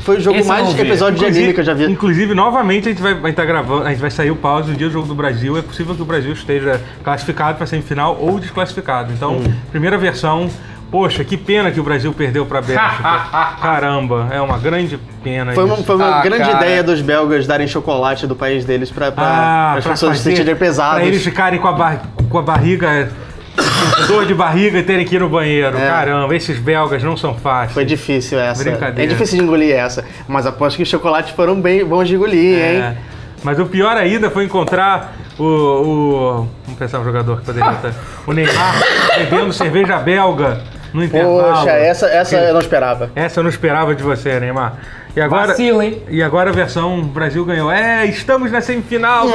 foi 0.00 0.16
o 0.18 0.20
jogo 0.20 0.38
Esse 0.38 0.48
mais 0.48 0.72
vi. 0.72 0.82
episódio 0.82 1.18
de 1.18 1.24
anime 1.24 1.52
que 1.54 1.60
eu 1.60 1.64
já 1.64 1.74
vi. 1.74 1.84
Inclusive, 1.90 2.34
novamente, 2.34 2.88
a 2.88 2.92
gente 2.92 3.02
vai 3.02 3.30
estar 3.30 3.44
gravando, 3.44 3.84
a 3.84 3.90
gente 3.90 4.00
vai 4.00 4.10
sair 4.10 4.30
o 4.30 4.36
pause 4.36 4.70
no 4.70 4.76
dia 4.76 4.86
do 4.88 4.92
jogo 4.92 5.06
do 5.08 5.14
Brasil. 5.14 5.56
É 5.56 5.62
possível 5.62 5.94
que 5.94 6.02
o 6.02 6.04
Brasil 6.04 6.32
esteja 6.32 6.80
classificado 7.02 7.56
para 7.56 7.66
semifinal 7.66 8.16
ou 8.20 8.38
desclassificado. 8.38 9.12
Então, 9.12 9.36
Hum. 9.38 9.54
primeira 9.70 9.96
versão. 9.98 10.48
Poxa, 10.94 11.24
que 11.24 11.36
pena 11.36 11.72
que 11.72 11.80
o 11.80 11.82
Brasil 11.82 12.12
perdeu 12.12 12.46
para 12.46 12.60
a 12.60 12.62
Bélgica. 12.62 13.02
Caramba, 13.60 14.28
é 14.30 14.40
uma 14.40 14.58
grande 14.58 14.96
pena. 15.24 15.52
Foi 15.52 15.64
uma, 15.64 15.74
isso. 15.74 15.82
foi 15.82 15.96
uma 15.96 16.20
Ah, 16.20 16.22
grande 16.22 16.44
cara. 16.44 16.56
ideia 16.64 16.84
dos 16.84 17.00
belgas 17.00 17.48
darem 17.48 17.66
chocolate 17.66 18.28
do 18.28 18.36
país 18.36 18.64
deles 18.64 18.92
pra, 18.92 19.10
pra, 19.10 19.24
Ah, 19.24 19.74
as 19.76 19.84
pessoas 19.84 20.18
se 20.18 20.22
sentirem 20.22 20.54
pesadas. 20.54 20.98
Pra 21.00 21.04
eles 21.04 21.20
ficarem 21.24 21.58
com 21.58 21.66
a, 21.66 21.72
bar- 21.72 22.02
com 22.30 22.38
a 22.38 22.42
barriga. 22.42 23.10
dor 24.06 24.24
de 24.24 24.34
barriga 24.34 24.78
e 24.78 24.82
terem 24.84 25.04
que 25.04 25.16
ir 25.16 25.18
no 25.18 25.28
banheiro. 25.28 25.76
É. 25.76 25.84
Caramba, 25.88 26.32
esses 26.36 26.60
belgas 26.60 27.02
não 27.02 27.16
são 27.16 27.34
fáceis. 27.34 27.72
Foi 27.72 27.84
difícil 27.84 28.38
essa. 28.38 28.62
Brincadeira. 28.62 29.02
É 29.02 29.06
difícil 29.12 29.38
de 29.38 29.42
engolir 29.44 29.74
essa. 29.74 30.04
Mas 30.28 30.46
aposto 30.46 30.76
que 30.76 30.84
os 30.84 30.88
chocolates 30.88 31.32
foram 31.34 31.60
bem 31.60 31.84
bons 31.84 32.06
de 32.06 32.14
engolir, 32.14 32.56
É. 32.56 32.74
hein? 32.76 32.98
Mas 33.42 33.58
o 33.58 33.66
pior 33.66 33.96
ainda 33.96 34.30
foi 34.30 34.44
encontrar 34.44 35.12
o. 35.40 35.42
o 35.42 36.48
vamos 36.64 36.78
pensar 36.78 37.00
um 37.00 37.04
jogador 37.04 37.40
que 37.40 37.46
poderia 37.46 37.72
estar. 37.72 37.92
O 38.28 38.32
Neymar 38.32 38.76
bebendo 39.18 39.52
cerveja 39.52 39.98
belga 39.98 40.62
no 40.94 41.04
intervalo. 41.04 41.42
Poxa, 41.42 41.70
essa, 41.72 42.06
essa 42.06 42.36
eu 42.36 42.54
não 42.54 42.60
esperava. 42.60 43.10
Essa 43.14 43.40
eu 43.40 43.42
não 43.44 43.50
esperava 43.50 43.94
de 43.94 44.02
você, 44.02 44.38
Neymar. 44.40 44.78
E 45.16 45.20
agora, 45.20 45.48
Vacila, 45.48 45.84
hein? 45.84 46.02
e 46.08 46.22
agora 46.22 46.50
a 46.50 46.52
versão 46.52 47.02
Brasil 47.02 47.44
ganhou. 47.44 47.70
É, 47.70 48.04
estamos 48.06 48.50
na 48.50 48.60
semifinal. 48.60 49.26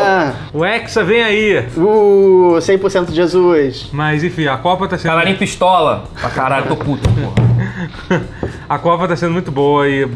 Ah, 0.00 0.32
O 0.52 0.64
Hexa 0.64 1.02
vem 1.04 1.22
aí. 1.22 1.66
uh, 1.76 2.56
100% 2.58 3.06
de 3.06 3.14
Jesus. 3.14 3.88
Mas 3.92 4.22
enfim, 4.24 4.46
a 4.46 4.56
Copa 4.58 4.86
tá 4.88 4.98
sendo. 4.98 5.10
Calarinho 5.12 5.38
pistola. 5.38 6.04
Pra 6.20 6.28
caralho, 6.30 6.66
tô 6.66 6.76
puto, 6.76 7.08
porra. 7.08 8.22
a 8.68 8.78
Copa 8.78 9.08
tá 9.08 9.16
sendo 9.16 9.32
muito 9.32 9.50
boa 9.50 9.88
e. 9.88 10.06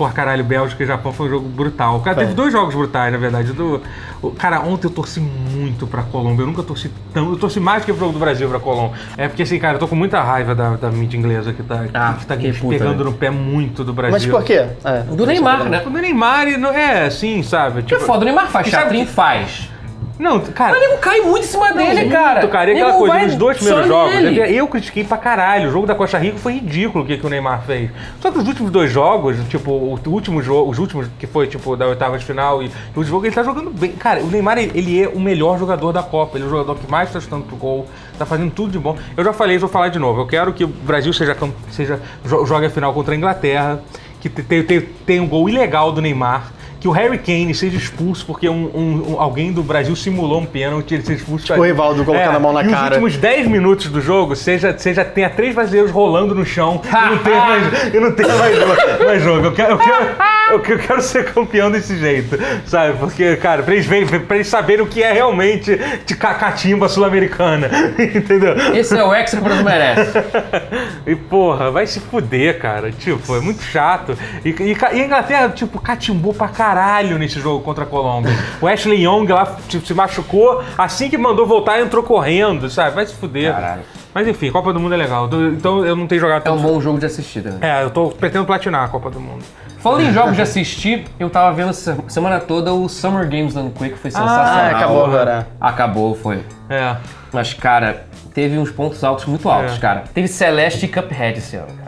Por 0.00 0.14
caralho, 0.14 0.42
Bélgica 0.42 0.82
e 0.82 0.86
Japão 0.86 1.12
foi 1.12 1.26
um 1.26 1.28
jogo 1.30 1.46
brutal. 1.46 2.00
Cara, 2.00 2.16
teve 2.16 2.32
dois 2.32 2.50
jogos 2.50 2.74
brutais, 2.74 3.12
na 3.12 3.18
verdade. 3.18 3.52
Do, 3.52 3.82
o- 4.22 4.30
cara, 4.30 4.58
ontem 4.60 4.86
eu 4.86 4.90
torci 4.90 5.20
muito 5.20 5.86
pra 5.86 6.02
Colômbia. 6.04 6.42
Eu 6.42 6.46
nunca 6.46 6.62
torci 6.62 6.90
tão. 7.12 7.28
Eu 7.28 7.36
torci 7.36 7.60
mais 7.60 7.84
que 7.84 7.92
pro 7.92 8.00
jogo 8.00 8.14
do 8.14 8.18
Brasil 8.18 8.48
pra 8.48 8.58
Colômbia. 8.58 8.98
É 9.18 9.28
porque, 9.28 9.42
assim, 9.42 9.58
cara, 9.58 9.74
eu 9.74 9.78
tô 9.78 9.86
com 9.86 9.94
muita 9.94 10.22
raiva 10.22 10.54
da, 10.54 10.70
da 10.76 10.90
mídia 10.90 11.18
inglesa 11.18 11.52
que 11.52 11.62
tá, 11.62 11.84
Ah, 11.92 12.14
que 12.18 12.24
tá 12.24 12.34
que 12.34 12.50
puta, 12.50 12.78
pegando 12.78 13.04
né? 13.04 13.10
no 13.10 13.12
pé 13.12 13.28
muito 13.28 13.84
do 13.84 13.92
Brasil. 13.92 14.12
Mas 14.12 14.24
por 14.26 14.42
quê? 14.42 14.68
É, 14.82 15.00
Do 15.02 15.26
Neymar, 15.26 15.64
né? 15.64 15.82
O 15.86 15.90
Neymar, 15.90 16.48
e 16.48 16.54
é, 16.54 17.04
assim, 17.04 17.42
sabe? 17.42 17.82
Que 17.82 17.88
Tipo, 17.94 18.00
foda, 18.00 18.22
o 18.22 18.24
Neymar 18.24 18.48
faz 18.48 18.68
que- 18.70 19.04
Faz. 19.04 19.69
Não, 20.20 20.38
cara. 20.40 20.72
Mas 20.78 20.88
nego 20.88 20.98
cai 21.00 21.20
muito 21.20 21.44
em 21.44 21.48
cima 21.48 21.72
dele, 21.72 22.10
cara. 22.10 22.40
Muito, 22.40 22.52
cara. 22.52 22.70
E 22.70 22.74
Nego 22.74 22.86
aquela 22.86 22.98
coisa, 23.00 23.14
vai 23.14 23.24
nos 23.26 23.36
dois 23.36 23.56
primeiros 23.56 23.86
jogos, 23.88 24.14
eu 24.50 24.68
critiquei 24.68 25.02
pra 25.04 25.16
caralho. 25.16 25.68
O 25.68 25.72
jogo 25.72 25.86
da 25.86 25.94
Costa 25.94 26.18
Rica 26.18 26.36
foi 26.38 26.52
ridículo 26.52 27.04
o 27.04 27.06
que, 27.06 27.16
que 27.16 27.26
o 27.26 27.30
Neymar 27.30 27.62
fez. 27.62 27.90
Só 28.20 28.30
que 28.30 28.38
os 28.38 28.46
últimos 28.46 28.70
dois 28.70 28.90
jogos, 28.92 29.36
tipo, 29.48 29.70
o 29.70 29.98
último 30.08 30.42
jogo, 30.42 30.70
os 30.70 30.78
últimos 30.78 31.06
que 31.18 31.26
foi, 31.26 31.46
tipo, 31.46 31.74
da 31.74 31.86
oitava 31.86 32.18
de 32.18 32.24
final 32.24 32.62
e 32.62 32.70
o 32.94 33.02
jogo, 33.02 33.24
ele 33.24 33.34
tá 33.34 33.42
jogando 33.42 33.70
bem. 33.70 33.92
Cara, 33.92 34.20
o 34.20 34.26
Neymar, 34.26 34.58
ele, 34.58 35.02
é 35.02 35.08
o 35.08 35.18
melhor 35.18 35.58
jogador 35.58 35.90
da 35.92 36.02
Copa. 36.02 36.36
Ele 36.36 36.44
é 36.44 36.46
o 36.46 36.50
jogador 36.50 36.74
que 36.76 36.90
mais 36.90 37.10
tá 37.10 37.18
chutando 37.18 37.44
pro 37.44 37.56
gol, 37.56 37.86
tá 38.18 38.26
fazendo 38.26 38.50
tudo 38.52 38.70
de 38.72 38.78
bom. 38.78 38.98
Eu 39.16 39.24
já 39.24 39.32
falei, 39.32 39.56
vou 39.56 39.68
falar 39.70 39.88
de 39.88 39.98
novo. 39.98 40.20
Eu 40.20 40.26
quero 40.26 40.52
que 40.52 40.64
o 40.64 40.68
Brasil 40.68 41.12
seja, 41.14 41.34
seja 41.70 41.98
jo- 42.26 42.44
jogue 42.44 42.66
a 42.66 42.70
final 42.70 42.92
contra 42.92 43.14
a 43.14 43.16
Inglaterra, 43.16 43.80
que 44.20 44.28
te- 44.28 44.42
te- 44.42 44.62
te- 44.64 44.80
tenha 45.06 45.22
um 45.22 45.26
gol 45.26 45.48
ilegal 45.48 45.90
do 45.92 46.02
Neymar. 46.02 46.52
Que 46.80 46.88
o 46.88 46.90
Harry 46.92 47.18
Kane 47.18 47.54
seja 47.54 47.76
expulso 47.76 48.24
porque 48.26 48.48
um, 48.48 48.70
um- 48.74 49.12
um- 49.12 49.20
alguém 49.20 49.52
do 49.52 49.62
Brasil 49.62 49.94
simulou 49.94 50.40
um 50.40 50.46
pênalti, 50.46 50.94
ele 50.94 51.02
seja 51.04 51.18
expulso. 51.18 51.44
Tipo 51.46 51.60
o 51.60 51.62
Rivaldo 51.62 52.04
colocando 52.04 52.36
a 52.36 52.40
mão 52.40 52.52
na 52.52 52.62
e 52.64 52.68
cara. 52.70 52.84
Os 52.86 52.90
últimos 53.02 53.16
10 53.18 53.46
minutos 53.48 53.86
do 53.88 54.00
jogo, 54.00 54.34
seja, 54.34 54.74
seja 54.78 55.04
tenha 55.04 55.28
três 55.28 55.54
brasileiros 55.54 55.90
rolando 55.90 56.34
no 56.34 56.44
chão 56.44 56.80
e 56.84 57.10
não 57.10 57.18
tenha 57.18 57.36
mais, 57.44 57.94
e 57.94 58.00
não 58.00 58.12
tenha 58.12 58.34
mais, 58.34 58.56
jogo- 58.56 59.04
mais 59.04 59.22
jogo. 59.22 59.46
Eu 59.46 59.52
quero, 59.52 59.70
eu, 59.72 59.78
quero, 59.78 59.92
eu 60.52 60.60
quero- 60.60 60.78
eu 60.78 60.78
quero 60.86 61.02
ser 61.02 61.32
campeão 61.32 61.70
desse 61.70 61.96
jeito, 61.98 62.38
sabe? 62.66 62.96
Porque, 62.98 63.36
cara, 63.36 63.62
pra 63.62 63.74
eles, 63.74 63.86
verem- 63.86 64.20
pra 64.20 64.36
eles 64.36 64.48
saberem 64.48 64.82
o 64.82 64.86
que 64.88 65.02
é 65.02 65.12
realmente 65.12 65.78
de 66.06 66.16
ca- 66.16 66.34
catimba 66.34 66.88
sul-americana, 66.88 67.68
entendeu? 68.00 68.54
Esse 68.74 68.96
é 68.96 69.04
o 69.04 69.14
ex 69.14 69.30
que 69.32 69.36
o 69.36 69.40
Brasil 69.42 69.64
merece. 69.64 70.18
E 71.06 71.14
porra, 71.14 71.70
vai 71.70 71.86
se 71.86 71.98
fuder, 72.00 72.58
cara. 72.58 72.90
Tipo, 72.92 73.34
é 73.36 73.40
muito 73.40 73.62
chato. 73.62 74.16
E, 74.44 74.50
e 74.50 74.72
e 74.72 75.00
a 75.00 75.04
Inglaterra, 75.04 75.48
tipo, 75.50 75.80
catimbou 75.80 76.32
pra 76.32 76.48
caralho 76.48 76.69
nesse 77.18 77.40
jogo 77.40 77.62
contra 77.64 77.84
a 77.84 77.86
Colômbia. 77.86 78.32
O 78.60 78.66
Ashley 78.68 79.04
Young 79.04 79.26
lá 79.32 79.56
se 79.68 79.94
machucou, 79.94 80.62
assim 80.78 81.08
que 81.10 81.18
mandou 81.18 81.46
voltar, 81.46 81.80
entrou 81.80 82.02
correndo, 82.02 82.68
sabe? 82.70 82.94
Vai 82.94 83.06
se 83.06 83.14
fuder. 83.14 83.52
Caralho. 83.52 83.82
Mas 84.12 84.26
enfim, 84.26 84.50
Copa 84.50 84.72
do 84.72 84.80
Mundo 84.80 84.94
é 84.94 84.96
legal. 84.96 85.28
Então 85.52 85.84
eu 85.84 85.94
não 85.94 86.06
tenho 86.06 86.20
jogado 86.20 86.46
É 86.46 86.50
um 86.50 86.58
bom 86.58 86.80
jogo 86.80 86.98
de 86.98 87.06
assistir 87.06 87.42
também. 87.42 87.58
É, 87.60 87.82
eu 87.82 87.90
tô 87.90 88.08
pretendo 88.08 88.44
platinar 88.44 88.84
a 88.84 88.88
Copa 88.88 89.10
do 89.10 89.20
Mundo. 89.20 89.44
Falando 89.78 90.02
em 90.02 90.12
jogos 90.12 90.36
de 90.36 90.42
assistir, 90.42 91.06
eu 91.18 91.30
tava 91.30 91.52
vendo 91.54 91.70
essa 91.70 91.96
semana 92.06 92.38
toda 92.38 92.72
o 92.72 92.88
Summer 92.88 93.26
Games 93.28 93.54
Done 93.54 93.70
Quick, 93.70 93.96
foi 93.98 94.10
sensacional. 94.10 94.44
Ah, 94.44 94.70
acabou 94.70 95.04
agora. 95.06 95.48
Acabou, 95.60 96.14
foi. 96.14 96.44
É. 96.68 96.96
Mas, 97.32 97.54
cara, 97.54 98.04
teve 98.34 98.58
uns 98.58 98.70
pontos 98.70 99.02
altos 99.02 99.24
muito 99.24 99.48
altos, 99.48 99.76
É. 99.76 99.78
cara. 99.78 100.04
Teve 100.12 100.28
Celeste 100.28 100.84
e 100.84 100.88
Cuphead 100.88 101.38
esse 101.38 101.56
ano. 101.56 101.79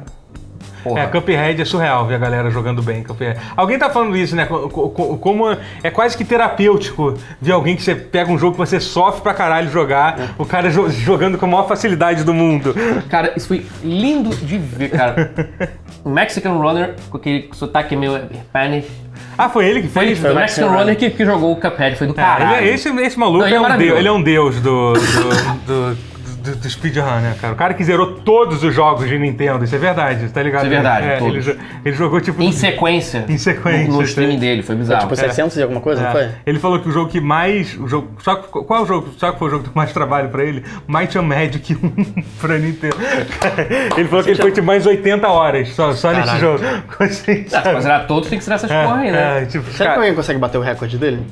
Porra. 0.82 1.00
É, 1.00 1.06
Cuphead 1.06 1.62
é 1.62 1.64
surreal 1.64 2.06
ver 2.06 2.14
a 2.16 2.18
galera 2.18 2.50
jogando 2.50 2.82
bem 2.82 3.02
Cuphead. 3.02 3.38
Alguém 3.56 3.78
tá 3.78 3.88
falando 3.90 4.16
isso, 4.16 4.34
né? 4.34 4.46
Co- 4.46 4.68
co- 4.68 4.90
co- 4.90 5.16
Como 5.18 5.44
é 5.82 5.90
quase 5.90 6.16
que 6.16 6.24
terapêutico 6.24 7.14
ver 7.40 7.52
alguém 7.52 7.76
que 7.76 7.82
você 7.82 7.94
pega 7.94 8.30
um 8.30 8.38
jogo 8.38 8.52
que 8.52 8.58
você 8.58 8.80
sofre 8.80 9.20
pra 9.22 9.32
caralho 9.34 9.70
jogar, 9.70 10.34
o 10.38 10.44
cara 10.44 10.70
jo- 10.70 10.90
jogando 10.90 11.38
com 11.38 11.46
a 11.46 11.48
maior 11.48 11.68
facilidade 11.68 12.24
do 12.24 12.34
mundo. 12.34 12.74
Cara, 13.08 13.32
isso 13.36 13.48
foi 13.48 13.64
lindo 13.82 14.30
de 14.34 14.58
ver, 14.58 14.88
cara. 14.90 15.30
O 16.04 16.10
Mexican 16.10 16.54
Runner, 16.54 16.96
com 17.10 17.16
aquele 17.16 17.48
sotaque 17.52 17.94
meio 17.94 18.18
Spanish. 18.48 18.86
Ah, 19.38 19.48
foi 19.48 19.66
ele 19.68 19.82
que 19.82 19.88
Foi, 19.88 20.06
fez? 20.06 20.18
foi 20.18 20.32
o 20.32 20.34
Mexican 20.34 20.68
Runner 20.68 20.96
que, 20.96 21.10
que 21.10 21.24
jogou 21.24 21.52
o 21.52 21.56
Cuphead, 21.56 21.94
foi 21.94 22.08
do 22.08 22.12
Ah, 22.12 22.16
caralho. 22.16 22.56
ele 22.56 22.70
é- 22.70 22.74
esse, 22.74 22.88
esse 22.88 23.16
maluco 23.16 23.38
Não, 23.38 23.46
ele 23.46 23.54
é, 23.54 23.58
é 23.58 23.60
um 23.60 23.78
deus, 23.78 23.98
ele 24.00 24.08
é 24.08 24.12
um 24.12 24.22
deus 24.22 24.56
do, 24.60 24.94
do, 24.94 25.58
do, 25.94 25.98
do, 26.42 26.56
do 26.56 26.68
speedrunner, 26.70 27.34
cara. 27.40 27.52
O 27.52 27.56
cara 27.56 27.74
que 27.74 27.84
zerou 27.84 28.14
todos 28.16 28.62
os 28.62 28.74
jogos 28.74 29.08
de 29.08 29.18
Nintendo, 29.18 29.64
isso 29.64 29.74
é 29.74 29.78
verdade, 29.78 30.28
tá 30.28 30.42
ligado? 30.42 30.64
Isso 30.66 30.72
é 30.72 30.74
verdade, 30.74 31.06
ele, 31.06 31.18
todos. 31.18 31.44
jo- 31.44 31.56
ele 31.84 31.96
jogou 31.96 32.20
tipo. 32.20 32.42
Em 32.42 32.52
sequência. 32.52 33.24
Em 33.28 33.38
sequência, 33.38 33.88
No, 33.88 33.96
no 33.98 34.02
streaming 34.02 34.38
dele, 34.38 34.62
foi 34.62 34.74
bizarro. 34.74 35.02
Tipo, 35.02 35.16
700 35.16 35.56
e 35.56 35.62
alguma 35.62 35.80
coisa, 35.80 36.02
não 36.02 36.08
É. 36.08 36.12
foi? 36.12 36.28
Ele 36.46 36.58
falou 36.58 36.80
que 36.80 36.88
o 36.88 36.92
jogo 36.92 37.10
que 37.10 37.20
mais. 37.20 37.74
O 37.78 37.86
jogo, 37.88 38.10
só, 38.20 38.34
que- 38.36 38.48
qual 38.48 38.80
é 38.80 38.82
o 38.82 38.86
jogo? 38.86 39.08
Só 39.16 39.32
que 39.32 39.38
foi 39.38 39.48
o 39.48 39.50
jogo 39.50 39.64
que 39.68 39.76
mais 39.76 39.92
trabalho 39.92 40.28
pra 40.28 40.44
ele? 40.44 40.64
Might 40.88 41.16
and 41.16 41.22
Magic 41.22 41.74
1 41.74 42.22
pra 42.40 42.58
Nintendo. 42.58 42.96
ele 43.96 44.08
falou 44.08 44.24
que 44.24 44.30
ele 44.30 44.40
foi 44.42 44.50
tipo 44.52 44.66
mais 44.66 44.84
80 44.86 45.28
horas 45.28 45.68
só, 45.70 45.92
só 45.92 46.12
nesse 46.12 46.38
jogo. 46.38 46.62
Assim, 46.98 47.46
Ah, 47.52 47.60
pra 47.60 47.80
zerar 47.80 48.06
todos 48.06 48.28
tem 48.28 48.38
que 48.38 48.44
zerar 48.44 48.56
essas 48.56 48.70
porra 48.70 48.96
aí, 49.00 49.10
né? 49.10 49.42
é, 49.42 49.46
tipo, 49.46 49.64
Será 49.64 49.76
que 49.76 49.78
cara, 49.84 49.94
alguém 49.96 50.14
consegue 50.14 50.38
bater 50.38 50.58
o 50.58 50.60
recorde 50.60 50.98
dele? 50.98 51.26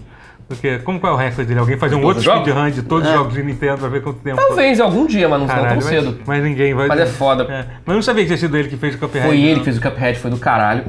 Porque, 0.51 0.81
como 0.81 0.99
qual 0.99 1.13
é 1.13 1.15
o 1.15 1.19
recorde 1.19 1.45
dele? 1.45 1.61
Alguém 1.61 1.79
fazer 1.79 1.95
um 1.95 2.03
outro 2.03 2.21
speedrun 2.21 2.71
de 2.71 2.83
todos 2.83 3.09
os 3.09 3.15
jogos 3.15 3.35
de 3.35 3.41
Nintendo 3.41 3.79
pra 3.79 3.89
ver 3.89 4.03
quanto 4.03 4.19
tempo. 4.19 4.37
Talvez 4.37 4.81
algum 4.81 5.07
dia, 5.07 5.29
mas 5.29 5.39
não 5.39 5.47
Caralho, 5.47 5.69
tão 5.69 5.77
mas, 5.77 5.85
cedo. 5.85 6.21
mas 6.27 6.43
ninguém 6.43 6.75
vai. 6.75 6.89
Mas 6.89 6.99
é 6.99 7.07
foda. 7.07 7.47
Mas 7.49 7.87
eu 7.87 7.95
não 7.95 8.03
sabia 8.03 8.25
que 8.25 8.31
tinha 8.31 8.37
sido 8.37 8.57
ele 8.57 8.69
que 8.69 8.77
fez 8.77 8.97
o 8.97 8.99
Cuphead. 8.99 9.29
Foi 9.29 9.41
ele 9.41 9.51
não. 9.51 9.59
que 9.61 9.65
fez 9.67 9.79
o 9.79 9.81
Cuphead, 9.81 10.19
foi 10.19 10.29
do 10.29 10.39
caralho. 10.39 10.87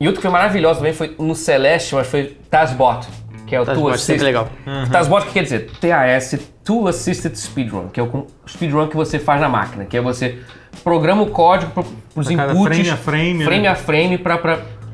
E 0.00 0.08
outro 0.08 0.20
que 0.20 0.26
foi 0.26 0.32
maravilhoso 0.32 0.80
também 0.80 0.92
foi 0.92 1.14
no 1.20 1.36
Celeste, 1.36 1.94
mas 1.94 2.08
foi 2.08 2.36
Tazbot, 2.50 3.06
que 3.46 3.54
é 3.54 3.60
o 3.60 3.64
Tazbot, 3.64 3.90
Tool 3.90 3.98
sempre 3.98 4.24
legal. 4.24 4.48
Tazbot, 4.90 5.22
o 5.22 5.26
que 5.26 5.34
quer 5.34 5.44
dizer? 5.44 5.70
TAS, 5.80 6.36
Tool 6.64 6.88
Assisted 6.88 7.38
Speedrun, 7.38 7.90
que 7.90 8.00
é 8.00 8.02
o 8.02 8.26
speedrun 8.48 8.88
que 8.88 8.96
você 8.96 9.20
faz 9.20 9.40
na 9.40 9.48
máquina, 9.48 9.84
que 9.84 9.96
é 9.96 10.00
você 10.00 10.40
programa 10.82 11.22
o 11.22 11.30
código 11.30 11.70
para 11.70 11.84
os 12.16 12.28
inputs, 12.28 12.64
frame 12.64 12.90
a 12.90 12.96
frame, 12.96 13.44
frame 13.44 13.62
né? 13.62 13.68
a 13.68 13.74
frame 13.76 14.18
pra, 14.18 14.36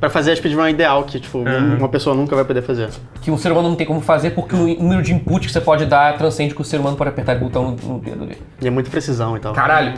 pra- 0.00 0.08
Pra 0.08 0.10
fazer 0.10 0.32
a 0.32 0.36
speedrun 0.36 0.68
ideal, 0.68 1.04
que 1.04 1.18
tipo, 1.18 1.38
uma 1.38 1.88
pessoa 1.88 2.14
nunca 2.14 2.34
vai 2.36 2.44
poder 2.44 2.62
fazer. 2.62 2.88
que 3.22 3.30
um 3.30 3.38
ser 3.38 3.50
humano 3.52 3.68
não 3.70 3.76
tem 3.76 3.86
como 3.86 4.00
fazer, 4.00 4.30
porque 4.30 4.54
o 4.54 4.66
número 4.82 5.02
de 5.02 5.12
input 5.14 5.46
que 5.46 5.52
você 5.52 5.60
pode 5.60 5.86
dar 5.86 6.16
transcende 6.18 6.54
que 6.54 6.60
o 6.60 6.64
ser 6.64 6.78
humano 6.80 6.96
pode 6.96 7.10
apertar 7.10 7.36
o 7.36 7.40
botão 7.40 7.76
no, 7.82 7.94
no 7.94 7.98
dedo 8.00 8.26
dele. 8.26 8.42
E 8.60 8.66
é 8.66 8.70
muita 8.70 8.90
precisão 8.90 9.36
e 9.36 9.40
tal. 9.40 9.52
Caralho. 9.54 9.94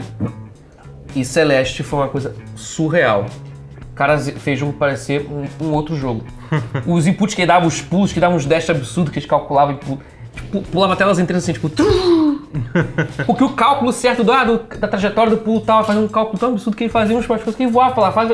E 1.15 1.25
Celeste 1.25 1.83
foi 1.83 1.99
uma 1.99 2.07
coisa 2.07 2.35
surreal. 2.55 3.25
O 3.91 3.95
cara 3.95 4.17
fez 4.17 4.57
o 4.57 4.59
jogo 4.61 4.73
parecer 4.73 5.27
um, 5.29 5.65
um 5.65 5.73
outro 5.73 5.95
jogo. 5.95 6.23
Os 6.87 7.05
inputs 7.05 7.35
que 7.35 7.41
ele 7.41 7.47
dava, 7.47 7.67
os 7.67 7.81
pulos, 7.81 8.13
que 8.13 8.19
davam 8.19 8.37
uns 8.37 8.45
dash 8.45 8.69
absurdos 8.69 9.11
que 9.11 9.19
eles 9.19 9.29
calculavam 9.29 9.75
e 9.75 9.77
pu- 9.77 9.99
tipo, 10.33 10.61
pulava 10.61 10.95
telas 10.95 11.19
inteiras 11.19 11.43
assim, 11.43 11.53
tipo. 11.53 11.69
Porque 13.25 13.43
o 13.43 13.49
cálculo 13.49 13.91
certo 13.91 14.23
do, 14.23 14.31
ah, 14.31 14.43
do- 14.43 14.61
da 14.77 14.87
trajetória 14.87 15.29
do 15.31 15.37
pulo 15.37 15.61
tava 15.61 15.83
fazendo 15.83 16.05
um 16.05 16.07
cálculo 16.07 16.37
tão 16.39 16.49
absurdo 16.49 16.75
que 16.75 16.83
ele 16.85 16.91
fazia 16.91 17.15
umas 17.15 17.25
coisas 17.25 17.55
que 17.55 17.63
ele 17.63 17.71
voava 17.71 17.93
pra 17.93 18.03
lá, 18.03 18.11
faz, 18.11 18.31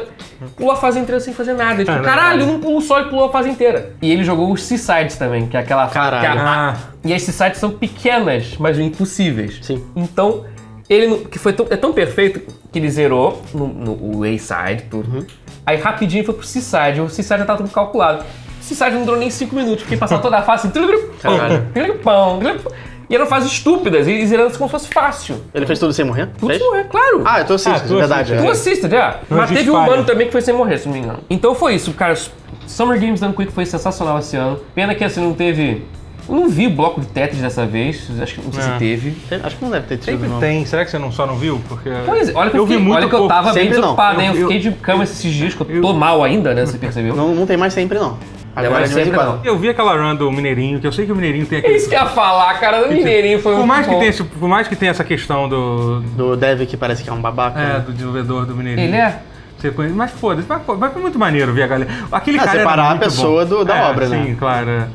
pulou 0.56 0.72
a 0.72 0.76
fase 0.76 1.00
inteira 1.00 1.20
sem 1.20 1.34
fazer 1.34 1.54
nada. 1.54 1.84
Tipo, 1.84 2.02
caralho, 2.02 2.46
num 2.46 2.60
pulo 2.60 2.82
só 2.82 3.02
e 3.02 3.06
pulou 3.06 3.26
a 3.26 3.32
fase 3.32 3.50
inteira. 3.50 3.94
E 4.02 4.12
ele 4.12 4.24
jogou 4.24 4.52
os 4.52 4.64
Seasides 4.64 5.18
também, 5.18 5.48
que 5.48 5.58
é 5.58 5.60
aquela. 5.60 5.88
Caralho. 5.88 6.22
que 6.22 6.26
é 6.28 6.30
a- 6.42 6.70
Ah. 6.72 6.76
e 7.04 7.14
as 7.14 7.22
Seasides 7.24 7.60
são 7.60 7.72
pequenas, 7.72 8.56
mas 8.58 8.80
impossíveis. 8.80 9.60
Sim. 9.62 9.84
Então, 9.96 10.46
ele 10.90 11.08
não- 11.08 11.20
que 11.26 11.38
foi 11.40 11.54
tão, 11.54 11.68
é 11.70 11.76
tão 11.76 11.92
perfeito 11.94 12.40
que 12.72 12.80
ele 12.80 12.90
zerou 12.90 13.42
no, 13.54 13.68
no 13.68 14.18
o 14.20 14.24
A-side, 14.24 14.84
tudo. 14.90 15.26
Aí 15.66 15.78
rapidinho 15.78 16.24
foi 16.24 16.34
pro 16.36 16.46
C-side, 16.46 17.02
o 17.02 17.10
C-side 17.10 17.40
já 17.40 17.46
tava 17.46 17.58
tudo 17.60 17.72
calculado. 17.72 18.24
O 18.60 18.64
C-side 18.64 18.96
não 18.96 19.04
durou 19.06 19.20
nem 19.20 19.30
5 19.30 19.56
minutos, 19.56 19.84
porque 19.84 19.98
passou 19.98 20.20
toda 20.20 20.38
a 20.38 20.42
face 20.42 20.68
assim, 20.68 20.88
Caralho. 21.22 21.68
pão, 22.04 22.40
e 23.10 23.16
eram 23.16 23.26
fases 23.26 23.52
estúpidas, 23.52 24.08
e 24.08 24.26
zerando 24.26 24.58
como 24.58 24.68
se 24.70 24.72
fosse 24.72 24.88
fácil. 24.94 25.38
Ele 25.54 25.66
fez 25.66 25.80
tudo 25.80 25.94
sem 25.94 26.06
morrer? 26.06 26.28
Tudo 26.38 26.48
Fez? 26.48 26.60
sem 26.62 26.70
morrer, 26.70 26.84
claro. 26.86 27.22
Ah, 27.26 27.40
eu 27.40 27.46
tô 27.46 27.54
assistindo, 27.56 27.76
Ah, 27.84 27.88
tu 27.88 27.96
verdade. 27.98 28.34
assiste. 28.34 28.44
Tu 28.44 28.48
é. 28.48 28.52
assisted, 28.52 28.92
já. 28.92 29.20
Não 29.30 29.38
Mas 29.38 29.50
teve 29.52 29.70
um 29.72 29.76
humano 29.76 30.04
também 30.04 30.26
que 30.28 30.32
foi 30.32 30.42
sem 30.42 30.54
morrer, 30.54 30.78
se 30.78 30.88
não 30.88 30.94
me 30.94 31.00
engano. 31.02 31.20
Então 31.30 31.54
foi 31.56 31.76
isso, 31.76 31.92
cara. 31.94 32.16
Summer 32.68 33.00
Games 33.00 33.20
Done 33.20 33.34
Quick 33.34 33.52
foi 33.52 33.66
sensacional 33.66 34.18
esse 34.20 34.36
ano. 34.36 34.60
Pena 34.74 34.96
que 34.96 35.04
assim 35.04 35.22
não 35.22 35.34
teve. 35.34 35.84
Eu 36.28 36.34
não 36.34 36.50
vi 36.50 36.66
o 36.66 36.72
bloco 36.72 37.00
de 37.00 37.06
Tetris 37.06 37.40
dessa 37.40 37.68
vez, 37.68 38.10
acho 38.20 38.34
que 38.34 38.42
não 38.44 38.52
sei 38.52 38.64
É. 38.64 38.66
se 38.74 38.80
teve. 38.80 39.16
Acho 39.44 39.56
que 39.58 39.64
não 39.64 39.70
deve 39.70 39.86
ter 39.86 39.98
tido, 39.98 40.06
Sempre 40.14 40.28
não. 40.28 40.40
tem. 40.40 40.66
Será 40.66 40.84
que 40.84 40.90
você 40.90 40.98
não, 40.98 41.12
só 41.12 41.28
não 41.28 41.36
viu? 41.36 41.62
Porque 41.70 41.92
Pois 42.04 42.30
é, 42.30 42.34
olha 42.34 42.50
que 42.50 42.58
eu, 42.58 42.62
eu 42.62 42.66
vi 42.66 42.74
fiquei- 42.74 42.84
muito 42.88 42.98
olha 42.98 43.08
que 43.10 43.14
eu 43.16 43.28
tava 43.28 43.54
bem 43.54 43.70
desocupado, 43.70 44.20
hein? 44.20 44.30
Eu, 44.30 44.34
Eu- 44.34 44.42
eu- 44.42 44.48
fiquei 44.48 44.72
de 44.72 44.76
cama 44.78 45.04
esses 45.04 45.32
dias, 45.32 45.54
que 45.54 45.62
eu 45.62 45.70
eu- 45.70 45.82
tô 45.84 45.94
mal 45.94 46.24
ainda, 46.24 46.56
né? 46.56 46.66
Você 46.66 46.80
percebeu? 46.80 47.16
Não, 47.16 47.36
não 47.36 47.46
tem 47.46 47.56
mais 47.58 47.74
sempre, 47.74 48.00
não. 48.00 48.18
Agora 48.56 48.86
em 48.86 48.88
sempre, 48.88 49.12
quando. 49.12 49.46
Eu 49.46 49.58
vi 49.58 49.70
aquela 49.70 49.96
run 49.98 50.16
do 50.16 50.32
Mineirinho, 50.32 50.80
que 50.80 50.88
eu 50.88 50.92
sei 50.92 51.06
que 51.06 51.12
o 51.12 51.16
Mineirinho 51.16 51.46
tem 51.46 51.58
É 51.58 51.60
aquele. 51.60 51.76
isso 51.76 51.90
que 51.90 51.96
eu 51.96 52.00
ia 52.00 52.06
falar, 52.06 52.58
cara. 52.60 52.86
O 52.86 52.88
Mineirinho 52.90 53.40
foi 53.42 53.56
Por 53.56 53.66
mais, 53.68 53.86
que 53.86 53.92
bom. 53.92 54.00
tenha, 54.00 54.10
esse- 54.10 54.24
por 54.24 54.48
mais 54.48 54.68
que 54.68 54.76
tenha 54.76 54.92
essa 54.92 55.04
questão 55.04 55.50
do. 55.50 56.00
Do 56.02 56.38
Dev 56.38 56.62
que 56.66 56.78
parece 56.78 57.04
que 57.04 57.10
é 57.10 57.14
um 57.14 57.22
babaca. 57.22 57.60
É, 57.60 57.66
né? 57.74 57.80
do 57.86 57.92
desenvolvedor 57.92 58.46
do 58.46 58.56
Mineirinho. 58.56 58.88
Ele 58.88 58.98
é? 58.98 59.20
Mas 59.96 60.12
foda-se, 60.12 60.48
vai, 60.48 60.60
vai 60.78 60.92
foi 60.92 61.02
muito 61.02 61.18
maneiro 61.18 61.52
ver 61.52 61.64
a 61.64 61.68
galera. 61.68 61.90
Aquele 62.12 62.38
Ah, 62.38 62.44
cara 62.44 62.52
era 62.52 62.60
separar 62.70 62.92
a 62.92 62.96
pessoa 62.98 63.44
bom. 63.46 63.58
do- 63.58 63.66
da 63.66 63.78
É, 63.78 63.84
obra, 63.90 64.08
né? 64.08 64.24
Sim, 64.26 64.36
claro. 64.36 64.86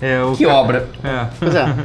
É. 0.00 0.22
O 0.22 0.32
Que 0.36 0.44
ca- 0.46 0.54
obra. 0.54 0.88
É. 1.04 1.26
Pois 1.38 1.54
é. 1.54 1.74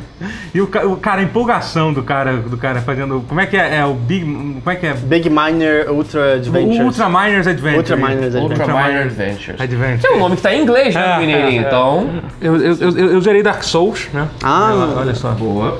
E 0.53 0.61
o, 0.61 0.67
ca- 0.67 0.85
o 0.85 0.97
cara, 0.97 1.19
a 1.21 1.23
empolgação 1.23 1.91
do 1.91 2.03
cara, 2.03 2.33
do 2.37 2.55
cara 2.57 2.79
fazendo. 2.81 3.25
Como 3.27 3.41
é 3.41 3.47
que 3.47 3.57
é? 3.57 3.77
É 3.77 3.85
o 3.85 3.95
Big. 3.95 4.23
Como 4.23 4.61
é 4.69 4.75
que 4.75 4.85
é? 4.85 4.93
Big 4.93 5.27
Miner 5.29 5.91
Ultra 5.91 6.35
Adventures. 6.35 6.79
Ultra 6.85 7.09
Miners 7.09 7.47
Adventure. 7.47 7.77
Ultra 7.79 7.95
Miners 7.97 8.35
Ultra 8.35 8.39
Adventures. 8.43 8.67
Minor 8.67 8.83
Minor 8.87 9.01
Adventures. 9.01 9.61
Adventure. 9.61 9.97
Que 9.97 10.07
é 10.07 10.11
um 10.15 10.19
nome 10.19 10.35
que 10.35 10.41
tá 10.43 10.53
em 10.53 10.61
inglês, 10.61 10.93
né, 10.93 11.15
É, 11.15 11.17
Mineirinho, 11.19 11.61
é, 11.61 11.63
é. 11.63 11.67
então... 11.67 12.09
Eu, 12.39 12.55
eu, 12.57 12.75
eu, 12.79 13.11
eu 13.13 13.21
zerei 13.21 13.41
Dark 13.41 13.63
Souls, 13.63 14.07
né? 14.13 14.27
Ah. 14.43 14.69
Eu- 14.71 14.97
olha 14.99 15.15
só. 15.15 15.31
Boa. 15.31 15.79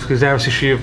Se 0.00 0.06
quiserem 0.08 0.34
assistir, 0.34 0.76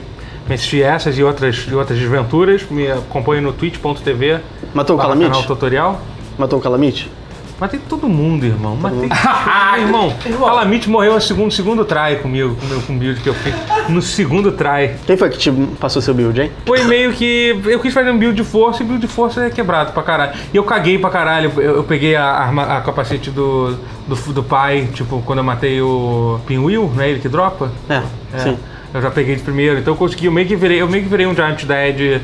me 0.47 0.55
assistir 0.55 0.83
essas 0.83 1.17
e 1.17 1.23
outras, 1.23 1.67
e 1.69 1.75
outras 1.75 1.99
desventuras, 1.99 2.63
me 2.71 2.89
acompanhe 2.89 3.41
no 3.41 3.51
twitch.tv. 3.51 4.39
Matou 4.73 4.95
o 4.95 4.99
Calamite? 4.99 5.29
canal 5.31 5.43
tutorial. 5.45 6.01
Matou 6.37 6.59
o 6.59 6.61
Calamite? 6.61 7.11
Matei 7.59 7.79
todo 7.89 8.07
mundo, 8.07 8.45
irmão. 8.45 8.75
Matei. 8.75 9.09
mundo. 9.87 10.13
Meu 10.23 10.33
irmão, 10.33 10.47
Calamite 10.47 10.89
morreu 10.89 11.13
no 11.13 11.21
segundo, 11.21 11.51
segundo 11.51 11.85
try 11.85 12.17
comigo, 12.21 12.55
com 12.55 12.65
o 12.65 12.69
meu 12.69 12.81
com 12.81 12.93
o 12.93 12.97
build 12.97 13.19
que 13.19 13.27
eu 13.27 13.33
fiz. 13.33 13.53
no 13.89 14.01
segundo 14.01 14.51
try. 14.51 14.91
Quem 15.05 15.17
foi 15.17 15.29
que 15.29 15.37
te 15.37 15.51
passou 15.79 16.01
seu 16.01 16.13
build, 16.13 16.39
hein? 16.39 16.51
Foi 16.65 16.83
meio 16.83 17.11
que. 17.13 17.59
Eu 17.65 17.79
quis 17.79 17.93
fazer 17.93 18.11
um 18.11 18.17
build 18.17 18.35
de 18.35 18.43
força 18.43 18.83
e 18.83 18.85
build 18.85 19.01
de 19.01 19.11
força 19.11 19.45
é 19.45 19.49
quebrado 19.49 19.91
pra 19.91 20.03
caralho. 20.03 20.33
E 20.53 20.57
eu 20.57 20.63
caguei 20.63 20.99
pra 20.99 21.09
caralho. 21.09 21.51
Eu, 21.57 21.77
eu 21.77 21.83
peguei 21.83 22.15
a, 22.15 22.25
arma, 22.25 22.77
a 22.77 22.81
capacete 22.81 23.31
do, 23.31 23.75
do, 24.07 24.15
do 24.33 24.43
pai, 24.43 24.87
tipo, 24.93 25.21
quando 25.25 25.39
eu 25.39 25.43
matei 25.43 25.81
o 25.81 26.39
Pinwheel, 26.45 26.91
né? 26.95 27.09
Ele 27.09 27.19
que 27.19 27.27
dropa. 27.27 27.71
É, 27.89 28.01
sim. 28.37 28.57
Eu 28.93 29.01
já 29.01 29.11
peguei 29.11 29.35
de 29.35 29.41
primeiro, 29.41 29.77
então 29.79 29.93
eu 29.93 29.97
consegui, 29.97 30.27
eu 30.27 30.31
meio 30.31 30.47
que 30.47 30.55
virei, 30.55 30.81
eu 30.81 30.87
meio 30.87 31.03
que 31.03 31.09
virei 31.09 31.27
um 31.27 31.35
Giant 31.35 31.63
Dead 31.65 32.21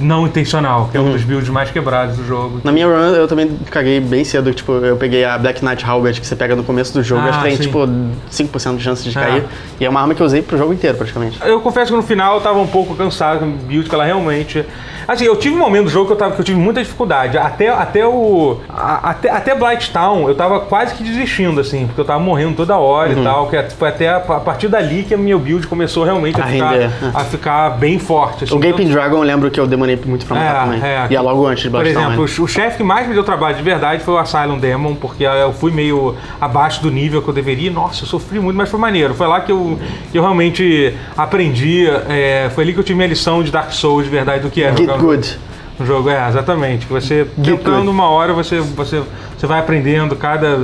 não 0.00 0.26
intencional, 0.26 0.88
que 0.90 0.96
é 0.96 1.00
um 1.00 1.12
dos 1.12 1.22
builds 1.22 1.48
mais 1.50 1.70
quebrados 1.70 2.16
do 2.16 2.26
jogo. 2.26 2.60
Na 2.64 2.72
minha 2.72 2.86
run 2.86 3.14
eu 3.14 3.28
também 3.28 3.50
caguei 3.70 4.00
bem 4.00 4.24
cedo, 4.24 4.52
tipo, 4.54 4.72
eu 4.72 4.96
peguei 4.96 5.24
a 5.24 5.36
Black 5.38 5.64
Knight 5.64 5.84
Halberd 5.84 6.20
que 6.20 6.26
você 6.26 6.34
pega 6.34 6.56
no 6.56 6.64
começo 6.64 6.92
do 6.94 7.02
jogo, 7.02 7.20
Ah, 7.22 7.28
acho 7.30 7.38
que 7.42 7.48
tem 7.48 7.56
tipo 7.58 7.86
5% 8.30 8.76
de 8.78 8.82
chance 8.82 9.08
de 9.08 9.16
Ah. 9.16 9.20
cair. 9.22 9.44
E 9.78 9.84
é 9.84 9.88
uma 9.90 10.00
arma 10.00 10.14
que 10.14 10.22
eu 10.22 10.26
usei 10.26 10.40
pro 10.42 10.56
jogo 10.56 10.72
inteiro, 10.72 10.96
praticamente. 10.96 11.38
Eu 11.44 11.60
confesso 11.60 11.90
que 11.92 11.96
no 11.96 12.02
final 12.02 12.36
eu 12.36 12.40
tava 12.40 12.58
um 12.58 12.66
pouco 12.66 12.94
cansado 12.96 13.40
com 13.40 13.44
a 13.44 13.48
build, 13.48 13.88
que 13.88 13.94
ela 13.94 14.04
realmente. 14.04 14.64
Assim, 15.06 15.24
eu 15.24 15.36
tive 15.36 15.54
um 15.54 15.58
momento 15.58 15.84
do 15.84 15.90
jogo 15.90 16.06
que 16.06 16.12
eu, 16.14 16.16
tava, 16.16 16.34
que 16.34 16.40
eu 16.40 16.44
tive 16.44 16.58
muita 16.58 16.82
dificuldade. 16.82 17.38
Até, 17.38 17.68
até 17.68 18.04
o. 18.04 18.58
a- 18.68 19.10
até, 19.10 19.30
até 19.30 19.54
Blight 19.54 19.92
Town 19.92 20.26
eu 20.28 20.34
tava 20.34 20.58
quase 20.60 20.94
que 20.96 21.04
desistindo, 21.04 21.60
assim, 21.60 21.86
porque 21.86 22.00
eu 22.00 22.04
tava 22.04 22.18
morrendo 22.18 22.56
toda 22.56 22.76
hora 22.76 23.12
Uhum. 23.12 23.20
e 23.20 23.24
tal. 23.24 23.46
Que 23.48 23.62
foi 23.74 23.88
até 23.88 24.08
a, 24.08 24.16
a 24.16 24.40
partir 24.40 24.66
dali 24.66 25.04
que 25.04 25.14
a 25.14 25.16
minha 25.16 25.38
build 25.38 25.66
começou 25.68 26.05
realmente 26.06 26.40
a, 26.40 26.44
A 26.44 26.46
ficar, 26.48 26.70
render, 26.70 26.84
é. 26.84 26.90
a 27.14 27.24
ficar 27.24 27.70
bem 27.70 27.98
forte. 27.98 28.44
Assim. 28.44 28.54
O 28.54 28.58
Gaping 28.58 28.88
Dragon 28.88 29.16
eu 29.18 29.22
lembro 29.22 29.50
que 29.50 29.60
eu 29.60 29.66
demorei 29.66 29.98
muito 30.04 30.24
pra 30.26 30.36
matar 30.36 30.64
também. 30.64 30.82
é. 30.82 31.06
E 31.10 31.16
é 31.16 31.20
logo 31.20 31.46
antes 31.46 31.64
de 31.64 31.70
Por 31.70 31.86
exemplo, 31.86 32.20
o, 32.20 32.42
o 32.42 32.48
chefe 32.48 32.78
que 32.78 32.82
mais 32.82 33.06
me 33.06 33.14
deu 33.14 33.22
trabalho 33.24 33.56
de 33.56 33.62
verdade 33.62 34.02
foi 34.02 34.14
o 34.14 34.18
Asylum 34.18 34.58
Demon, 34.58 34.94
porque 34.94 35.24
eu 35.24 35.52
fui 35.52 35.70
meio 35.70 36.14
abaixo 36.40 36.82
do 36.82 36.90
nível 36.90 37.20
que 37.22 37.28
eu 37.28 37.34
deveria. 37.34 37.70
Nossa, 37.70 38.04
eu 38.04 38.08
sofri 38.08 38.38
muito, 38.40 38.56
mas 38.56 38.68
foi 38.68 38.80
maneiro. 38.80 39.14
Foi 39.14 39.26
lá 39.26 39.40
que 39.40 39.52
eu, 39.52 39.78
que 40.10 40.18
eu 40.18 40.22
realmente 40.22 40.92
aprendi. 41.16 41.86
é, 42.08 42.50
foi 42.54 42.64
ali 42.64 42.72
que 42.72 42.78
eu 42.80 42.84
tive 42.84 42.96
minha 42.96 43.08
lição 43.08 43.42
de 43.42 43.50
Dark 43.50 43.72
Souls 43.72 44.04
de 44.04 44.10
verdade 44.10 44.42
do 44.42 44.50
que 44.50 44.62
é 44.62 44.68
Get 44.70 44.78
jogar 44.78 44.98
good. 44.98 45.38
um 45.80 45.86
jogo. 45.86 46.08
É, 46.10 46.28
exatamente. 46.28 46.86
Você 46.86 47.26
Get 47.42 47.56
tentando 47.58 47.76
good. 47.78 47.88
uma 47.90 48.08
hora, 48.08 48.32
você, 48.32 48.60
você, 48.60 49.02
você 49.36 49.46
vai 49.46 49.60
aprendendo 49.60 50.16
cada 50.16 50.56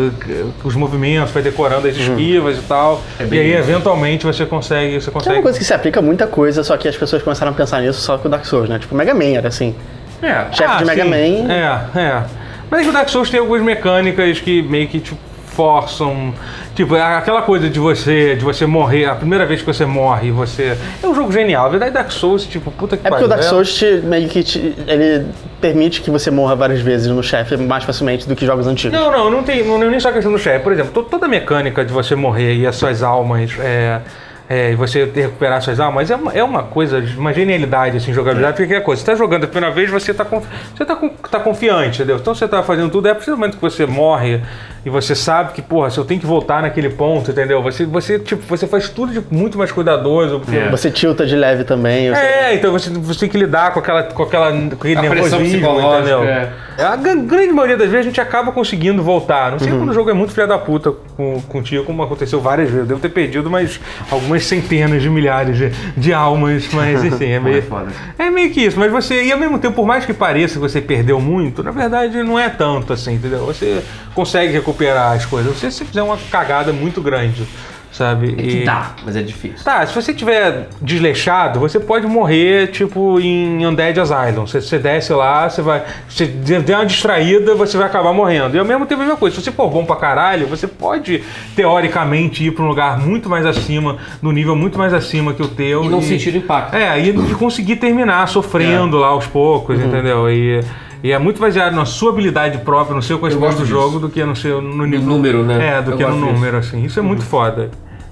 os 0.64 0.74
movimentos, 0.74 1.30
vai 1.30 1.42
decorando 1.42 1.86
as 1.86 1.96
esquivas 1.96 2.58
e 2.58 2.62
tal. 2.62 3.02
É 3.20 3.24
e 3.24 3.38
aí, 3.38 3.52
eventualmente, 3.52 4.24
você 4.24 4.46
consegue. 4.46 4.94
Você 4.94 5.10
Que 5.10 5.10
é 5.10 5.12
consegue 5.12 5.36
uma 5.36 5.42
coisa 5.42 5.58
que 5.58 5.64
se 5.64 5.74
aplica 5.74 6.00
a 6.00 6.02
muita 6.02 6.26
coisa, 6.26 6.64
só 6.64 6.76
que 6.76 6.88
as 6.88 6.96
pessoas 6.96 7.22
começaram 7.22 7.52
a 7.52 7.54
pensar 7.54 7.82
nisso 7.82 8.00
só 8.00 8.16
com 8.16 8.28
o 8.28 8.30
Dark 8.30 8.46
Souls, 8.46 8.68
né? 8.68 8.78
Tipo, 8.78 8.94
Mega 8.94 9.14
Man 9.14 9.36
era 9.36 9.48
assim. 9.48 9.74
É. 10.22 10.46
Chefe 10.52 10.78
de 10.78 10.84
Mega 10.84 11.02
sim. 11.04 11.10
Man. 11.10 11.52
É, 11.52 12.00
é. 12.00 12.22
Mas 12.70 12.80
é 12.80 12.84
que 12.84 12.88
o 12.88 12.92
Dark 12.92 13.08
Souls 13.10 13.28
tem 13.28 13.40
algumas 13.40 13.62
mecânicas 13.62 14.40
que 14.40 14.62
meio 14.62 14.88
que 14.88 15.00
tipo, 15.00 15.18
forçam. 15.52 16.32
Tipo, 16.74 16.96
é 16.96 17.02
aquela 17.16 17.42
coisa 17.42 17.68
de 17.68 17.78
você, 17.78 18.34
de 18.34 18.44
você 18.44 18.64
morrer, 18.64 19.04
a 19.06 19.14
primeira 19.14 19.44
vez 19.44 19.60
que 19.60 19.66
você 19.66 19.84
morre, 19.84 20.30
você. 20.30 20.76
É 21.02 21.06
um 21.06 21.14
jogo 21.14 21.30
genial. 21.30 21.66
A 21.66 21.68
verdade, 21.68 21.92
Dark 21.92 22.10
Souls, 22.10 22.44
tipo, 22.46 22.70
puta 22.70 22.96
que 22.96 23.06
É 23.06 23.10
porque 23.10 23.24
o 23.24 23.28
Dark 23.28 23.42
Souls 23.42 23.74
te, 23.74 24.00
meio 24.04 24.28
que 24.28 24.42
te, 24.42 24.74
ele 24.86 25.26
permite 25.60 26.00
que 26.00 26.10
você 26.10 26.30
morra 26.30 26.56
várias 26.56 26.80
vezes 26.80 27.06
no 27.08 27.22
chefe 27.22 27.56
mais 27.56 27.84
facilmente 27.84 28.26
do 28.28 28.34
que 28.34 28.46
jogos 28.46 28.66
antigos. 28.66 28.98
Não, 28.98 29.10
não, 29.12 29.30
não 29.30 29.42
tem 29.42 29.62
não, 29.64 29.78
nem 29.78 30.00
só 30.00 30.10
questão 30.10 30.32
do 30.32 30.38
chefe. 30.38 30.64
Por 30.64 30.72
exemplo, 30.72 30.92
to- 30.92 31.02
toda 31.08 31.26
a 31.26 31.28
mecânica 31.28 31.84
de 31.84 31.92
você 31.92 32.14
morrer 32.14 32.54
e 32.54 32.66
as 32.66 32.76
suas 32.76 33.02
almas. 33.02 33.52
É, 33.60 34.00
é, 34.48 34.72
e 34.72 34.74
você 34.74 35.04
recuperar 35.14 35.62
suas 35.62 35.80
almas 35.80 36.10
é 36.10 36.16
uma, 36.16 36.32
é 36.32 36.44
uma 36.44 36.62
coisa, 36.64 37.02
uma 37.16 37.32
genialidade, 37.32 37.96
assim, 37.96 38.12
jogabilidade, 38.12 38.56
porque 38.56 38.74
é 38.74 38.80
coisa. 38.80 39.00
Você 39.00 39.06
tá 39.06 39.14
jogando 39.14 39.44
a 39.44 39.46
primeira 39.46 39.74
vez, 39.74 39.88
você 39.90 40.12
tá, 40.12 40.24
conf- 40.26 40.46
você 40.76 40.84
tá, 40.84 40.96
tá 41.30 41.40
confiante, 41.40 41.98
entendeu? 42.02 42.16
Então 42.16 42.34
você 42.34 42.46
tá 42.46 42.62
fazendo 42.62 42.90
tudo, 42.90 43.08
é 43.08 43.16
momento 43.28 43.56
que 43.56 43.62
você 43.62 43.86
morre 43.86 44.42
e 44.84 44.90
você 44.90 45.14
sabe 45.14 45.52
que, 45.52 45.62
porra, 45.62 45.90
se 45.90 45.98
eu 45.98 46.04
tenho 46.04 46.20
que 46.20 46.26
voltar 46.26 46.62
naquele 46.62 46.88
ponto, 46.90 47.30
entendeu? 47.30 47.62
Você, 47.62 47.84
você, 47.86 48.18
tipo, 48.18 48.42
você 48.46 48.66
faz 48.66 48.88
tudo 48.88 49.12
de 49.12 49.22
muito 49.34 49.56
mais 49.56 49.70
cuidadoso. 49.70 50.40
porque- 50.40 50.56
É. 50.56 50.68
Você 50.70 50.90
tilta 50.90 51.24
de 51.26 51.36
leve 51.36 51.64
também. 51.64 52.10
você- 52.10 52.20
é, 52.20 52.54
então 52.54 52.72
você, 52.72 52.90
você 52.90 53.20
tem 53.20 53.28
que 53.28 53.38
lidar 53.38 53.72
com 53.72 53.78
aquela, 53.80 54.02
com 54.02 54.22
aquela 54.22 54.52
com 54.52 54.74
aquele 54.74 54.96
A 54.96 55.10
pressão 55.10 55.38
nervosismo, 55.38 55.68
psicológica, 55.68 55.98
entendeu? 56.00 56.24
é. 56.24 56.52
A 56.78 56.96
gran- 56.96 57.24
grande 57.26 57.52
maioria 57.52 57.76
das 57.76 57.88
vezes 57.90 58.06
a 58.06 58.08
gente 58.08 58.20
acaba 58.20 58.50
conseguindo 58.50 59.02
voltar. 59.02 59.52
Não 59.52 59.58
sei 59.58 59.70
Uhum. 59.72 59.78
quando 59.78 59.90
o 59.90 59.94
jogo 59.94 60.10
é 60.10 60.14
muito 60.14 60.32
filha 60.32 60.46
da 60.46 60.58
puta 60.58 60.92
com, 61.16 61.40
contigo, 61.42 61.84
como 61.84 62.02
aconteceu 62.02 62.40
várias 62.40 62.68
vezes. 62.68 62.80
Eu 62.82 62.86
devo 62.86 63.00
ter 63.00 63.10
perdido 63.10 63.48
mais 63.50 63.78
algumas 64.10 64.44
centenas 64.46 65.02
de 65.02 65.08
milhares 65.10 65.56
de, 65.56 65.70
de 65.96 66.12
almas, 66.12 66.68
mas 66.72 67.04
enfim, 67.04 67.30
é 67.30 67.38
meio. 67.40 67.58
É 67.58 67.62
foda. 67.62 67.86
É 68.18 68.30
meio 68.30 68.50
que 68.50 68.62
isso, 68.64 68.78
mas 68.80 68.90
você, 68.90 69.22
e 69.22 69.30
ao 69.32 69.38
mesmo 69.38 69.58
tempo, 69.58 69.74
por 69.76 69.86
mais 69.86 70.04
que 70.06 70.12
pareça 70.14 70.54
que 70.54 70.60
você 70.60 70.80
perdeu 70.80 71.20
muito, 71.20 71.62
na 71.62 71.70
verdade 71.70 72.22
não 72.22 72.38
é 72.38 72.48
tanto 72.48 72.92
assim, 72.92 73.14
entendeu? 73.14 73.44
Você 73.46 73.82
consegue 74.14 74.52
recuperar 74.52 74.71
as 75.14 75.26
coisas. 75.26 75.56
Se 75.58 75.70
você 75.70 75.84
fizer 75.84 76.02
uma 76.02 76.16
cagada 76.30 76.72
muito 76.72 77.00
grande, 77.00 77.46
sabe? 77.90 78.34
É 78.38 78.42
que 78.42 78.64
dá, 78.64 78.92
mas 79.04 79.14
é 79.16 79.22
difícil. 79.22 79.62
Tá, 79.62 79.84
se 79.86 79.94
você 79.94 80.14
tiver 80.14 80.68
desleixado, 80.80 81.60
você 81.60 81.78
pode 81.78 82.06
morrer, 82.06 82.68
tipo, 82.68 83.20
em 83.20 83.66
Undead 83.66 84.00
Asylum. 84.00 84.46
Você, 84.46 84.62
você 84.62 84.78
desce 84.78 85.12
lá, 85.12 85.48
você 85.50 85.60
vai. 85.60 85.82
Você 86.08 86.24
der 86.26 86.76
uma 86.76 86.86
distraída, 86.86 87.54
você 87.54 87.76
vai 87.76 87.86
acabar 87.86 88.12
morrendo. 88.14 88.56
E 88.56 88.58
ao 88.58 88.64
mesmo 88.64 88.86
tempo 88.86 89.02
a 89.02 89.04
mesma 89.04 89.18
coisa. 89.18 89.36
Se 89.36 89.42
você 89.42 89.52
for 89.52 89.68
bom 89.68 89.84
pra 89.84 89.96
caralho, 89.96 90.46
você 90.46 90.66
pode, 90.66 91.22
teoricamente, 91.54 92.44
ir 92.46 92.52
pra 92.52 92.64
um 92.64 92.68
lugar 92.68 92.98
muito 92.98 93.28
mais 93.28 93.44
acima, 93.44 93.98
no 94.22 94.32
nível 94.32 94.56
muito 94.56 94.78
mais 94.78 94.94
acima 94.94 95.34
que 95.34 95.42
o 95.42 95.48
teu. 95.48 95.84
E 95.84 95.88
não 95.88 96.00
sentir 96.00 96.32
o 96.32 96.36
impacto. 96.38 96.74
É, 96.74 96.98
e 96.98 97.12
conseguir 97.34 97.76
terminar 97.76 98.26
sofrendo 98.28 98.96
lá 98.96 99.08
aos 99.08 99.26
poucos, 99.26 99.78
Uhum. 99.78 99.86
entendeu? 99.86 100.30
E, 100.30 100.60
e 101.02 101.10
é 101.12 101.18
muito 101.18 101.40
baseado 101.40 101.74
na 101.74 101.84
sua 101.84 102.10
habilidade 102.12 102.58
própria, 102.58 102.94
no 102.94 103.02
seu 103.02 103.18
conhecimento 103.18 103.46
gosto 103.48 103.58
do 103.58 103.64
disso. 103.64 103.74
jogo, 103.78 103.98
do 103.98 104.08
que 104.08 104.24
no 104.24 104.36
seu 104.36 104.60
no 104.62 104.84
nível. 104.86 105.06
número, 105.06 105.42
né? 105.44 105.78
É, 105.78 105.82
do 105.82 105.92
Eu 105.92 105.96
que 105.96 106.02
no 106.04 106.08
gosto 106.10 106.18
disso. 106.20 106.26
Uhum. 106.28 106.32
número, 106.34 106.56
assim. 106.58 106.84
Isso 106.84 106.98
é 106.98 107.02
muito 107.02 107.22
foda. 107.22 107.70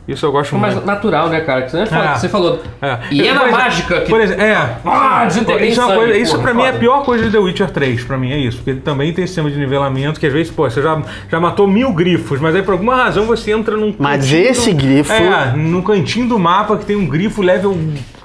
Isso 0.09 0.27
eu 0.27 0.33
gosto 0.33 0.57
É 0.57 0.59
mais 0.59 0.75
muito. 0.75 0.87
natural, 0.87 1.29
né, 1.29 1.41
cara? 1.43 1.63
Que 1.63 1.71
Você, 1.71 1.87
fala- 1.87 2.11
É. 2.13 2.15
você 2.17 2.29
falou. 2.29 2.61
É. 2.83 2.99
E 3.13 3.29
é 3.29 3.33
na 3.33 3.47
mágica 3.47 4.01
que. 4.01 4.11
Por 4.11 4.21
exemplo, 4.21 4.43
é. 4.43 4.57
Ah, 4.85 5.25
desintegrei 5.25 5.69
isso 5.69 5.81
é 5.81 5.85
sangue, 5.85 5.97
coisa, 5.99 6.17
isso 6.19 6.33
porra, 6.33 6.43
pra 6.43 6.55
mim 6.55 6.63
é 6.63 6.65
a 6.65 6.69
foda. 6.69 6.79
pior 6.81 7.05
coisa 7.05 7.25
de 7.27 7.31
The 7.31 7.39
Witcher 7.39 7.71
3, 7.71 8.03
pra 8.03 8.19
mim 8.19 8.33
é 8.33 8.39
isso. 8.39 8.57
Porque 8.57 8.71
ele 8.71 8.81
também 8.81 9.13
tem 9.13 9.25
sistema 9.25 9.49
de 9.49 9.57
nivelamento 9.57 10.19
que 10.19 10.27
às 10.27 10.33
vezes, 10.33 10.51
pô, 10.51 10.69
você 10.69 10.83
já, 10.83 11.01
já 11.31 11.39
matou 11.39 11.69
mil 11.69 11.93
grifos, 11.93 12.41
mas 12.41 12.57
aí 12.57 12.63
por 12.63 12.73
alguma 12.73 12.97
razão 12.97 13.25
você 13.27 13.53
entra 13.53 13.77
num. 13.77 13.95
Mas 13.97 14.23
cantinho 14.25 14.43
esse 14.51 14.73
do- 14.73 14.83
grifo- 14.83 15.13
É, 15.13 15.53
num 15.55 15.83
cantinho 15.83 16.27
do 16.29 16.39
mapa 16.41 16.77
que 16.77 16.87
tem 16.87 16.97
um 16.97 17.07
grifo 17.07 17.41
level 17.41 17.79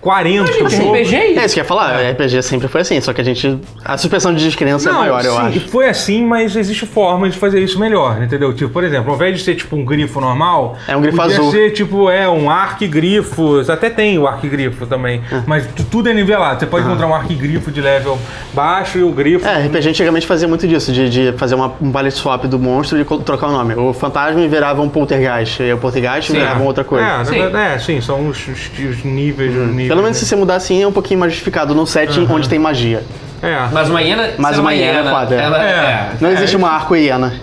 40. 0.05 0.51
Mas 0.61 0.75
pô. 0.75 0.91
RPG 0.93 1.15
é 1.15 1.19
É 1.19 1.45
isso. 1.45 1.53
que 1.55 1.59
eu 1.59 1.63
ia 1.63 1.67
falar, 1.67 1.99
RPG 2.11 2.41
sempre 2.43 2.67
foi 2.67 2.81
assim, 2.81 3.01
só 3.01 3.11
que 3.11 3.21
a 3.21 3.23
gente. 3.23 3.59
A 3.83 3.97
suspensão 3.97 4.33
de 4.33 4.43
descrença 4.43 4.89
é 4.89 4.93
Não, 4.93 4.99
maior, 4.99 5.25
eu 5.25 5.31
sim, 5.31 5.37
acho. 5.39 5.59
foi 5.69 5.89
assim, 5.89 6.23
mas 6.23 6.55
existe 6.55 6.85
formas 6.85 7.33
de 7.33 7.39
fazer 7.39 7.59
isso 7.59 7.79
melhor, 7.79 8.21
entendeu? 8.21 8.53
Tipo, 8.53 8.69
por 8.71 8.83
exemplo, 8.83 9.09
ao 9.09 9.15
invés 9.15 9.37
de 9.39 9.43
ser 9.43 9.55
tipo 9.55 9.75
um 9.75 9.83
grifo 9.83 10.21
normal, 10.21 10.77
É 10.87 10.95
um 10.95 11.01
grifo 11.01 11.17
podia 11.17 11.37
azul. 11.39 11.51
ser 11.51 11.71
tipo, 11.71 12.09
é, 12.09 12.29
um 12.29 12.49
arquigrifo, 12.49 13.61
até 13.67 13.89
tem 13.89 14.17
o 14.19 14.27
arquigrifo 14.27 14.85
também, 14.85 15.21
Ah. 15.31 15.41
mas 15.47 15.65
tu- 15.75 15.83
tudo 15.85 16.09
é 16.09 16.13
nivelado. 16.13 16.59
Você 16.59 16.65
pode 16.67 16.85
encontrar 16.85 17.07
um 17.07 17.15
arquigrifo 17.15 17.71
de 17.71 17.81
level 17.81 18.17
baixo 18.53 18.99
e 18.99 19.03
o 19.03 19.11
grifo... 19.11 19.45
É, 19.47 19.65
RPG 19.65 19.89
antigamente 19.89 20.27
fazia 20.27 20.47
muito 20.47 20.67
disso, 20.67 20.91
de, 20.91 21.09
de 21.09 21.33
fazer 21.37 21.55
uma, 21.55 21.73
um 21.81 21.91
palette 21.91 22.15
swap 22.17 22.45
do 22.45 22.59
monstro 22.59 22.99
e 22.99 23.03
trocar 23.23 23.47
o 23.47 23.51
nome. 23.51 23.73
O 23.75 23.91
fantasma 23.93 24.47
virava 24.47 24.81
um 24.81 24.89
poltergeist, 24.89 25.61
e 25.63 25.73
o 25.73 25.77
poltergeist 25.77 26.31
virava 26.31 26.61
outra 26.63 26.83
coisa. 26.83 27.05
É, 27.05 27.25
Sim. 27.25 27.39
é, 27.57 27.79
sim, 27.79 28.01
são 28.01 28.27
os, 28.29 28.37
os- 28.47 28.69
os 28.79 29.03
níveis, 29.03 29.51
os 29.55 29.67
níveis. 29.69 29.94
Pelo 29.95 30.03
menos 30.03 30.17
se 30.17 30.25
você 30.25 30.35
mudar 30.35 30.55
assim, 30.55 30.83
é 30.83 30.87
um 30.87 30.91
pouquinho 30.91 31.19
mais 31.19 31.31
justificado 31.31 31.73
num 31.73 31.85
setting 31.85 32.27
onde 32.29 32.49
tem 32.49 32.59
magia. 32.59 33.03
É, 33.41 33.67
Mas 33.71 33.89
uma 33.89 34.01
hiena. 34.01 34.29
Mas 34.37 34.55
ser 34.55 34.61
uma 34.61 34.73
hiena 34.73 34.99
é 35.09 35.13
foda, 35.13 35.35
é. 35.35 35.43
Ela 35.43 35.63
É. 35.63 35.69
é. 35.71 36.09
Não 36.19 36.31
existe 36.31 36.55
uma 36.55 36.69
arco 36.69 36.95
hiena. 36.95 37.33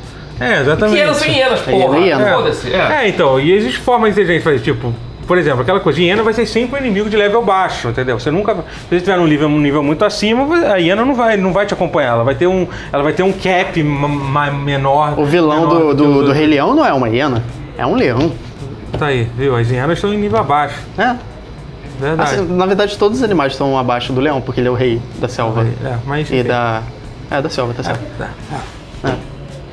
é, 0.41 0.61
exatamente. 0.61 0.95
Que 0.95 1.01
hienas 1.01 1.17
são 1.17 1.29
hienas, 1.29 1.61
porra. 1.61 1.99
hiena. 1.99 2.35
Foda-se. 2.35 2.73
É. 2.73 2.99
É, 3.05 3.09
então, 3.09 3.39
e 3.39 3.53
existe 3.53 3.79
formas 3.79 4.11
inteligentes 4.11 4.43
de 4.43 4.45
fazer, 4.45 4.59
tipo, 4.61 4.93
por 5.27 5.39
exemplo, 5.39 5.61
aquela 5.63 5.79
coisa, 5.81 6.01
hiena 6.01 6.23
vai 6.23 6.33
ser 6.33 6.45
sempre 6.47 6.81
um 6.81 6.85
inimigo 6.85 7.09
de 7.09 7.17
level 7.17 7.43
baixo, 7.43 7.89
entendeu? 7.89 8.19
Você 8.19 8.31
nunca, 8.31 8.55
se 8.55 8.61
você 8.91 9.01
tiver 9.01 9.17
num 9.17 9.27
nível, 9.27 9.49
um 9.49 9.61
nível 9.61 9.83
muito 9.83 10.05
acima, 10.05 10.45
a 10.73 10.77
hiena 10.79 11.05
não 11.05 11.15
vai, 11.15 11.37
não 11.37 11.53
vai 11.53 11.65
te 11.67 11.73
acompanhar, 11.75 12.15
ela 12.15 12.25
vai 12.25 12.35
ter 12.35 12.47
um, 12.49 12.67
ela 12.93 13.03
vai 13.03 13.13
ter 13.13 13.23
um 13.23 13.33
cap 13.33 13.81
menor. 14.65 15.19
O 15.19 15.25
vilão 15.25 15.61
menor 15.69 15.79
do, 15.79 15.95
do, 15.95 16.05
do 16.05 16.17
outros. 16.17 16.37
Rei 16.37 16.47
Leão 16.47 16.75
não 16.75 16.85
é 16.85 16.93
uma 16.93 17.09
hiena, 17.09 17.43
é 17.79 17.87
um 17.87 17.95
leão. 17.95 18.33
Tá 18.99 19.07
aí, 19.07 19.27
viu? 19.37 19.57
As 19.57 19.71
hienas 19.71 19.97
estão 19.99 20.13
em 20.13 20.19
nível 20.19 20.39
abaixo, 20.39 20.77
É. 20.99 21.15
verdade. 22.09 22.35
Assim, 22.35 22.47
na 22.57 22.67
verdade, 22.67 22.97
todos 22.99 23.19
os 23.19 23.25
animais 23.25 23.53
estão 23.53 23.77
abaixo 23.79 24.13
do 24.13 24.21
leão, 24.21 24.41
porque 24.41 24.61
ele 24.61 24.69
é 24.69 24.71
o 24.71 24.75
rei 24.75 25.01
da 25.19 25.29
selva. 25.29 25.63
é, 25.85 25.97
mas 26.07 26.31
E 26.31 26.43
da. 26.43 26.83
É, 27.31 27.41
da 27.41 27.49
selva, 27.49 27.73
da 27.73 27.83
selva. 27.83 28.01
Tá. 28.19 28.31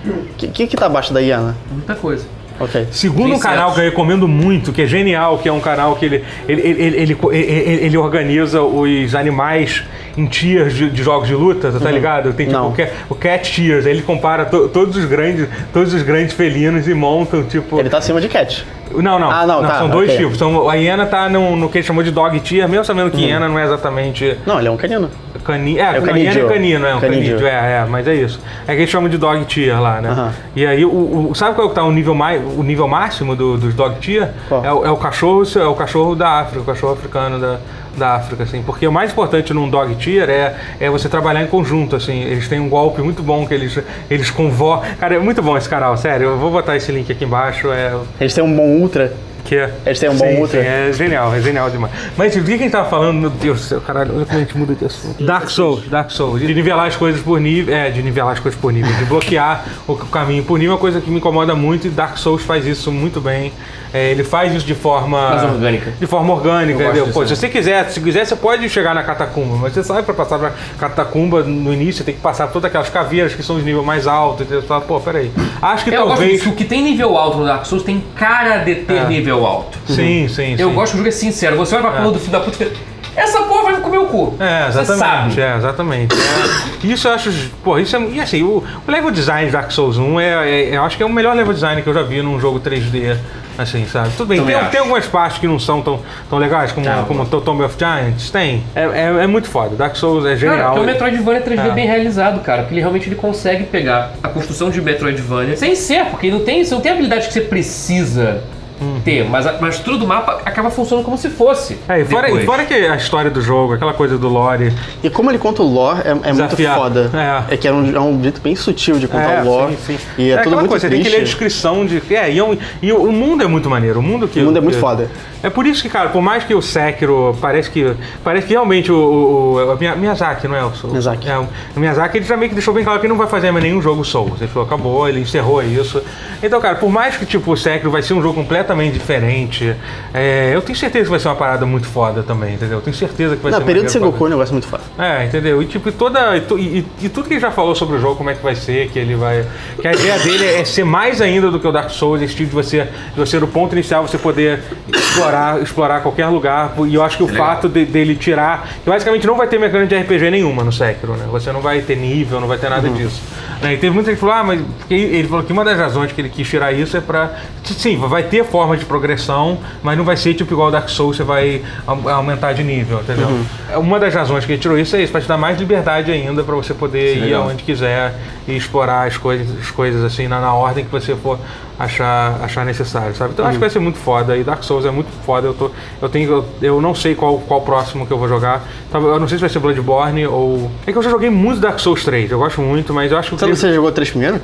O 0.06 0.36
que, 0.38 0.48
que 0.48 0.68
que 0.68 0.78
tá 0.78 0.86
abaixo 0.86 1.14
da 1.14 1.20
hiena? 1.20 1.56
Muita 1.72 1.94
coisa. 1.96 2.26
Ok. 2.60 2.88
Segundo 2.92 3.36
um 3.36 3.40
canal 3.40 3.74
que 3.74 3.80
eu 3.80 3.84
recomendo 3.86 4.28
muito, 4.28 4.72
que 4.74 4.82
é 4.82 4.86
genial, 4.86 5.38
que 5.38 5.48
é 5.48 5.52
um 5.52 5.60
canal 5.62 5.96
que 5.96 6.06
ele, 6.06 6.24
ele, 6.48 6.62
ele, 6.62 6.82
ele, 6.84 6.98
ele, 6.98 7.18
ele- 7.32 7.86
ele 7.86 7.98
organiza 7.98 8.62
os 8.62 9.16
animais 9.16 9.84
em 10.18 10.26
tiers 10.26 10.74
de, 10.74 10.90
de 10.90 11.04
jogos 11.04 11.28
de 11.28 11.36
luta, 11.36 11.72
tá 11.72 11.92
ligado? 11.92 12.34
Tem 12.34 12.48
tipo 12.48 12.58
Não. 12.58 12.70
o 12.70 12.74
Cat, 12.74 12.92
o 13.10 13.16
Cat 13.16 13.52
Tiers, 13.52 13.86
aí 13.86 13.92
ele 13.94 14.02
compara 14.02 14.46
to- 14.46 14.68
todos 14.68 14.96
os 14.98 15.06
grandes, 15.06 15.48
todos 15.74 15.94
os 15.94 16.02
grandes 16.02 16.34
felinos 16.34 16.88
e 16.88 16.94
montam 16.94 17.44
tipo 17.44 17.80
Ele 17.80 17.90
tá 17.90 17.98
acima 18.00 18.20
de 18.20 18.28
Cat. 18.28 18.66
não, 18.96 19.20
não. 19.20 19.30
Ah, 19.32 19.46
não, 19.46 19.62
tá, 19.62 19.76
são 19.80 19.90
dois 19.90 20.10
ok. 20.10 20.18
tipos. 20.24 20.38
São, 20.38 20.70
a 20.70 20.74
hiena 20.76 21.06
tá 21.06 21.30
no, 21.30 21.56
no 21.56 21.70
que 21.70 21.78
ele 21.78 21.86
chamou 21.88 22.04
de 22.04 22.12
dog 22.12 22.40
tier, 22.40 22.68
mesmo 22.68 22.84
sabendo 22.86 23.12
que 23.12 23.18
Uhum. 23.18 23.24
hiena 23.28 23.48
não 23.48 23.58
é 23.60 23.64
exatamente 23.64 24.38
Não, 24.46 24.60
ele 24.60 24.68
é 24.68 24.72
um 24.72 24.78
canino. 24.78 25.10
canino. 25.44 25.80
É, 25.80 26.00
o 26.00 26.06
não, 26.06 26.18
hiena 26.18 26.40
é 26.40 26.46
canino, 26.48 26.86
é 26.86 26.96
um 26.96 27.00
Canídeo. 27.00 27.24
canídeo, 27.38 27.48
é, 27.48 27.52
é, 27.82 27.86
mas 27.90 28.08
é 28.08 28.16
isso. 28.16 28.40
É 28.68 28.74
que 28.74 28.82
eles 28.82 28.90
chamam 28.90 29.10
de 29.10 29.18
dog 29.18 29.46
tier 29.46 29.80
lá, 29.80 30.02
né? 30.02 30.10
Aham. 30.10 30.34
E 30.56 30.66
aí, 30.66 30.84
o, 30.86 30.90
o- 31.30 31.32
sabe 31.36 31.56
qual 31.56 31.68
é 31.68 31.70
que 31.70 31.76
tá 31.76 31.84
o 31.84 31.92
nível, 31.92 32.14
mais, 32.16 32.42
o 32.58 32.64
nível 32.64 32.88
máximo 32.88 33.36
do- 33.36 33.58
dos 33.58 33.74
dog 33.74 34.00
tier? 34.00 34.30
É, 34.64 34.72
o- 34.72 34.86
é 34.86 34.92
o 34.92 34.98
cachorro, 34.98 35.44
é 35.56 35.66
o 35.66 35.76
cachorro 35.76 36.16
da 36.16 36.40
África, 36.40 36.62
o 36.62 36.66
cachorro 36.66 36.94
africano 36.94 37.40
da, 37.40 37.58
da 38.00 38.16
África, 38.16 38.44
assim. 38.44 38.64
Porque 38.64 38.88
o 38.88 38.92
mais 38.92 39.12
importante 39.12 39.54
num 39.54 39.70
dog 39.70 39.96
tier 39.96 40.30
é, 40.30 40.56
é 40.80 40.90
você 40.90 41.08
trabalhar 41.08 41.44
em 41.44 41.48
conjunto, 41.48 41.96
assim. 41.96 42.22
Eles 42.24 42.48
têm 42.48 42.60
um 42.60 42.70
golpe 42.70 43.02
muito 43.02 43.22
bom 43.22 43.46
que 43.46 43.54
eles, 43.54 43.78
eles 44.10 44.32
convocam. 44.32 44.90
Cara, 45.00 45.16
é 45.16 45.20
muito 45.20 45.42
bom 45.42 45.58
esse 45.58 45.70
canal, 45.70 45.96
sério. 45.98 46.30
Eu 46.30 46.38
vou 46.38 46.50
botar 46.52 46.76
esse 46.76 46.92
link 46.92 47.12
aqui 47.12 47.26
embaixo. 47.26 47.72
É, 47.72 47.96
Eles 48.20 48.34
têm 48.34 48.44
um 48.44 48.56
bom 48.56 48.66
ultra. 48.66 49.14
Que 49.44 49.56
é. 49.56 49.74
Eles 49.86 50.00
têm 50.00 50.10
um 50.10 50.16
bom 50.16 50.26
sim, 50.26 50.38
ultra. 50.42 50.62
sim, 50.62 50.68
é 50.68 50.92
genial, 50.94 51.34
é 51.34 51.42
genial 51.42 51.70
demais. 51.70 51.94
Mas 52.18 52.36
o 52.36 52.44
que 52.44 52.54
a 52.54 52.58
gente 52.58 52.72
tava 52.72 52.90
falando, 52.90 53.18
meu 53.20 53.30
Deus 53.30 53.60
do 53.62 53.64
céu, 53.66 53.82
caralho, 53.82 54.16
olha 54.16 54.26
como 54.26 54.38
a 54.38 54.42
gente 54.42 54.58
muda 54.58 54.76
de 54.76 54.86
assunto. 54.86 55.24
Dark 55.24 55.50
Souls, 55.50 55.88
Dark 55.90 56.12
Souls. 56.12 56.40
De 56.42 56.54
nivelar 56.54 56.88
as 56.88 56.96
coisas 56.96 57.22
por 57.22 57.40
nível. 57.40 57.74
É, 57.76 57.90
de 57.90 58.02
nivelar 58.02 58.34
as 58.34 58.40
coisas 58.40 58.60
por 58.60 58.72
nível. 58.72 58.92
De 58.94 59.06
bloquear 59.06 59.66
o 59.88 59.96
caminho 59.96 60.44
por 60.44 60.58
nível 60.58 60.74
é 60.74 60.76
uma 60.76 60.80
coisa 60.82 61.00
que 61.02 61.10
me 61.10 61.18
incomoda 61.18 61.56
muito 61.56 61.88
e 61.88 61.90
Dark 61.90 62.18
Souls 62.18 62.42
faz 62.44 62.66
isso 62.66 62.92
muito 62.92 63.20
bem. 63.22 63.52
É, 63.92 64.12
ele 64.12 64.24
faz 64.24 64.54
isso 64.54 64.66
de 64.68 64.76
forma. 64.76 65.30
Mais 65.32 65.44
orgânica. 65.44 65.92
De 66.00 66.06
forma 66.06 66.32
orgânica, 66.34 66.80
Eu 66.80 66.86
gosto 66.86 66.98
entendeu? 66.98 67.14
Pô, 67.14 67.26
se 67.26 67.36
você 67.36 67.50
quiser, 67.50 67.90
se 67.90 68.00
quiser, 68.00 68.24
você 68.26 68.36
pode 68.36 68.70
chegar 68.70 68.94
na 68.94 69.02
catacumba, 69.02 69.56
mas 69.56 69.74
você 69.74 69.84
sabe 69.84 70.04
pra 70.04 70.14
passar 70.14 70.38
pra 70.38 70.54
catacumba 70.78 71.42
no 71.42 71.74
início, 71.74 71.96
você 71.96 72.04
tem 72.04 72.14
que 72.14 72.22
passar 72.22 72.46
por 72.48 72.54
todas 72.54 72.70
aquelas 72.70 72.90
caveiras 72.90 73.34
que 73.34 73.42
são 73.42 73.58
de 73.58 73.64
nível 73.66 73.84
mais 73.84 74.06
alto, 74.06 74.44
entendeu? 74.44 74.62
Você 74.62 74.68
fala, 74.68 74.82
pô, 74.82 75.00
peraí. 75.00 75.32
Acho 75.62 75.84
que 75.86 75.90
Eu 75.90 76.04
gosto 76.04 76.08
talvez. 76.18 76.34
disso. 76.40 76.50
O 76.52 76.56
que 76.56 76.66
tem 76.66 76.84
nível 76.84 77.18
alto 77.18 77.38
no 77.40 77.46
Dark 77.46 77.66
Souls 77.66 77.84
tem 77.84 78.04
cara 78.16 78.58
de 78.60 78.76
ter 78.76 78.94
É. 78.94 79.08
nível 79.08 79.29
alto. 79.46 79.78
Sim, 79.88 80.28
sim, 80.28 80.56
Eu 80.58 80.70
sim. 80.70 80.76
gosto 80.76 80.92
que 80.92 80.96
o 80.96 80.98
jogo 81.00 81.10
é 81.10 81.12
sincero. 81.12 81.56
Você 81.58 81.76
olha 81.76 81.84
pra 81.90 82.00
porra 82.02 82.12
do 82.14 82.20
filho 82.20 82.32
da 82.32 82.40
puta 82.40 82.64
e 82.64 82.72
essa 83.16 83.42
porra 83.42 83.64
vai 83.64 83.76
me 83.76 83.82
comer 83.82 83.98
o 83.98 84.06
cu. 84.06 84.36
É, 84.40 84.72
Você 84.72 84.80
exatamente, 84.80 85.36
sabe. 85.36 85.42
é, 85.42 85.58
exatamente. 85.58 86.16
É. 86.16 86.88
Isso 86.88 87.08
eu 87.08 87.12
acho, 87.14 87.32
pô, 87.64 87.78
isso 87.78 87.96
é, 87.96 88.02
e 88.12 88.20
assim, 88.22 88.44
o, 88.44 88.64
o 88.88 88.92
level 88.92 89.12
design 89.12 89.48
de 89.48 89.52
Dark 89.52 89.72
Souls 89.72 89.98
1 89.98 90.20
é, 90.20 90.50
é- 90.50 90.76
eu 90.78 90.84
acho 90.84 90.96
que 90.96 91.04
é 91.04 91.06
o 91.06 91.10
melhor 91.10 91.36
level 91.36 91.54
design 91.54 91.82
que 91.82 91.90
eu 91.90 91.94
já 91.94 92.02
vi 92.04 92.22
num 92.22 92.40
jogo 92.40 92.60
3D, 92.62 93.18
assim, 93.58 93.86
sabe? 93.88 94.12
Tudo 94.16 94.30
bem, 94.30 94.42
tem, 94.46 94.56
tem 94.70 94.80
algumas 94.80 95.06
partes 95.06 95.38
que 95.40 95.48
não 95.48 95.60
são 95.60 95.82
tão, 95.82 96.00
tão 96.30 96.40
legais, 96.40 96.72
como, 96.72 96.86
Tá, 96.86 97.04
como 97.06 97.24
o 97.24 97.42
Tomb 97.42 97.64
of 97.64 97.76
Giants, 97.78 98.30
tem. 98.30 98.64
É, 98.74 98.84
é, 98.84 99.24
é 99.24 99.28
muito 99.28 99.50
foda, 99.50 99.76
Dark 99.76 99.96
Souls 99.98 100.24
é 100.24 100.30
Cara, 100.30 100.38
genial. 100.38 100.68
porque 100.70 100.80
o 100.80 100.86
Metroidvania 100.86 101.42
3D 101.42 101.68
É. 101.72 101.72
bem 101.72 101.88
realizado, 101.88 102.40
cara. 102.42 102.62
Porque 102.62 102.76
ele 102.76 102.82
realmente 102.82 103.10
ele 103.10 103.16
consegue 103.16 103.66
pegar 103.66 104.14
a 104.24 104.30
construção 104.30 104.70
de 104.70 104.80
Metroidvania 104.82 105.58
sem 105.58 105.76
ser, 105.76 106.06
porque 106.06 106.32
não 106.32 106.40
tem, 106.42 106.64
você 106.64 106.74
não 106.74 106.80
tem 106.82 106.92
habilidade 106.94 107.28
que 107.28 107.34
você 107.34 107.42
precisa 107.42 108.44
Uhum. 108.82 109.02
ter, 109.04 109.28
mas 109.30 109.46
a, 109.46 109.58
mas 109.60 109.80
tudo 109.80 109.98
do 110.00 110.08
mapa 110.08 110.40
acaba 110.46 110.70
funcionando 110.70 111.04
como 111.04 111.18
se 111.18 111.30
fosse. 111.30 111.78
É, 111.88 112.00
e 112.02 112.06
fora, 112.06 112.30
e 112.32 112.46
fora 112.46 112.64
que 112.66 112.74
a 112.74 112.96
história 112.96 113.30
do 113.30 113.42
jogo, 113.42 113.74
aquela 113.74 113.94
coisa 113.94 114.18
do 114.18 114.30
lore. 114.30 114.72
E 115.04 115.10
como 115.10 115.30
ele 115.30 115.38
conta 115.38 115.62
o 115.62 115.68
lore 115.68 116.00
é, 116.06 116.30
é 116.30 116.34
muito 116.34 116.56
foda. 116.76 117.12
É. 117.50 117.58
que 117.58 117.68
é 117.68 117.74
um, 117.74 117.96
é 117.96 118.00
um 118.00 118.22
jeito 118.24 118.40
bem 118.42 118.56
sutil 118.56 118.98
de 118.98 119.08
contar 119.08 119.42
o 119.44 119.46
lore. 119.46 119.78
sim, 119.86 119.98
sim. 119.98 120.04
E 120.18 120.30
é, 120.32 120.38
tudo 120.38 120.40
aquela 120.40 120.56
muito 120.58 120.70
coisa, 120.70 120.88
você 120.88 120.90
tem 120.90 121.00
que 121.04 121.10
triste. 121.10 121.16
ler 121.18 121.22
a 121.22 121.26
descrição 121.26 121.86
de. 121.86 122.02
É, 122.14 122.32
e, 122.32 122.40
é 122.40 122.44
um- 122.44 122.58
e 122.82 122.92
o, 122.94 123.04
o 123.04 123.12
mundo 123.12 123.44
é 123.44 123.48
muito 123.48 123.70
maneiro. 123.70 124.00
O 124.00 124.04
mundo 124.04 124.28
que. 124.28 124.40
O 124.42 124.46
mundo 124.46 124.58
é 124.58 124.62
muito 124.62 124.76
que- 124.76 124.82
foda. 124.82 125.10
É 125.42 125.50
por 125.50 125.66
isso 125.66 125.82
que, 125.82 125.88
cara, 125.90 126.10
por 126.10 126.22
mais 126.22 126.44
que 126.44 126.54
o 126.54 126.62
Sekiro 126.62 127.36
parece 127.42 127.70
que. 127.70 127.94
Parece 128.24 128.48
que 128.48 128.54
realmente 128.54 128.92
o. 128.92 128.96
o, 128.96 129.74
o 129.74 129.78
Miya- 129.78 129.96
Miyazaki, 129.96 130.48
não 130.48 130.56
é 130.56 130.64
o 130.64 130.74
Soul? 130.74 130.92
Miyazaki. 130.92 131.30
É, 131.30 131.38
o 131.38 131.48
Miyazaki 131.78 132.18
ele 132.18 132.26
já 132.26 132.36
meio 132.38 132.50
que 132.50 132.56
deixou 132.56 132.74
bem 132.74 132.84
claro 132.84 133.00
que 133.00 133.06
ele 133.06 133.12
não 133.14 133.18
vai 133.18 133.28
fazer 133.28 133.52
mais 133.52 133.64
nenhum 133.64 133.82
jogo 133.82 134.04
Souls. 134.06 134.40
Ele 134.40 134.50
falou, 134.50 134.66
acabou, 134.68 135.08
ele 135.08 135.20
encerrou 135.22 135.62
isso. 135.64 136.02
Então, 136.42 136.60
cara, 136.62 136.76
por 136.76 136.90
mais 136.90 137.18
que 137.18 137.26
tipo, 137.26 137.52
o 137.52 137.58
Sekiro 137.58 137.90
vai 137.92 138.02
ser 138.02 138.14
um 138.14 138.22
jogo 138.22 138.40
completamente 138.70 138.94
diferente, 138.94 139.76
é, 140.14 140.52
eu 140.54 140.62
tenho 140.62 140.78
certeza 140.78 141.06
que 141.06 141.10
vai 141.12 141.20
ser 141.20 141.28
uma 141.28 141.36
parada 141.36 141.66
muito 141.66 141.88
foda 141.88 142.22
também, 142.24 142.54
entendeu? 142.54 142.78
Eu 142.78 142.82
tenho 142.82 142.96
certeza 142.96 143.36
que 143.36 143.42
vai 143.42 143.52
Não, 143.52 143.60
ser 143.60 143.66
período 143.66 143.88
de 143.88 143.94
maneiro 143.94 144.06
Sengoku 144.12 144.24
é 144.26 144.28
um 144.28 144.30
negócio 144.30 144.54
muito 144.54 144.68
foda. 144.68 144.84
é, 144.98 145.26
entendeu? 145.26 145.62
E 145.62 145.66
tipo, 145.66 145.92
toda. 145.92 146.38
E, 146.38 146.42
e- 146.56 146.86
e 147.02 147.10
tudo 147.10 147.28
que 147.28 147.34
ele 147.34 147.40
já 147.42 147.52
falou 147.52 147.74
sobre 147.76 147.96
o 147.98 148.00
jogo, 148.00 148.16
como 148.16 148.30
é 148.30 148.36
que 148.36 148.44
vai 148.44 148.56
ser, 148.56 148.90
que 148.90 149.00
ele 149.00 149.16
vai. 149.16 149.46
Que 149.82 149.88
a 149.88 149.94
ideia 149.94 150.20
dele 150.20 150.46
é 150.46 150.64
ser 150.66 150.84
mais 150.84 151.22
ainda 151.22 151.50
do 151.50 151.60
que 151.60 151.68
o 151.68 151.72
Dark 151.72 151.90
Souls, 151.90 152.22
esse 152.22 152.36
tipo 152.36 152.50
de 152.50 152.56
você, 152.56 152.84
de 153.14 153.20
você 153.20 153.40
no 153.40 153.48
ponto 153.48 153.74
inicial, 153.74 154.06
você 154.08 154.18
poder 154.18 154.62
explorar, 154.94 155.62
explorar 155.62 156.02
qualquer 156.02 156.28
lugar. 156.28 156.74
E 156.88 156.96
eu 156.96 157.04
acho 157.04 157.18
que 157.18 157.24
o 157.24 157.28
legal. 157.28 157.46
fato 157.48 157.68
de- 157.70 157.86
dele 157.86 158.16
tirar. 158.16 158.70
Que 158.84 158.90
basicamente 158.90 159.26
não 159.26 159.36
vai 159.36 159.48
ter 159.48 159.60
mecânica 159.60 159.96
de 159.96 160.02
RPG 160.04 160.30
nenhuma 160.30 160.64
no 160.64 160.72
Sekiro, 160.72 161.14
né? 161.14 161.26
Você 161.32 161.52
não 161.52 161.62
vai 161.62 161.82
ter 161.82 161.96
nível, 161.98 162.40
não 162.40 162.48
vai 162.48 162.58
ter 162.58 162.70
nada 162.70 162.88
disso. 162.90 163.22
Né? 163.62 163.74
E 163.74 163.78
teve 163.78 163.94
muita 163.94 164.12
gente 164.12 164.20
que 164.20 164.26
falou, 164.26 164.36
ah, 164.36 164.44
mas. 164.44 164.62
Ele 164.90 165.28
falou 165.28 165.44
que 165.44 165.52
uma 165.52 165.66
das 165.66 165.78
razões 165.78 166.12
que 166.12 166.22
ele 166.22 166.30
quis 166.30 166.48
tirar 166.48 166.72
isso 166.72 166.96
é 166.96 167.02
pra. 167.02 167.32
Sim, 167.74 167.98
vai 167.98 168.24
ter 168.24 168.44
forma 168.46 168.76
de 168.78 168.86
progressão, 168.86 169.58
mas 169.84 169.98
não 169.98 170.04
vai 170.06 170.18
ser 170.18 170.34
tipo 170.34 170.54
igual 170.54 170.70
o 170.70 170.72
Dark 170.72 170.90
Souls, 170.90 171.18
você 171.18 171.24
vai 171.24 171.62
au- 171.88 172.08
aumentar 172.10 172.54
de 172.54 172.64
nível, 172.64 173.00
entendeu? 173.02 173.28
É 173.72 173.78
Uma 173.78 174.00
das 174.00 174.14
razões 174.14 174.46
que 174.46 174.52
ele 174.54 174.62
tirou 174.62 174.78
isso 174.78 174.96
é 174.96 175.02
isso, 175.04 175.12
pra 175.12 175.22
te 175.22 175.28
dar 175.28 175.38
mais 175.38 175.58
liberdade 175.60 176.12
ainda, 176.12 176.44
pra 176.44 176.56
você 176.56 176.74
poder 176.74 177.18
ir 177.18 177.22
legal. 177.22 177.44
aonde 177.44 177.64
quiser 177.64 178.14
e 178.48 178.56
explorar 178.56 179.08
as 179.08 179.18
coisas, 179.18 179.48
as 179.60 179.70
coisas 179.72 180.04
assim, 180.04 180.28
na, 180.28 180.40
na 180.42 180.54
ordem 180.54 180.84
que 180.86 180.92
você 180.92 181.16
for 181.16 181.38
achar, 181.78 182.40
achar 182.44 182.66
necessário, 182.66 183.16
sabe? 183.16 183.32
Então 183.34 183.46
eu 183.46 183.50
acho 183.50 183.58
que 183.58 183.62
vai 183.62 183.70
ser 183.70 183.80
muito 183.80 183.98
foda 183.98 184.36
e 184.36 184.44
Dark 184.44 184.64
Souls 184.64 184.86
é 184.86 184.92
muito 184.92 185.10
foda. 185.26 185.48
Eu, 185.48 185.54
tô, 185.54 185.72
eu, 186.02 186.10
tenho, 186.10 186.30
eu, 186.30 186.46
eu 186.62 186.82
não 186.82 186.94
sei 186.94 187.16
qual, 187.16 187.38
qual 187.40 187.62
próximo 187.62 188.06
que 188.06 188.12
eu 188.12 188.18
vou 188.18 188.28
jogar. 188.28 188.64
Eu 188.94 189.20
não 189.20 189.28
sei 189.28 189.38
se 189.38 189.42
vai 189.42 189.50
ser 189.50 189.60
Bloodborne 189.60 190.26
ou. 190.28 190.70
É 190.86 190.92
que 190.92 190.98
eu 190.98 191.04
já 191.04 191.10
joguei 191.10 191.30
muito 191.30 191.60
Dark 191.62 191.80
Souls 191.80 192.04
3, 192.04 192.32
eu 192.32 192.40
gosto 192.40 192.60
muito, 192.62 192.94
mas 192.94 193.12
eu 193.12 193.18
acho 193.18 193.30
que 193.30 193.36
o 193.44 193.56
Você, 193.56 193.74
jogou 193.74 193.90
o 193.90 193.94
3 193.94 194.10
primeiro? 194.10 194.42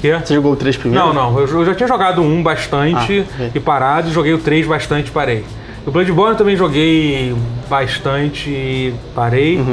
Que 0.00 0.08
é? 0.10 0.18
Você 0.20 0.34
jogou 0.34 0.52
o 0.52 0.56
3 0.56 0.76
primeiro? 0.76 1.06
Não, 1.06 1.12
não. 1.12 1.38
Eu, 1.38 1.64
já 1.64 1.74
tinha 1.74 1.88
jogado 1.88 2.22
um 2.22 2.42
bastante 2.42 3.24
Ah, 3.38 3.50
e 3.54 3.60
parado, 3.60 4.10
joguei 4.10 4.32
o 4.32 4.38
3 4.38 4.66
bastante 4.66 5.08
e 5.08 5.10
parei. 5.10 5.44
O 5.86 5.90
Bloodborne 5.90 6.32
eu 6.32 6.38
também 6.38 6.56
joguei 6.56 7.34
bastante 7.68 8.50
e 8.50 8.94
parei. 9.14 9.64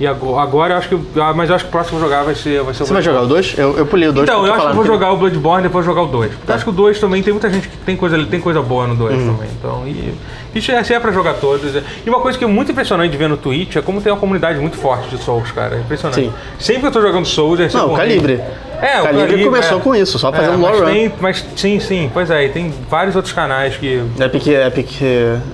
E 0.00 0.06
agora, 0.06 0.42
agora 0.42 0.74
eu 0.74 0.78
acho 0.78 0.88
que. 0.88 0.98
ah, 1.20 1.34
Mas 1.36 1.50
eu 1.50 1.54
acho 1.56 1.64
que 1.64 1.68
o 1.68 1.72
próximo 1.72 1.98
que 1.98 2.04
jogar 2.04 2.22
vai 2.24 2.34
ser, 2.34 2.62
vai 2.62 2.72
ser 2.72 2.82
o 2.84 2.86
Você 2.86 2.92
vai 2.94 3.02
jogar 3.02 3.20
o 3.22 3.26
2? 3.26 3.54
Eu, 3.58 3.76
eu 3.76 3.84
pulei 3.86 4.08
o 4.08 4.12
2 4.14 4.26
Então, 4.26 4.46
eu 4.46 4.54
acho 4.54 4.68
que 4.68 4.74
vou 4.74 4.84
jogar 4.86 5.12
o 5.12 5.16
Bloodborne 5.18 5.60
e 5.60 5.68
depois 5.68 5.84
jogar 5.84 6.02
o 6.02 6.06
2. 6.06 6.32
Porque 6.36 6.50
eu 6.50 6.54
acho 6.54 6.64
que 6.64 6.70
o 6.70 6.72
2 6.72 6.98
também 6.98 7.22
tem 7.22 7.34
muita 7.34 7.50
gente 7.50 7.68
que 7.68 7.76
tem 7.76 7.96
coisa, 7.96 8.16
tem 8.24 8.40
coisa 8.40 8.62
boa 8.62 8.86
no 8.86 8.96
2 8.96 9.14
Uhum. 9.14 9.34
também. 9.34 9.50
Então, 9.58 9.82
e, 9.86 10.14
isso 10.58 10.72
é, 10.72 10.82
se 10.82 10.94
é 10.94 10.98
pra 10.98 11.12
jogar 11.12 11.34
todos. 11.34 11.76
é- 11.76 11.82
E 12.04 12.08
uma 12.08 12.18
coisa 12.20 12.38
que 12.38 12.44
é 12.44 12.48
muito 12.48 12.72
impressionante 12.72 13.10
de 13.12 13.16
ver 13.18 13.28
no 13.28 13.36
Twitch 13.36 13.76
é 13.76 13.82
como 13.82 14.00
tem 14.00 14.10
uma 14.10 14.18
comunidade 14.18 14.58
muito 14.58 14.78
forte 14.78 15.10
de 15.14 15.22
Souls, 15.22 15.52
cara. 15.52 15.76
É 15.76 15.80
impressionante. 15.80 16.18
Sim. 16.22 16.32
Sempre 16.58 16.80
que 16.80 16.86
eu 16.86 16.92
tô 16.92 17.02
jogando 17.02 17.26
Souls, 17.26 17.60
é 17.60 17.68
Não, 17.76 17.92
o 17.92 17.96
Calibre. 17.96 18.40
É, 18.80 19.00
o 19.00 19.04
Calibre 19.04 19.44
começou 19.44 19.80
com 19.80 19.94
isso, 19.94 20.18
só 20.18 20.32
fazendo 20.32 20.58
mas 20.58 20.60
lore 20.60 20.78
run. 20.78 20.86
tem, 20.86 21.12
mas 21.20 21.44
sim, 21.56 21.78
sim, 21.78 22.10
pois 22.12 22.30
é, 22.30 22.46
e 22.46 22.48
tem 22.48 22.72
vários 22.88 23.14
outros 23.14 23.32
canais 23.32 23.76
que. 23.76 24.02
Epic, 24.18 24.46
Epic, 24.46 25.02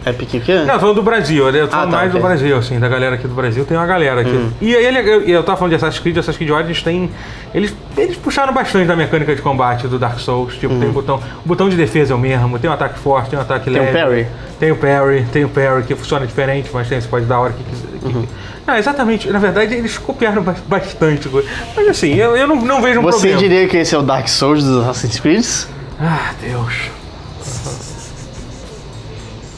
Epic 0.06 0.34
o 0.34 0.40
quê? 0.40 0.54
Não, 0.66 0.78
falando 0.78 0.96
do 0.96 1.02
Brasil, 1.02 1.48
eu 1.48 1.66
tô 1.66 1.72
falando 1.72 1.90
tá, 1.90 1.96
mais 1.96 2.10
do 2.10 2.18
ok. 2.18 2.28
Brasil, 2.28 2.56
assim, 2.56 2.78
da 2.78 2.88
galera 2.88 3.16
aqui 3.16 3.26
do 3.26 3.34
Brasil, 3.34 3.64
tem 3.64 3.76
uma 3.76 3.86
galera 3.86 4.20
aqui. 4.20 4.30
Hum. 4.30 4.50
E 4.60 4.74
aí 4.74 4.84
ele, 4.84 4.98
eu, 4.98 5.22
eu 5.22 5.42
tava 5.42 5.58
falando 5.58 5.70
de 5.70 5.76
Assassin's 5.76 6.00
Creed, 6.00 6.16
Assassin's 6.16 6.36
Creed 6.36 6.50
Origins 6.50 6.82
tem. 6.82 7.10
Eles, 7.54 7.74
eles 7.96 8.16
puxaram 8.16 8.52
bastante 8.52 8.86
da 8.86 8.96
mecânica 8.96 9.34
de 9.34 9.42
combate 9.42 9.88
do 9.88 9.98
Dark 9.98 10.18
Souls, 10.18 10.54
tipo, 10.56 10.74
tem 10.78 10.88
o 10.88 10.92
botão. 10.92 11.20
O 11.44 11.48
botão 11.48 11.68
de 11.68 11.76
defesa 11.76 12.12
é 12.12 12.16
o 12.16 12.18
mesmo, 12.18 12.58
tem 12.58 12.68
um 12.68 12.72
ataque 12.72 12.98
forte, 12.98 13.30
tem 13.30 13.38
um 13.38 13.42
ataque 13.42 13.70
Hum. 13.70 13.72
Tem 13.72 13.82
o 13.82 13.84
leve. 13.84 13.98
parry? 13.98 14.26
Tem 14.58 14.70
o 14.70 14.76
parry, 14.76 15.26
tem 15.32 15.44
o 15.44 15.48
parry 15.48 15.82
que 15.82 15.94
funciona 15.94 16.26
diferente, 16.26 16.70
mas 16.72 16.88
tem, 16.88 17.00
você 17.00 17.08
pode 17.08 17.26
dar 17.26 17.36
a 17.36 17.40
hora 17.40 17.52
que 17.52 17.62
quiser. 17.62 17.95
Uhum. 18.02 18.26
Não, 18.66 18.76
exatamente, 18.76 19.30
na 19.30 19.38
verdade 19.38 19.74
eles 19.74 19.96
copiaram 19.98 20.42
ba- 20.42 20.56
bastante 20.66 21.28
coisa. 21.28 21.48
Mas 21.74 21.88
assim, 21.88 22.14
eu, 22.14 22.36
eu 22.36 22.46
não, 22.46 22.56
não 22.56 22.82
vejo 22.82 23.00
um 23.00 23.02
Você 23.02 23.28
problema. 23.28 23.38
diria 23.38 23.68
que 23.68 23.76
esse 23.76 23.94
é 23.94 23.98
o 23.98 24.02
Dark 24.02 24.26
Souls 24.28 24.64
dos 24.64 24.82
Assassin's 24.82 25.20
Creed? 25.20 25.44
Ah, 26.00 26.32
Deus. 26.40 26.74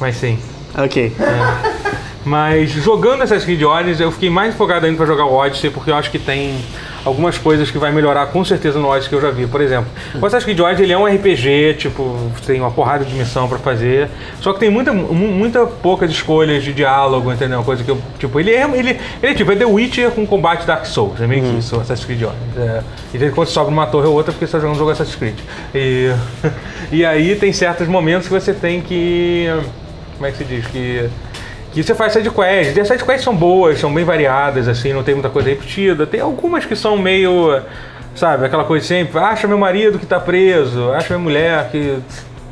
Mas 0.00 0.16
sim. 0.16 0.38
Ok. 0.76 1.12
Mas 2.24 2.70
jogando 2.70 3.22
Assassin's 3.22 3.44
Creed 3.44 3.62
Origins, 3.62 4.00
eu 4.00 4.12
fiquei 4.12 4.30
mais 4.30 4.54
empolgado 4.54 4.86
ainda 4.86 4.96
pra 4.96 5.06
jogar 5.06 5.24
o 5.24 5.34
Odyssey, 5.34 5.70
porque 5.70 5.90
eu 5.90 5.96
acho 5.96 6.10
que 6.10 6.18
tem 6.18 6.62
algumas 7.08 7.36
coisas 7.36 7.70
que 7.70 7.78
vai 7.78 7.90
melhorar 7.92 8.26
com 8.26 8.44
certeza 8.44 8.78
no 8.78 8.88
Odyssey 8.88 9.08
que 9.08 9.14
eu 9.16 9.20
já 9.20 9.30
vi. 9.30 9.46
Por 9.46 9.60
exemplo, 9.60 9.88
o 10.14 10.24
Assassin's 10.26 10.44
Creed 10.44 10.60
Origins 10.60 10.80
ele 10.82 10.92
é 10.92 10.98
um 10.98 11.06
RPG, 11.06 11.74
tipo, 11.78 12.16
tem 12.46 12.60
uma 12.60 12.70
porrada 12.70 13.04
de 13.04 13.14
missão 13.14 13.48
pra 13.48 13.58
fazer, 13.58 14.08
só 14.40 14.52
que 14.52 14.60
tem 14.60 14.70
muita, 14.70 14.92
mu- 14.92 15.12
muita 15.14 15.66
poucas 15.66 16.10
escolhas 16.10 16.62
de 16.62 16.72
diálogo, 16.72 17.32
entendeu? 17.32 17.62
Coisa 17.64 17.82
que 17.82 17.90
eu, 17.90 17.98
tipo, 18.18 18.38
ele 18.38 18.52
é, 18.52 18.62
ele, 18.64 18.90
ele 19.22 19.32
é 19.32 19.34
tipo, 19.34 19.50
é 19.50 19.56
The 19.56 19.64
Witcher 19.66 20.10
com 20.10 20.26
combate 20.26 20.66
Dark 20.66 20.84
Souls, 20.86 21.20
é 21.20 21.26
meio 21.26 21.42
que 21.42 21.58
isso, 21.58 21.76
o 21.76 21.80
Assassin's 21.80 22.04
Creed 22.06 22.22
Origins. 22.22 22.56
É, 22.56 22.82
e 23.14 23.18
de 23.18 23.30
quando 23.30 23.48
sobe 23.48 23.70
numa 23.70 23.86
torre 23.86 24.06
ou 24.06 24.14
outra 24.14 24.32
porque 24.32 24.46
você 24.46 24.52
tá 24.52 24.58
jogando 24.58 24.76
um 24.76 24.78
jogo 24.78 24.90
Assassin's 24.90 25.16
Creed. 25.16 25.36
E, 25.74 26.12
e 26.92 27.04
aí 27.04 27.34
tem 27.36 27.52
certos 27.52 27.88
momentos 27.88 28.28
que 28.28 28.32
você 28.34 28.52
tem 28.52 28.80
que, 28.80 29.46
como 30.14 30.26
é 30.26 30.30
que 30.30 30.38
se 30.38 30.44
diz, 30.44 30.66
que 30.66 31.08
que 31.72 31.82
você 31.82 31.94
faz 31.94 32.12
sidequests. 32.12 32.76
E 32.76 32.80
as 32.80 32.88
sidequests 32.88 33.24
são 33.24 33.34
boas, 33.34 33.78
são 33.78 33.92
bem 33.92 34.04
variadas, 34.04 34.68
assim, 34.68 34.92
não 34.92 35.02
tem 35.02 35.14
muita 35.14 35.28
coisa 35.28 35.48
repetida. 35.48 36.06
Tem 36.06 36.20
algumas 36.20 36.64
que 36.64 36.74
são 36.74 36.96
meio, 36.96 37.60
sabe, 38.14 38.46
aquela 38.46 38.64
coisa 38.64 38.86
sempre, 38.86 39.18
acha 39.18 39.46
meu 39.46 39.58
marido 39.58 39.98
que 39.98 40.06
tá 40.06 40.18
preso, 40.18 40.92
acha 40.92 41.14
minha 41.14 41.24
mulher 41.24 41.68
que 41.70 41.98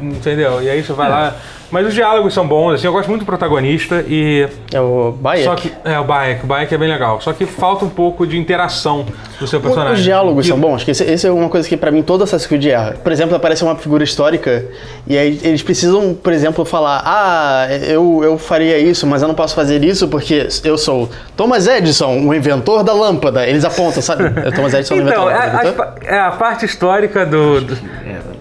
entendeu? 0.01 0.63
E 0.63 0.69
aí 0.71 0.83
você 0.83 0.93
vai 0.93 1.09
lá. 1.09 1.35
Mas 1.69 1.85
os 1.85 1.95
diálogos 1.95 2.33
são 2.33 2.47
bons, 2.47 2.75
assim, 2.75 2.87
eu 2.87 2.93
gosto 2.93 3.09
muito 3.09 3.23
do 3.23 3.27
protagonista 3.27 4.05
e. 4.07 4.47
É 4.73 4.81
o 4.81 5.11
Bayek. 5.21 5.45
Só 5.45 5.55
que. 5.57 5.73
É, 5.85 5.99
o 5.99 6.05
Bayek, 6.05 6.45
o 6.45 6.47
Bayek 6.47 6.73
é 6.73 6.79
bem 6.79 6.89
legal. 6.89 7.21
Só 7.21 7.33
que 7.33 7.45
falta 7.45 7.85
um 7.85 7.89
pouco 7.89 8.25
de 8.25 8.39
interação 8.39 9.05
do 9.41 9.49
seu 9.49 9.61
personagem. 9.61 9.95
Os 9.95 10.03
diálogos 10.05 10.47
E- 10.47 10.49
são 10.51 10.61
bons, 10.61 10.85
que 10.85 10.93
esse, 10.93 11.03
esse 11.03 11.27
é 11.27 11.31
uma 11.33 11.49
coisa 11.49 11.69
que 11.69 11.77
pra 11.77 11.91
mim 11.91 12.03
todo 12.05 12.23
Assassin's 12.23 12.47
Creed 12.47 12.67
erra. 12.67 12.95
Por 13.03 13.11
exemplo, 13.11 13.35
aparece 13.35 13.65
uma 13.65 13.75
figura 13.75 14.05
histórica 14.05 14.65
e 15.09 15.19
aí 15.19 15.41
eles 15.43 15.61
precisam, 15.61 16.15
por 16.15 16.33
exemplo, 16.33 16.65
falar: 16.65 17.03
Ah, 17.05 17.67
eu, 17.89 18.21
eu 18.23 18.39
faria 18.39 18.79
isso, 18.79 19.05
mas 19.05 19.23
eu 19.23 19.27
não 19.29 19.35
posso 19.35 19.53
fazer 19.57 19.83
isso 19.83 20.07
porque 20.07 20.47
eu 20.63 20.79
sou 20.79 21.11
Thomas 21.37 21.67
Edison, 21.67 22.21
o 22.29 22.33
inventor 22.33 22.85
da 22.85 22.93
lâmpada. 22.93 23.45
Eles 23.45 23.65
apontam, 23.65 24.01
sabe? 24.01 24.23
É 24.47 24.53
Thomas 24.53 24.73
Edison, 24.73 24.95
o 24.95 24.99
inventor 24.99 25.33
Então, 25.33 25.37
da 25.37 25.45
é, 25.45 25.47
lâmpada. 25.65 25.73
pa- 25.73 25.95
é 26.05 26.21
a 26.21 26.31
parte 26.31 26.65
histórica 26.65 27.27
do. 27.27 27.61
do- 27.61 27.77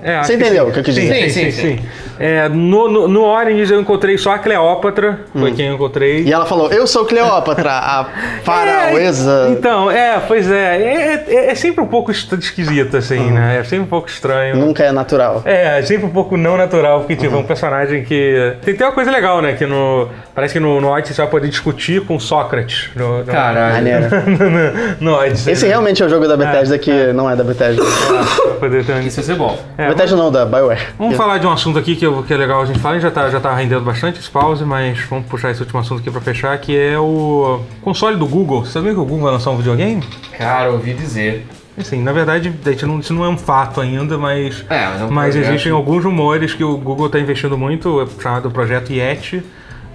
é, 0.05 0.23
Você 0.23 0.35
entendeu 0.35 0.67
o 0.67 0.71
que 0.71 0.79
eu 0.79 0.83
quis 0.83 0.93
Sim, 0.93 1.01
dizer? 1.01 1.29
sim, 1.29 1.29
sim. 1.29 1.51
Sim, 1.51 1.51
sim, 1.51 1.77
sim. 1.77 1.85
É, 2.19 2.47
no, 2.47 2.87
no, 2.87 3.07
no 3.07 3.23
Origins 3.25 3.71
eu 3.71 3.81
encontrei 3.81 4.17
só 4.17 4.35
a 4.35 4.39
Cleópatra, 4.39 5.21
foi 5.33 5.51
quem 5.51 5.67
eu 5.67 5.73
encontrei. 5.73 6.23
E 6.23 6.31
ela 6.31 6.45
falou: 6.45 6.71
Eu 6.71 6.87
sou 6.87 7.05
Cleópatra, 7.05 7.71
a 7.71 8.07
faraoesa. 8.43 9.45
É, 9.49 9.51
então, 9.51 9.89
é, 9.91 10.19
pois 10.27 10.49
é. 10.49 10.77
É, 10.81 11.23
é- 11.27 11.51
é 11.51 11.55
sempre 11.55 11.81
um 11.81 11.87
pouco 11.87 12.11
esquisito, 12.11 12.97
assim, 12.97 13.31
né? 13.31 13.57
É 13.59 13.63
sempre 13.63 13.85
um 13.85 13.87
pouco 13.87 14.07
estranho. 14.07 14.55
Nunca 14.55 14.83
é 14.83 14.91
natural. 14.91 15.41
É, 15.45 15.79
é 15.79 15.81
sempre 15.81 16.05
um 16.05 16.09
pouco 16.09 16.37
não 16.37 16.55
natural, 16.57 16.99
porque, 16.99 17.15
tipo, 17.15 17.35
é 17.35 17.37
um 17.37 17.43
personagem 17.43 18.03
que. 18.03 18.53
Tem, 18.63 18.75
tem 18.75 18.85
uma 18.85 18.93
coisa 18.93 19.11
legal, 19.11 19.41
né? 19.41 19.53
Que 19.53 19.65
no. 19.65 20.07
Parece 20.33 20.53
que 20.53 20.59
no, 20.59 20.79
no 20.79 20.89
Odyssey 20.89 21.15
você 21.15 21.21
vai 21.21 21.31
poder 21.31 21.47
discutir 21.49 22.01
com 22.05 22.19
Sócrates. 22.19 22.89
No, 22.95 23.19
no, 23.19 23.25
Caralho. 23.25 23.85
No, 24.99 25.11
no 25.11 25.17
Odyssey. 25.17 25.53
Esse 25.53 25.67
realmente 25.67 26.01
é 26.03 26.05
o 26.05 26.09
jogo 26.09 26.27
da 26.27 26.37
Bethesda 26.37 26.77
que 26.77 26.91
não 27.13 27.29
é 27.29 27.35
da 27.35 27.43
Bethesda. 27.43 27.81
Poder 28.59 28.85
ter 28.85 28.99
Isso 29.01 29.17
vai 29.17 29.25
ser 29.25 29.35
bom. 29.35 29.57
É, 29.77 29.87
Bethesda 29.95 30.15
não, 30.17 30.31
da 30.31 30.45
BioWare. 30.45 30.87
Vamos 30.97 31.15
falar 31.15 31.37
de 31.37 31.47
um 31.47 31.51
assunto 31.51 31.79
aqui 31.79 31.95
que, 31.95 32.05
eu- 32.05 32.23
que 32.23 32.33
é 32.33 32.37
legal 32.37 32.61
a 32.61 32.65
gente 32.65 32.79
falar, 32.79 32.95
a 32.95 32.99
gente 32.99 33.03
já 33.03 33.11
tá, 33.11 33.29
já 33.29 33.39
tá 33.39 33.53
rendendo 33.55 33.81
bastante 33.81 34.19
esse 34.19 34.29
pause, 34.29 34.63
mas 34.65 34.99
vamos 35.09 35.25
puxar 35.27 35.51
esse 35.51 35.61
último 35.61 35.79
assunto 35.79 35.99
aqui 36.01 36.11
pra 36.11 36.21
fechar, 36.21 36.57
que 36.59 36.77
é 36.77 36.97
o 36.99 37.61
console 37.81 38.17
do 38.17 38.25
Google. 38.27 38.65
Você 38.65 38.73
sabia 38.73 38.93
que 38.93 38.99
o 38.99 39.05
Google 39.05 39.23
vai 39.23 39.31
lançar 39.33 39.51
um 39.51 39.57
videogame? 39.57 40.03
Cara, 40.37 40.71
ouvi 40.71 40.93
dizer. 40.93 41.47
Assim, 41.77 42.01
na 42.01 42.13
verdade, 42.13 42.53
não, 42.83 42.99
isso 42.99 43.13
não 43.13 43.25
é 43.25 43.29
um 43.29 43.37
fato 43.37 43.81
ainda, 43.81 44.17
mas, 44.17 44.63
É, 44.69 44.85
mas 44.85 45.01
é 45.01 45.03
um 45.05 45.11
mas 45.11 45.35
existem 45.35 45.71
alguns 45.71 46.03
rumores 46.05 46.53
que 46.53 46.63
o 46.63 46.77
Google 46.77 47.07
está 47.07 47.19
investindo 47.19 47.57
muito, 47.57 48.01
é 48.01 48.21
chamado 48.21 48.49
Projeto 48.49 48.91
Yeti, 48.93 49.43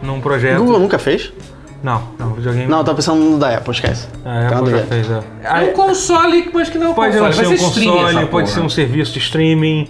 num 0.02 0.20
projeto... 0.20 0.60
O 0.60 0.64
Google 0.64 0.80
nunca 0.80 0.98
fez? 0.98 1.32
Não, 1.82 2.02
não, 2.18 2.34
videogame... 2.34 2.66
Não, 2.66 2.78
eu 2.78 2.84
tô 2.84 2.94
pensando 2.94 3.20
no 3.22 3.38
da 3.38 3.56
Apple, 3.56 3.72
esquece. 3.72 4.06
a 4.24 4.48
Tá 4.50 4.58
Apple 4.58 4.70
já 4.70 4.76
a 4.78 4.82
fez, 4.82 5.10
é. 5.10 5.22
É 5.44 5.70
um 5.70 5.72
console, 5.72 6.50
mas 6.52 6.68
que 6.68 6.76
não 6.78 6.88
é 6.88 6.90
um 6.90 6.94
Pode 6.94 7.18
console. 7.18 7.34
ser 7.34 7.46
um 7.46 7.56
console, 7.58 8.14
pode 8.14 8.28
porra. 8.30 8.46
ser 8.46 8.60
um 8.60 8.68
serviço 8.68 9.12
de 9.14 9.18
streaming. 9.18 9.88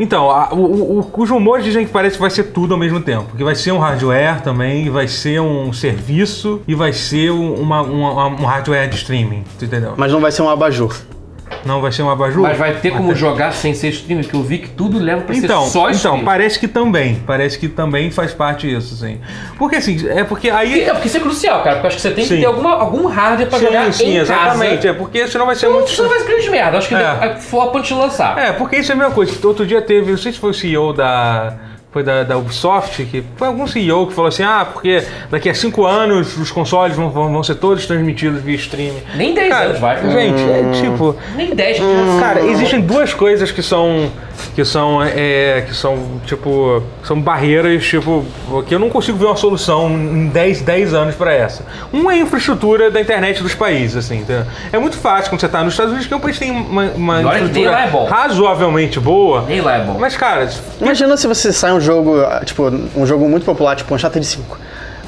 Então, 0.00 0.30
a- 0.30 0.48
o- 0.52 0.98
o- 1.00 1.10
os 1.22 1.30
rumores 1.30 1.64
dizem 1.64 1.84
que 1.86 1.92
parece 1.92 2.16
que 2.16 2.20
vai 2.20 2.30
ser 2.30 2.44
tudo 2.44 2.72
ao 2.74 2.80
mesmo 2.80 3.00
tempo. 3.00 3.36
Que 3.36 3.44
vai 3.44 3.54
ser 3.54 3.72
um 3.72 3.78
hardware 3.78 4.40
também, 4.42 4.88
vai 4.90 5.06
ser 5.06 5.40
um 5.40 5.72
serviço 5.72 6.60
e 6.66 6.74
vai 6.74 6.92
ser 6.92 7.30
um, 7.30 7.54
uma- 7.54 7.82
uma- 7.82 8.26
um 8.26 8.44
hardware 8.44 8.88
de 8.88 8.96
streaming. 8.96 9.44
Tu 9.58 9.64
entendeu? 9.66 9.92
Mas 9.96 10.10
não 10.12 10.20
vai 10.20 10.32
ser 10.32 10.42
um 10.42 10.48
abajur. 10.48 10.94
Não 11.64 11.80
vai 11.80 11.92
ser 11.92 12.02
um 12.02 12.10
abajur? 12.10 12.42
Mas 12.42 12.58
vai 12.58 12.74
ter 12.74 12.90
como 12.92 13.14
jogar 13.14 13.52
sem 13.52 13.74
ser 13.74 13.88
streaming, 13.88 14.22
que 14.22 14.34
eu 14.34 14.42
vi 14.42 14.58
que 14.58 14.68
tudo 14.70 14.98
leva 14.98 15.22
pra 15.22 15.34
Então, 15.34 15.64
ser 15.64 15.70
só 15.70 15.80
então, 15.82 15.90
streaming. 15.92 16.24
parece 16.24 16.58
que 16.58 16.68
também. 16.68 17.22
Parece 17.26 17.58
que 17.58 17.68
também 17.68 18.10
faz 18.10 18.32
parte 18.32 18.68
disso, 18.68 18.94
assim. 18.94 19.20
Porque 19.58 19.76
assim, 19.76 20.08
é 20.08 20.24
porque 20.24 20.50
aí. 20.50 20.82
É, 20.82 20.92
porque 20.92 21.08
isso 21.08 21.16
é 21.16 21.20
crucial, 21.20 21.62
cara, 21.62 21.76
porque 21.76 21.86
eu 21.86 21.88
acho 21.88 21.96
que 21.96 22.02
você 22.02 22.10
tem 22.10 22.24
Sim. 22.24 22.34
que 22.36 22.40
ter 22.40 22.46
alguma, 22.46 22.74
algum 22.74 23.06
hardware 23.06 23.48
pra 23.48 23.58
jogar 23.58 23.92
Sim, 23.92 24.04
em 24.06 24.16
exatamente. 24.18 24.76
casa. 24.76 24.88
É 24.88 24.92
porque 24.92 25.26
senão 25.28 25.46
vai 25.46 25.54
ser 25.54 25.66
Não, 25.66 25.74
muito. 25.74 25.88
isso 25.90 26.02
não 26.02 26.08
vai 26.10 26.18
ser 26.20 26.26
grande 26.26 26.50
merda. 26.50 26.78
Acho 26.78 26.88
que 26.88 26.94
É. 26.94 27.18
é. 27.22 27.36
for 27.40 27.62
a 27.62 27.66
ponte 27.68 27.88
de 27.88 27.94
lançar. 27.94 28.36
É, 28.38 28.52
porque 28.52 28.76
isso 28.76 28.90
é 28.92 28.94
a 28.94 28.98
mesma 28.98 29.12
coisa. 29.14 29.32
Outro 29.46 29.66
dia 29.66 29.80
teve, 29.82 30.10
não 30.10 30.18
sei 30.18 30.32
se 30.32 30.38
foi 30.38 30.50
o 30.50 30.54
CEO 30.54 30.92
da. 30.92 31.54
Foi 31.92 32.02
da, 32.02 32.22
da 32.24 32.38
Ubisoft, 32.38 33.04
que 33.04 33.22
foi 33.36 33.48
algum 33.48 33.66
CEO 33.66 34.06
que 34.06 34.14
falou 34.14 34.30
assim: 34.30 34.42
ah, 34.42 34.66
porque 34.72 35.04
daqui 35.30 35.50
a 35.50 35.54
cinco 35.54 35.84
anos 35.84 36.38
os 36.38 36.50
consoles 36.50 36.96
vão, 36.96 37.10
vão, 37.10 37.30
vão 37.30 37.42
ser 37.42 37.56
todos 37.56 37.84
transmitidos 37.86 38.40
via 38.40 38.56
streaming. 38.56 39.02
Nem 39.14 39.34
10 39.34 39.48
Cara, 39.50 39.64
anos 39.66 39.78
vai. 39.78 40.10
Gente, 40.10 40.42
é 40.42 40.70
tipo. 40.80 41.14
Nem 41.36 41.54
10. 41.54 41.78
Cara, 42.18 42.40
existem 42.46 42.80
duas 42.80 43.12
coisas 43.12 43.52
que 43.52 43.62
são. 43.62 44.10
Que 44.54 44.64
são. 44.64 45.02
É, 45.02 45.64
que 45.66 45.74
são, 45.74 46.20
tipo. 46.26 46.82
são 47.04 47.20
barreiras, 47.20 47.84
tipo. 47.84 48.24
que 48.66 48.74
eu 48.74 48.78
não 48.78 48.88
consigo 48.88 49.18
ver 49.18 49.26
uma 49.26 49.36
solução 49.36 49.90
em 49.90 50.26
10, 50.28 50.62
10 50.62 50.94
anos 50.94 51.14
pra 51.14 51.32
essa. 51.32 51.64
Um 51.92 52.10
é 52.10 52.14
a 52.14 52.18
infraestrutura 52.18 52.90
da 52.90 53.00
internet 53.00 53.42
dos 53.42 53.54
países, 53.54 53.96
assim. 53.96 54.18
entendeu? 54.20 54.44
É 54.72 54.78
muito 54.78 54.96
fácil 54.96 55.30
quando 55.30 55.40
você 55.40 55.48
tá 55.48 55.62
nos 55.62 55.74
Estados 55.74 55.92
Unidos, 55.92 56.06
que 56.06 56.14
é 56.14 56.16
um 56.16 56.20
país 56.20 56.38
que 56.38 56.44
tem 56.44 56.52
uma, 56.52 56.84
uma 56.90 57.22
infraestrutura 57.22 57.70
lá 57.70 57.86
é 57.86 57.90
bom. 57.90 58.04
razoavelmente 58.06 59.00
boa. 59.00 59.44
Nem 59.48 59.60
lá 59.60 59.76
é 59.76 59.84
bom. 59.84 59.96
Mas, 59.98 60.16
cara, 60.16 60.48
Imagina 60.80 61.16
se 61.16 61.26
você 61.26 61.52
sai 61.52 61.72
um 61.72 61.80
jogo, 61.80 62.16
tipo, 62.44 62.64
um 62.96 63.06
jogo 63.06 63.28
muito 63.28 63.44
popular, 63.44 63.76
tipo 63.76 63.94
Uncharted 63.94 64.24
5. 64.26 64.58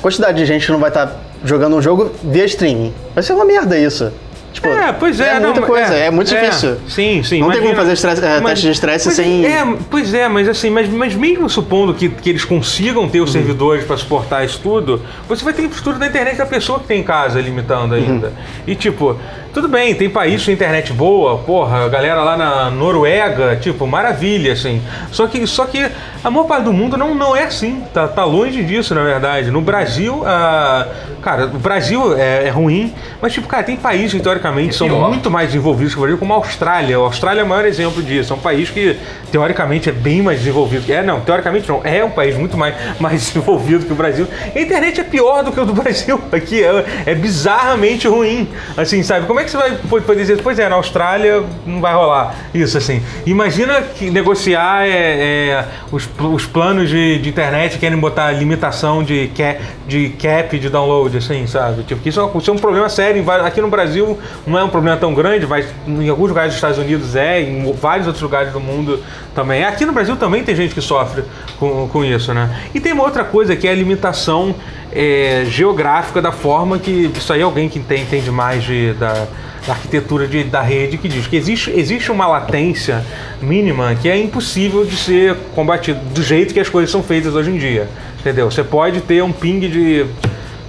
Quantidade 0.01 0.37
de 0.39 0.47
gente 0.47 0.67
que 0.67 0.73
não 0.73 0.79
vai 0.79 0.91
estar 0.91 1.17
jogando 1.45 1.77
um 1.77 1.83
jogo 1.83 2.13
via 2.23 2.45
streaming. 2.45 2.93
Vai 3.15 3.23
ser 3.23 3.33
uma 3.33 3.45
merda 3.45 3.79
isso. 3.79 4.13
Tipo, 4.55 4.69
É, 4.69 4.93
pois 4.93 5.19
é, 5.19 5.31
é 5.31 5.41
não, 5.41 5.51
muita 5.53 5.63
coisa, 5.63 5.93
é, 5.95 6.11
muito 6.13 6.29
difícil. 6.29 6.77
Sim, 6.89 7.23
sim. 7.25 7.41
Não 7.41 7.51
tem 7.51 7.61
como 7.61 7.73
imagina- 7.73 7.77
fazer 7.77 7.93
estresse- 7.95 8.25
é, 8.25 8.41
mas- 8.41 8.53
teste 8.53 8.67
de 8.67 8.73
estresse 8.73 9.11
sem- 9.11 9.45
É, 9.45 9.67
pois 9.91 10.15
é, 10.15 10.29
mas 10.29 10.49
assim, 10.49 10.71
mas, 10.71 10.89
mas 10.89 11.13
mesmo 11.15 11.51
supondo 11.51 11.93
que, 11.93 12.09
que 12.09 12.31
eles 12.31 12.45
consigam 12.45 13.09
ter 13.09 13.21
os 13.21 13.33
servidores 13.33 13.85
para 13.85 13.97
suportar 13.97 14.45
isso 14.45 14.61
tudo, 14.63 15.03
você 15.29 15.43
vai 15.45 15.53
ter 15.53 15.63
infraestrutura 15.63 15.99
da 15.99 16.07
internet 16.07 16.37
da 16.37 16.47
pessoa 16.47 16.79
que 16.79 16.87
tem 16.87 17.01
em 17.01 17.03
casa 17.03 17.41
limitando 17.41 17.95
ainda. 17.97 18.33
E 18.65 18.77
tipo, 18.77 19.19
tudo 19.53 19.67
bem, 19.69 19.93
tem 19.95 20.09
país 20.09 20.45
com 20.45 20.53
internet 20.53 20.93
boa, 20.93 21.39
porra, 21.39 21.85
a 21.85 21.89
galera 21.89 22.23
lá 22.23 22.37
na 22.37 22.71
Noruega, 22.71 23.57
tipo, 23.61 23.87
maravilha, 23.89 24.53
assim. 24.53 24.81
Só 25.11 25.27
que, 25.27 25.45
só 25.49 25.65
que 25.67 25.85
a 26.23 26.31
maior 26.31 26.45
parte 26.45 26.65
do 26.65 26.73
mundo 26.73 26.97
não, 26.97 27.13
não 27.15 27.35
é 27.37 27.43
assim, 27.45 27.83
tá, 27.93 28.07
tá 28.07 28.25
longe 28.25 28.63
disso, 28.63 28.95
na 28.95 29.03
verdade. 29.03 29.51
No 29.51 29.61
Brasil, 29.61 30.23
a, 30.25 30.87
cara, 31.21 31.47
o 31.47 31.59
Brasil 31.59 32.17
é, 32.17 32.47
é 32.47 32.51
ruim, 32.51 32.93
mas 33.21 33.33
tipo, 33.33 33.47
cara, 33.49 33.63
tem 33.65 33.77
países 33.77 34.13
que 34.13 34.21
teoricamente 34.45 34.75
são 34.75 34.89
pior. 34.89 35.09
muito 35.09 35.31
mais 35.31 35.49
desenvolvidos 35.49 35.95
que 35.95 35.99
o 35.99 36.03
Brasil, 36.03 36.19
como 36.19 36.33
a 36.35 36.37
Austrália. 36.37 36.97
A 36.97 37.01
Austrália 37.01 37.41
é 37.41 37.45
o 37.45 37.49
maior 37.49 37.65
exemplo 37.65 38.03
disso. 38.03 38.33
É 38.33 38.37
um 38.37 38.41
país 38.41 38.69
que, 38.71 38.97
teoricamente, 39.33 39.89
é 39.89 39.93
bem 39.93 40.23
mais 40.23 40.39
desenvolvido. 40.39 40.91
É, 40.93 41.03
não, 41.03 41.21
teoricamente 41.21 41.69
não. 41.69 41.81
É 41.85 42.05
um 42.05 42.11
país 42.11 42.37
muito 42.37 42.57
mais, 42.57 42.75
mais 43.01 43.21
desenvolvido 43.23 43.87
que 43.87 43.93
o 43.93 43.97
Brasil. 43.97 44.27
A 44.55 44.59
internet 44.61 45.01
é 45.01 45.05
pior 45.05 45.43
do 45.43 45.53
que 45.53 45.61
o 45.61 45.65
do 45.65 45.73
Brasil. 45.75 46.21
Aqui 46.31 46.63
é, 46.63 46.85
é 47.07 47.15
bizarramente 47.15 48.07
ruim. 48.07 48.49
Assim, 48.77 49.03
sabe? 49.03 49.27
Como 49.27 49.41
é 49.41 49.45
que 49.45 49.51
você 49.51 49.57
vai 49.57 49.73
poder 50.01 50.17
dizer, 50.17 50.41
pois 50.43 50.59
é, 50.59 50.69
na 50.69 50.77
Austrália 50.77 51.43
não 51.67 51.81
vai 51.81 51.95
rolar 51.95 52.35
isso, 52.53 52.77
assim. 52.77 53.03
Imagina 53.25 53.81
que 53.83 54.11
negociar 54.11 54.87
é, 54.87 54.91
é, 54.91 55.65
os, 55.91 56.09
os 56.21 56.47
planos 56.47 56.89
de, 56.91 57.19
de 57.19 57.29
internet 57.29 57.79
querem 57.79 57.97
botar 57.99 58.31
limitação 58.33 59.03
de, 59.03 59.29
ca, 59.37 59.57
de 59.87 60.11
cap 60.11 60.59
de 60.59 60.69
download, 60.69 61.17
assim, 61.17 61.47
sabe? 61.47 61.83
Tipo, 61.85 62.01
que 62.03 62.09
isso, 62.09 62.21
é- 62.21 62.51
é 62.51 62.53
um 62.53 62.59
problema 62.59 62.89
sério. 62.89 63.25
Aqui 63.45 63.61
no 63.61 63.69
Brasil 63.69 64.19
não 64.47 64.59
é 64.59 64.65
um 64.65 64.69
problema 64.69 64.97
tão 64.97 65.15
grande, 65.15 65.47
mas 65.47 65.67
em 65.87 66.09
alguns 66.09 66.29
lugares 66.29 66.51
dos 66.51 66.57
Estados 66.57 66.79
Unidos 66.79 67.17
é, 67.17 67.41
em 67.41 67.73
vários 67.73 68.07
outros 68.07 68.23
lugares 68.23 68.53
do 68.53 68.61
mundo 68.61 69.01
também. 69.35 69.65
Aqui 69.65 69.85
no 69.87 69.93
Brasil 69.93 70.17
também 70.17 70.43
tem 70.43 70.55
gente 70.55 70.75
que 70.75 70.81
sofre 70.81 71.23
com, 71.59 71.89
com 71.89 72.05
isso, 72.05 72.33
né? 72.35 72.63
E 72.75 72.81
tem 72.81 72.93
uma 72.93 73.05
outra 73.05 73.25
coisa 73.25 73.57
que 73.57 73.67
é 73.67 73.71
a 73.71 73.75
limitação 73.75 74.55
é, 74.93 75.45
geográfica 75.49 76.21
da 76.23 76.31
forma 76.33 76.79
que. 76.79 77.11
Isso 77.17 77.33
aí 77.33 77.43
alguém 77.43 77.69
que 77.69 77.79
entende, 77.79 78.03
entende 78.03 78.31
mais 78.31 78.63
de, 78.63 78.93
da, 78.95 79.27
da 79.67 79.73
arquitetura 79.73 80.27
de- 80.29 80.45
da 80.45 80.61
rede 80.63 80.99
que 80.99 81.09
diz 81.09 81.27
que 81.27 81.37
existe, 81.37 81.71
existe 81.71 82.13
uma 82.13 82.27
latência 82.27 83.05
mínima 83.41 83.95
que 83.95 84.09
é 84.09 84.17
impossível 84.17 84.85
de 84.85 84.97
ser 84.97 85.35
combatida 85.55 85.99
do 86.15 86.23
jeito 86.23 86.53
que 86.53 86.61
as 86.61 86.69
coisas 86.69 86.91
são 86.91 87.03
feitas 87.03 87.35
hoje 87.35 87.51
em 87.51 87.59
dia. 87.59 87.89
Entendeu? 88.21 88.51
Você 88.51 88.63
pode 88.63 89.01
ter 89.01 89.23
um 89.23 89.33
ping 89.33 89.61
de, 89.69 90.07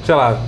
sei 0.05 0.15
lá, 0.15 0.39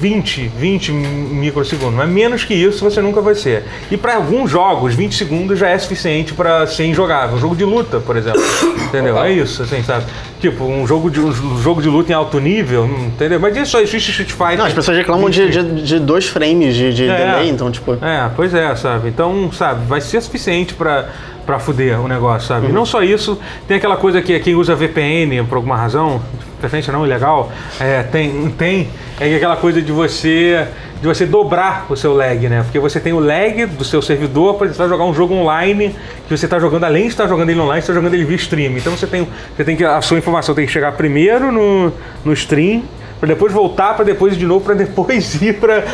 20, 0.00 0.48
20 0.56 0.92
microsegundos, 0.92 1.94
mas 1.94 2.08
menos 2.08 2.44
que 2.44 2.54
isso 2.54 2.84
você 2.84 3.00
nunca 3.00 3.20
vai 3.20 3.34
ser. 3.34 3.64
E 3.90 3.96
para 3.96 4.16
alguns 4.16 4.50
jogos, 4.50 4.94
20 4.94 5.14
segundos 5.14 5.58
já 5.58 5.68
é 5.68 5.78
suficiente 5.78 6.32
para 6.34 6.66
ser 6.66 6.86
injogável. 6.86 7.36
Um 7.36 7.40
jogo 7.40 7.56
de 7.56 7.64
luta, 7.64 7.98
por 8.00 8.16
exemplo. 8.16 8.40
Entendeu? 8.88 9.18
É 9.18 9.32
isso, 9.32 9.62
assim, 9.62 9.82
sabe? 9.82 10.04
Tipo, 10.40 10.64
um 10.64 10.86
jogo 10.86 11.10
de, 11.10 11.20
um 11.20 11.60
jogo 11.60 11.82
de 11.82 11.88
luta 11.88 12.12
em 12.12 12.14
alto 12.14 12.38
nível, 12.38 12.84
hum, 12.84 13.06
entendeu? 13.08 13.40
Mas 13.40 13.56
isso 13.56 13.72
só 13.72 13.80
existe 13.80 14.10
Street 14.10 14.30
Fighter. 14.30 14.58
Não, 14.58 14.66
as 14.66 14.72
pessoas 14.72 14.96
reclamam 14.96 15.28
de, 15.28 15.50
de, 15.50 15.82
de 15.82 15.98
dois 15.98 16.26
frames 16.28 16.76
de, 16.76 16.94
de 16.94 17.08
É. 17.08 17.16
delay, 17.16 17.48
então, 17.50 17.70
tipo. 17.72 17.94
É, 18.00 18.30
pois 18.36 18.54
é, 18.54 18.74
sabe? 18.76 19.08
Então, 19.08 19.50
sabe, 19.52 19.84
vai 19.86 20.00
ser 20.00 20.20
suficiente 20.20 20.74
pra, 20.74 21.08
pra 21.44 21.58
fuder 21.58 22.00
o 22.00 22.06
negócio, 22.06 22.46
sabe? 22.46 22.66
Uhum. 22.66 22.70
E 22.70 22.72
não 22.72 22.86
só 22.86 23.02
isso, 23.02 23.36
tem 23.66 23.76
aquela 23.78 23.96
coisa 23.96 24.22
que 24.22 24.38
quem 24.38 24.54
usa 24.54 24.76
VPN 24.76 25.42
por 25.48 25.56
alguma 25.56 25.76
razão, 25.76 26.22
preferência 26.60 26.92
não 26.92 27.06
ilegal, 27.06 27.50
é, 27.80 28.02
tem, 28.02 28.50
tem 28.50 28.88
é 29.20 29.34
aquela 29.34 29.56
coisa 29.56 29.80
de 29.80 29.92
você 29.92 30.66
de 31.00 31.06
você 31.06 31.24
dobrar 31.24 31.86
o 31.88 31.96
seu 31.96 32.12
lag, 32.12 32.48
né? 32.48 32.62
Porque 32.64 32.78
você 32.78 32.98
tem 32.98 33.12
o 33.12 33.20
lag 33.20 33.66
do 33.66 33.84
seu 33.84 34.02
servidor 34.02 34.56
para 34.56 34.66
você 34.66 34.88
jogar 34.88 35.04
um 35.04 35.14
jogo 35.14 35.32
online 35.32 35.94
que 36.26 36.36
você 36.36 36.46
está 36.46 36.58
jogando, 36.58 36.84
além 36.84 37.04
de 37.04 37.10
estar 37.10 37.28
jogando 37.28 37.50
ele 37.50 37.60
online, 37.60 37.80
você 37.80 37.92
está 37.92 37.94
jogando 37.94 38.14
ele 38.14 38.24
via 38.24 38.36
stream. 38.36 38.76
Então 38.76 38.96
você 38.96 39.06
tem, 39.06 39.28
você 39.56 39.64
tem 39.64 39.76
que 39.76 39.84
a 39.84 40.00
sua 40.00 40.18
informação 40.18 40.54
tem 40.54 40.66
que 40.66 40.72
chegar 40.72 40.92
primeiro 40.92 41.52
no, 41.52 41.92
no 42.24 42.32
stream 42.32 42.82
para 43.18 43.28
depois 43.28 43.52
voltar, 43.52 43.94
para 43.94 44.04
depois 44.04 44.34
ir 44.34 44.38
de 44.38 44.46
novo, 44.46 44.64
para 44.64 44.74
depois 44.74 45.34
ir 45.42 45.58
para 45.58 45.84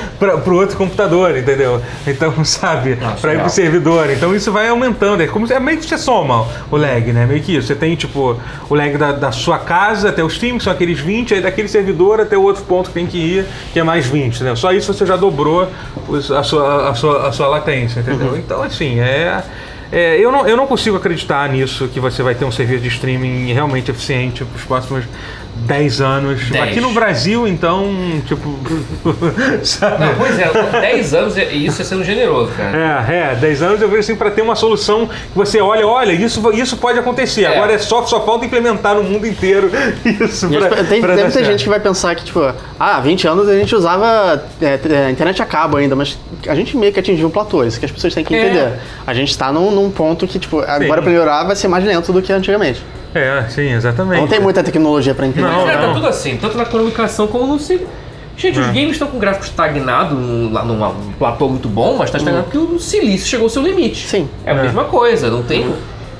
o 0.46 0.54
outro 0.54 0.76
computador, 0.76 1.36
entendeu? 1.36 1.80
Então, 2.06 2.32
sabe, 2.44 2.96
para 2.96 3.30
ir 3.30 3.34
legal. 3.34 3.46
pro 3.46 3.54
servidor. 3.54 4.10
Então 4.10 4.34
isso 4.34 4.52
vai 4.52 4.68
aumentando. 4.68 5.22
É, 5.22 5.26
como, 5.26 5.50
é 5.50 5.58
meio 5.58 5.78
que 5.78 5.86
você 5.86 5.98
soma 5.98 6.46
o 6.70 6.76
lag, 6.76 7.12
né? 7.12 7.26
Meio 7.26 7.42
que 7.42 7.56
isso. 7.56 7.68
Você 7.68 7.74
tem, 7.74 7.94
tipo, 7.94 8.38
o 8.68 8.74
lag 8.74 8.96
da, 8.96 9.12
da 9.12 9.32
sua 9.32 9.58
casa 9.58 10.10
até 10.10 10.22
os 10.22 10.38
times, 10.38 10.58
que 10.58 10.64
são 10.64 10.72
aqueles 10.72 11.00
20, 11.00 11.34
aí 11.34 11.40
daquele 11.40 11.68
servidor 11.68 12.20
até 12.20 12.36
o 12.36 12.42
outro 12.42 12.62
ponto 12.64 12.88
que 12.88 12.94
tem 12.94 13.06
que 13.06 13.18
ir, 13.18 13.46
que 13.72 13.78
é 13.78 13.82
mais 13.82 14.06
20, 14.06 14.44
né? 14.44 14.54
Só 14.54 14.72
isso 14.72 14.92
você 14.92 15.06
já 15.06 15.16
dobrou 15.16 15.68
a, 16.36 16.42
sua, 16.42 16.90
a, 16.90 16.94
sua, 16.94 17.28
a 17.28 17.32
sua 17.32 17.46
latência, 17.48 18.00
entendeu? 18.00 18.36
Então, 18.36 18.62
assim, 18.62 19.00
é. 19.00 19.42
é, 19.90 20.18
eu, 20.18 20.30
não, 20.30 20.46
eu 20.46 20.56
não 20.56 20.66
consigo 20.66 20.96
acreditar 20.96 21.48
nisso, 21.48 21.88
que 21.88 21.98
você 21.98 22.22
vai 22.22 22.34
ter 22.34 22.44
um 22.44 22.52
serviço 22.52 22.82
de 22.82 22.88
streaming 22.88 23.52
realmente 23.52 23.90
eficiente 23.90 24.44
para 24.44 24.56
os 24.56 24.64
próximos 24.64 25.04
10 25.56 26.00
anos. 26.00 26.50
10. 26.50 26.64
Aqui 26.64 26.80
no 26.80 26.92
Brasil, 26.92 27.46
então, 27.48 27.94
tipo. 28.26 28.48
Não, 29.04 30.14
pois 30.18 30.38
é, 30.38 30.80
10 30.80 31.14
anos 31.14 31.36
e 31.36 31.66
isso 31.66 31.80
é 31.80 31.84
sendo 31.84 32.04
generoso, 32.04 32.52
cara. 32.52 33.06
É, 33.08 33.32
é, 33.32 33.34
10 33.36 33.62
anos 33.62 33.80
eu 33.80 33.88
vejo 33.88 34.00
assim 34.00 34.16
para 34.16 34.30
ter 34.30 34.42
uma 34.42 34.56
solução 34.56 35.06
que 35.06 35.34
você 35.34 35.60
olha, 35.60 35.86
olha, 35.86 36.12
isso, 36.12 36.42
isso 36.52 36.76
pode 36.76 36.98
acontecer. 36.98 37.44
É. 37.44 37.46
Agora 37.56 37.72
é 37.72 37.78
só, 37.78 38.04
só 38.04 38.24
falta 38.24 38.44
implementar 38.44 38.94
no 38.94 39.02
mundo 39.04 39.26
inteiro 39.26 39.70
isso. 40.04 40.48
Pra- 40.48 40.84
tem, 40.84 41.00
pra 41.00 41.10
dar 41.10 41.16
deve 41.16 41.28
ter 41.28 41.32
certo. 41.38 41.46
gente 41.46 41.62
que 41.64 41.68
vai 41.70 41.80
pensar 41.80 42.14
que, 42.14 42.24
tipo, 42.24 42.40
ah, 42.40 42.54
há 42.78 43.00
20 43.00 43.26
anos 43.28 43.48
a 43.48 43.54
gente 43.58 43.74
usava 43.74 44.44
é, 44.60 44.78
é, 45.06 45.10
internet 45.10 45.40
a 45.40 45.46
cabo 45.46 45.76
ainda, 45.76 45.94
mas 45.96 46.18
a 46.48 46.54
gente 46.54 46.76
meio 46.76 46.92
que 46.92 47.00
atingiu 47.00 47.28
um 47.28 47.30
platô, 47.30 47.64
isso 47.64 47.78
que 47.78 47.86
as 47.86 47.92
pessoas 47.92 48.12
têm 48.14 48.24
que 48.24 48.34
É. 48.34 48.44
entender. 48.46 48.72
A 49.06 49.14
gente 49.14 49.36
tá 49.36 49.52
num, 49.52 49.70
num 49.70 49.90
ponto 49.90 50.26
que, 50.26 50.38
tipo, 50.38 50.60
agora 50.60 51.00
pra 51.00 51.10
melhorar 51.10 51.44
vai 51.44 51.56
ser 51.56 51.68
mais 51.68 51.84
lento 51.84 52.12
do 52.12 52.20
que 52.20 52.32
antigamente. 52.32 52.82
É, 53.14 53.44
sim, 53.48 53.72
exatamente. 53.72 54.20
Não 54.20 54.26
tem 54.28 54.40
muita 54.40 54.62
tecnologia 54.62 55.14
pra 55.14 55.26
entender. 55.26 55.46
Não, 55.46 55.64
cara, 55.64 55.78
tá 55.78 55.86
não. 55.86 55.94
tudo 55.94 56.06
assim, 56.08 56.36
tanto 56.36 56.56
na 56.58 56.64
comunicação 56.64 57.26
como 57.26 57.46
no 57.46 57.58
cinema. 57.58 57.86
Gente, 58.36 58.58
os 58.58 58.66
games 58.66 58.90
estão 58.92 59.06
com 59.06 59.18
gráfico 59.20 59.44
estagnado, 59.44 60.16
num, 60.16 60.52
lá 60.52 60.64
num 60.64 60.74
num 60.76 61.12
platô 61.12 61.48
muito 61.48 61.68
bom, 61.68 61.96
mas 61.96 62.10
tá 62.10 62.18
estagnado 62.18 62.46
porque 62.50 62.58
o 62.58 62.80
silício 62.80 63.28
chegou 63.28 63.44
ao 63.44 63.50
seu 63.50 63.62
limite. 63.62 64.08
Sim. 64.08 64.28
É 64.44 64.50
a 64.50 64.54
É. 64.56 64.62
mesma 64.62 64.84
coisa, 64.84 65.30
não 65.30 65.44
tem. 65.44 65.72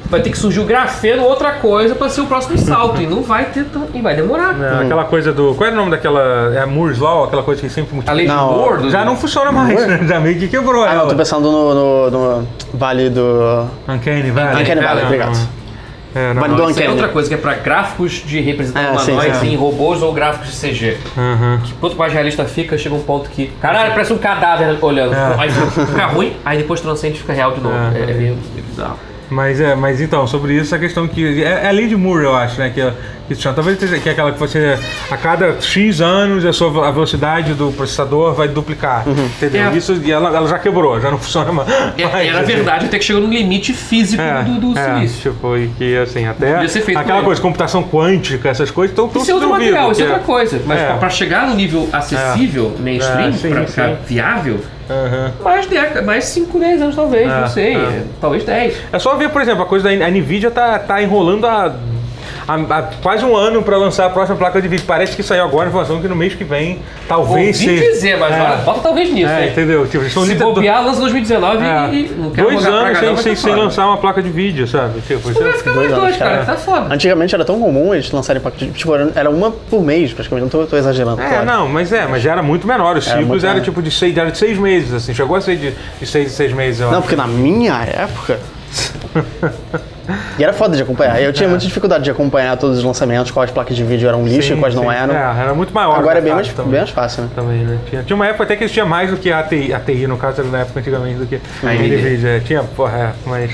Vai 0.07 0.21
ter 0.23 0.31
que 0.31 0.39
surgir 0.39 0.61
o 0.61 0.65
grafeno, 0.65 1.25
outra 1.25 1.53
coisa, 1.55 1.95
pra 1.97 2.09
ser 2.09 2.21
o 2.21 2.27
próximo 2.27 2.57
salto. 2.59 3.01
e 3.03 3.07
não 3.07 3.23
vai 3.23 3.47
ter 3.47 3.65
tão. 3.65 3.89
E 3.93 4.01
vai 4.01 4.15
demorar. 4.15 4.55
É, 4.63 4.85
Aquela 4.85 5.05
coisa 5.07 5.33
do. 5.33 5.55
Qual 5.57 5.67
era 5.67 5.75
o 5.75 5.79
nome 5.79 5.91
daquela. 5.91 6.53
É 6.55 6.61
a 6.61 6.67
Moore's 6.69 6.99
Law, 7.01 7.25
aquela 7.25 7.43
coisa 7.43 7.61
que 7.63 7.69
sempre 7.69 8.01
A 8.07 8.13
lei 8.13 8.27
de 8.27 8.33
Não, 8.33 8.53
Moore 8.53 8.83
do- 8.83 8.91
Já 8.91 9.05
não 9.05 9.17
funciona 9.17 9.51
mais, 9.51 9.85
né? 9.85 10.01
Já 10.07 10.21
meio 10.21 10.39
que 10.39 10.47
quebrou. 10.47 10.85
Ah, 10.85 10.89
não, 10.95 11.01
ela. 11.01 11.09
tô 11.11 11.17
pensando 11.17 11.51
no, 11.51 11.75
no- 11.75 12.11
no 12.11 12.49
Vale 12.75 13.11
do. 13.11 13.67
Uncanny 13.89 14.31
Valley. 14.31 14.63
Uncanny 14.63 14.81
Valley, 14.83 15.03
É, 15.03 15.07
obrigado. 15.07 15.49
É, 16.15 16.33
não. 16.33 16.71
Isso 16.71 16.83
é 16.83 16.89
outra 16.89 17.09
coisa 17.09 17.29
que 17.29 17.35
é 17.35 17.39
pra 17.39 17.55
gráficos 17.55 18.23
de 18.25 18.41
representar 18.41 18.95
É, 18.95 18.99
sim. 19.35 19.49
em 19.49 19.57
robôs 19.57 20.03
ou 20.03 20.13
gráficos 20.13 20.53
de 20.53 20.57
CG. 20.57 20.99
Uhum. 21.17 21.61
Quanto 21.81 21.97
mais 21.97 22.13
realista 22.13 22.45
fica, 22.45 22.79
chega 22.79 22.95
um 22.95 23.03
ponto 23.03 23.29
que. 23.31 23.47
Caralho, 23.61 23.93
parece 23.93 24.13
um 24.13 24.19
cadáver 24.19 24.79
olhando. 24.83 25.15
É. 25.15 25.35
Aí 25.39 25.51
fica, 25.51 26.07
ruim, 26.07 26.33
aí 26.45 26.59
depois 26.59 26.81
transcende 26.81 27.17
e 27.17 27.21
fica 27.21 27.33
real 27.33 27.53
de 27.53 27.61
novo. 27.61 27.75
É. 27.75 28.01
É, 28.01 28.11
é 28.11 28.15
meio 28.15 28.39
bizarro. 28.69 28.99
Mas 29.35 29.61
é, 29.61 29.75
mas 29.75 30.01
então, 30.01 30.27
sobre 30.29 30.55
isso, 30.55 30.75
a 30.75 30.79
questão 30.79 31.09
que. 31.09 31.43
É, 31.43 31.65
é 31.65 31.69
a 31.69 31.73
lei 31.73 31.89
de 31.89 31.97
Moore, 31.97 32.25
eu 32.25 32.37
acho, 32.37 32.59
né? 32.61 32.71
Que, 32.73 33.35
que. 33.35 33.43
Talvez 33.53 33.79
seja 33.81 33.99
que 33.99 34.09
é 34.09 34.13
aquela 34.13 34.31
que 34.33 34.39
você. 34.39 34.79
A 35.11 35.17
cada 35.17 35.61
X 35.61 36.01
anos 36.01 36.45
a 36.45 36.53
sua 36.53 36.87
a 36.87 36.91
velocidade 36.93 37.53
do 37.55 37.73
processador 37.73 38.33
vai 38.35 38.47
duplicar. 38.49 39.05
Entendeu? 39.09 39.71
É. 39.73 39.77
Isso 39.77 40.01
e 40.05 40.13
ela, 40.13 40.29
ela 40.35 40.47
já 40.49 40.59
quebrou, 40.59 41.01
já 41.01 41.11
não 41.11 41.19
funciona 41.25 41.51
mais. 41.53 41.69
É, 41.99 42.27
era 42.29 42.43
verdade 42.45 42.87
até 42.87 42.97
que 42.99 43.05
chegou 43.05 43.23
no 43.23 43.29
limite 43.29 43.73
físico 43.73 44.23
É, 44.23 44.43
do, 44.45 44.73
do 44.73 44.79
é, 44.79 44.95
silício. 44.95 45.33
tipo, 45.33 45.57
e 45.57 45.69
que 45.77 45.97
assim, 45.99 46.27
até 46.27 46.53
Podia 46.55 46.69
ser 46.69 46.83
feito 46.83 46.99
aquela 46.99 47.23
coisa, 47.23 47.41
computação 47.41 47.83
quântica, 47.83 48.49
essas 48.49 48.71
coisas, 48.71 48.93
estão 48.93 49.09
tudo 49.09 49.23
Isso 49.23 49.31
é 49.31 49.35
outro 49.35 49.51
material, 49.51 49.91
isso 49.91 50.03
é 50.03 50.05
que 50.07 50.11
outra 50.13 50.25
coisa. 50.25 50.61
Mas 50.65 50.81
É. 50.81 50.87
pra, 50.87 50.97
pra 50.99 51.11
chegar 51.11 51.49
no 51.49 51.55
nível 51.55 51.89
acessível, 51.93 52.73
mainstream, 52.79 53.31
É, 53.33 53.49
pra 53.49 53.61
sim. 53.61 53.67
ficar 53.67 53.89
viável, 54.07 54.61
Aham. 54.91 55.33
mais, 55.43 55.67
década, 55.67 56.03
mais 56.03 56.25
5, 56.27 56.59
10 56.59 56.83
anos 56.83 56.95
talvez, 56.97 57.31
É, 57.31 57.41
não 57.41 57.49
sei. 57.49 57.75
é. 57.77 58.03
Talvez 58.21 58.45
10. 58.45 58.77
É 58.93 58.99
só 58.99 59.15
ver, 59.17 59.31
por 59.31 59.41
exemplo, 59.41 59.63
a 59.63 59.67
coisa 59.67 59.89
da 59.97 60.07
a 60.07 60.11
Nvidia 60.11 60.51
tá, 60.51 60.79
tá 60.79 61.03
enrolando 61.03 61.47
há, 61.47 61.75
há- 62.47 62.55
há 62.79 62.83
quase 63.03 63.25
um 63.25 63.37
ano 63.37 63.63
para 63.63 63.77
lançar 63.77 64.07
a 64.07 64.11
próxima 64.11 64.37
placa 64.37 64.61
de 64.61 64.69
vídeo. 64.69 64.85
Parece 64.87 65.17
que 65.17 65.23
saiu 65.23 65.45
agora 65.45 65.67
a 65.67 65.69
informação 65.69 66.01
que 66.01 66.09
no 66.09 66.17
mês 66.17 66.35
que 66.35 66.45
vem 66.45 66.81
talvez 67.09 67.61
Ouvi 67.61 67.79
seja. 67.79 67.93
dizer, 67.93 68.17
mas 68.19 68.33
É. 68.35 68.63
bota 68.65 68.81
talvez 68.81 69.11
nisso, 69.13 69.31
É, 69.31 69.47
entendeu? 69.49 69.87
Tipo, 69.87 70.05
Se 70.05 70.09
literalmente- 70.21 70.39
bobear, 70.43 70.85
lança 70.85 71.01
2019 71.01 71.65
É. 71.65 71.95
e 71.95 72.09
não 72.17 72.31
quero 72.31 72.51
dois 72.51 72.67
anos 72.67 72.99
sem, 72.99 73.17
sem, 73.17 73.35
tá 73.35 73.41
sem 73.41 73.55
lançar 73.55 73.87
uma 73.87 73.97
placa 73.97 74.23
de 74.23 74.29
vídeo, 74.31 74.67
sabe? 74.67 75.01
Tipo, 75.01 75.31
isso 75.31 75.41
Vai 75.41 75.51
é- 75.51 75.53
ficar 75.55 75.75
mais 75.75 75.91
Dois 75.95 76.17
cara, 76.17 76.31
cara. 76.31 76.45
tá 76.47 76.57
foda. 76.57 76.95
Antigamente 76.95 77.35
era 77.35 77.45
tão 77.45 77.59
comum 77.61 77.95
eles 77.95 78.11
lançarem 78.11 78.41
pacote 78.43 78.67
de. 78.67 78.73
Tipo, 78.73 78.95
era, 79.15 79.31
uma 79.31 79.51
por 79.51 79.83
mês, 79.83 80.13
praticamente. 80.13 80.43
Não 80.45 80.49
tô, 80.51 80.67
tô 80.67 80.77
exagerando. 80.77 81.21
É, 81.21 81.29
claro. 81.29 81.47
não, 81.47 81.69
mas 81.69 81.93
é, 81.93 82.07
mas 82.07 82.23
já 82.23 82.33
era 82.33 82.43
muito 82.43 82.67
menor. 82.67 82.97
Os 82.97 83.07
Era 83.07 83.19
ciclos 83.21 83.45
eram 83.45 83.61
tipo 83.61 83.81
de 83.83 83.91
seis, 83.91 84.17
era 84.17 84.31
de 84.31 84.39
seis 84.39 84.59
meses, 84.59 84.93
assim. 84.93 85.15
Chegou 85.15 85.37
a 85.37 85.41
ser 85.41 85.57
de, 85.57 85.73
de 86.01 86.07
seis 86.07 86.27
em 86.27 86.35
seis 86.35 86.53
meses, 86.53 86.81
Não, 86.81 86.91
acho. 86.91 87.01
porque 87.03 87.17
na 87.17 87.27
minha 87.27 87.83
época. 87.85 88.39
e 90.39 90.43
era 90.43 90.53
foda 90.53 90.77
de 90.77 90.83
acompanhar. 90.83 91.21
Eu 91.21 91.33
tinha 91.33 91.49
muita 91.49 91.65
dificuldade 91.65 92.05
de 92.05 92.11
acompanhar 92.11 92.57
todos 92.57 92.79
os 92.79 92.85
lançamentos, 92.85 93.31
quais 93.31 93.51
placas 93.51 93.77
de 93.77 93.85
vídeo 93.85 94.09
eram 94.09 94.25
lixo 94.25 94.49
Sim, 94.49 94.55
e 94.55 94.61
quais 94.61 94.75
sim. 94.75 94.81
não 94.81 94.91
eram. 94.91 95.15
É, 95.15 95.41
era 95.41 95.55
muito 95.55 95.73
maior. 95.73 95.99
Agora 95.99 96.19
é 96.19 96.23
bem 96.23 96.33
o 96.33 96.37
mais, 96.37 96.49
bem 96.49 96.67
mais 96.67 96.91
fácil, 96.91 97.25
né? 97.25 97.31
Também, 97.35 97.65
né? 97.65 97.79
Tinha, 97.89 98.03
tinha 98.03 98.17
uma 98.17 98.27
época 98.27 98.45
até 98.45 98.57
que 98.57 98.65
eles 98.65 98.73
tinham 98.73 98.87
mais 98.87 99.11
do 99.11 99.17
que 99.17 99.33
a 99.33 99.41
ATI, 99.41 99.73
a 99.73 99.81
TI, 99.81 100.07
no 100.07 100.17
caso, 100.17 100.41
era 100.41 100.51
na 100.51 100.59
época 100.61 100.81
antigamente, 100.81 101.19
do 101.19 101.27
que 101.27 101.37
a. 101.37 101.75
NVIDIA. 101.75 102.29
É, 102.29 102.41
Tinha, 102.41 102.63
porra, 102.63 102.99
é, 102.99 103.13
mas... 103.27 103.51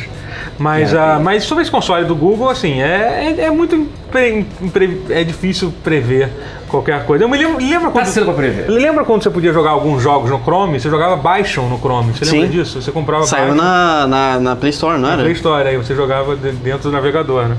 Mas, 0.58 0.94
ah, 0.94 1.18
mas 1.22 1.44
sobre 1.44 1.62
esse 1.62 1.70
console 1.70 2.04
do 2.04 2.14
Google, 2.14 2.48
assim, 2.50 2.80
é, 2.80 3.34
é, 3.38 3.44
é 3.46 3.50
muito 3.50 3.74
impre- 3.76 4.46
impre- 4.60 5.00
é 5.10 5.24
difícil 5.24 5.72
prever 5.82 6.28
qualquer 6.68 7.04
coisa. 7.04 7.24
Eu 7.24 7.28
me 7.28 7.36
lembro, 7.38 7.58
lembra 7.58 7.86
Tá 7.86 7.90
quando, 7.90 8.06
cedo 8.06 8.24
pra 8.26 8.34
prever. 8.34 8.68
lembra 8.70 9.04
quando 9.04 9.22
você 9.22 9.30
podia 9.30 9.52
jogar 9.52 9.70
alguns 9.70 10.02
jogos 10.02 10.30
no 10.30 10.38
Chrome? 10.40 10.78
Você 10.78 10.88
jogava 10.90 11.16
Bison 11.16 11.62
no 11.68 11.78
Chrome, 11.78 12.12
você 12.12 12.24
lembra 12.24 12.46
Sim. 12.48 12.52
disso? 12.52 12.80
Você 12.82 12.92
comprava 12.92 13.24
Saiu 13.24 13.54
na, 13.54 14.06
na, 14.06 14.40
na 14.40 14.56
Play 14.56 14.70
Store, 14.70 14.98
não 14.98 15.08
era? 15.10 15.22
Play 15.22 15.32
Store, 15.32 15.66
aí 15.68 15.76
você 15.76 15.94
jogava 15.94 16.36
de- 16.36 16.52
dentro 16.52 16.90
do 16.90 16.92
navegador, 16.92 17.48
né? 17.48 17.56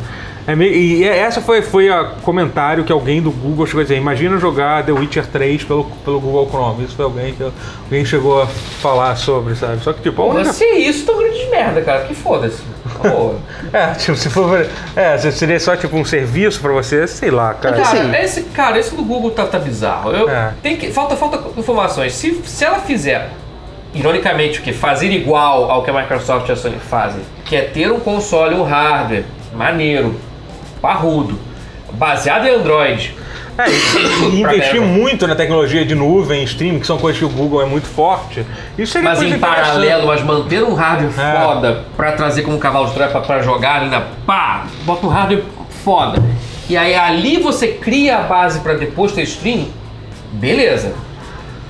É 0.51 0.55
meio- 0.55 0.73
e 0.73 1.03
essa 1.07 1.39
foi, 1.39 1.61
foi 1.61 1.89
o 1.89 2.05
comentário 2.23 2.83
que 2.83 2.91
alguém 2.91 3.21
do 3.21 3.31
Google 3.31 3.65
chegou 3.65 3.79
a 3.79 3.83
dizer, 3.83 3.95
imagina 3.95 4.37
jogar 4.37 4.83
The 4.85 4.91
Witcher 4.91 5.25
3 5.27 5.63
pelo, 5.63 5.85
pelo 6.03 6.19
Google 6.19 6.47
Chrome. 6.49 6.83
Isso 6.83 6.95
foi 6.95 7.05
alguém 7.05 7.33
que 7.33 7.43
alguém 7.85 8.03
chegou 8.03 8.41
a 8.41 8.47
falar 8.47 9.15
sobre, 9.15 9.55
sabe? 9.55 9.81
Só 9.81 9.93
que 9.93 10.01
tipo, 10.01 10.21
a 10.21 10.25
única- 10.25 10.51
se 10.51 10.65
isso, 10.65 11.05
tão 11.05 11.17
grande 11.17 11.37
de 11.37 11.49
merda, 11.49 11.81
cara. 11.81 12.01
Que 12.05 12.13
foda-se. 12.13 12.61
Pô. 13.01 13.35
É, 13.71 13.93
tipo, 13.93 14.17
se 14.17 14.29
for. 14.29 14.67
É, 14.95 15.17
se 15.17 15.31
seria 15.31 15.57
só 15.57 15.77
tipo 15.77 15.95
um 15.95 16.03
serviço 16.03 16.59
pra 16.59 16.73
você, 16.73 17.07
sei 17.07 17.31
lá, 17.31 17.53
cara. 17.53 17.77
Cara, 17.81 17.87
assim- 18.01 18.15
esse, 18.17 18.41
cara, 18.49 18.77
esse 18.77 18.93
do 18.93 19.03
Google 19.03 19.31
tá, 19.31 19.45
tá 19.45 19.57
bizarro. 19.57 20.11
Eu, 20.11 20.29
É. 20.29 20.51
tem 20.61 20.75
que, 20.75 20.91
falta, 20.91 21.15
falta 21.15 21.39
informações. 21.57 22.13
Se, 22.13 22.33
se 22.43 22.65
ela 22.65 22.79
fizer, 22.79 23.29
ironicamente, 23.93 24.59
o 24.59 24.61
que? 24.63 24.73
Fazer 24.73 25.09
igual 25.11 25.71
ao 25.71 25.83
que 25.83 25.89
a 25.89 25.93
Microsoft 25.93 26.49
e 26.49 26.51
a 26.51 26.55
Sony 26.57 26.75
fazem, 26.89 27.21
que 27.45 27.55
é 27.55 27.61
ter 27.61 27.89
um 27.91 27.99
console, 28.01 28.55
um 28.55 28.63
hardware 28.63 29.23
maneiro, 29.55 30.15
parrudo, 30.81 31.39
baseado 31.93 32.45
em 32.45 32.49
Android. 32.55 33.15
É, 33.57 33.69
e- 33.69 34.35
e 34.37 34.39
investir 34.41 34.81
muito 34.81 35.27
na 35.27 35.35
tecnologia 35.35 35.85
de 35.85 35.93
nuvem, 35.93 36.43
streaming, 36.43 36.79
que 36.79 36.87
são 36.87 36.97
coisas 36.97 37.19
que 37.19 37.25
o 37.25 37.29
Google 37.29 37.61
é 37.61 37.65
muito 37.65 37.85
forte. 37.87 38.45
Isso 38.77 38.93
seria 38.93 39.09
Mas 39.09 39.21
em 39.21 39.37
paralelo, 39.37 40.07
mas 40.07 40.23
manter 40.23 40.63
um 40.63 40.73
hardware 40.73 41.13
É. 41.19 41.41
foda 41.41 41.83
pra 41.97 42.13
trazer 42.13 42.43
como 42.43 42.57
cavalo 42.57 42.87
de 42.87 42.93
troia 42.93 43.09
pra, 43.11 43.21
pra 43.21 43.41
jogar 43.41 43.81
ali 43.81 43.89
na 43.89 44.01
pá, 44.25 44.65
bota 44.83 45.05
um 45.05 45.09
hardware 45.09 45.43
foda. 45.83 46.21
E 46.69 46.77
aí 46.77 46.95
ali 46.95 47.37
você 47.41 47.67
cria 47.67 48.19
a 48.19 48.21
base 48.21 48.61
pra 48.61 48.73
depois 48.73 49.11
ter 49.11 49.23
stream, 49.23 49.67
beleza. 50.31 50.93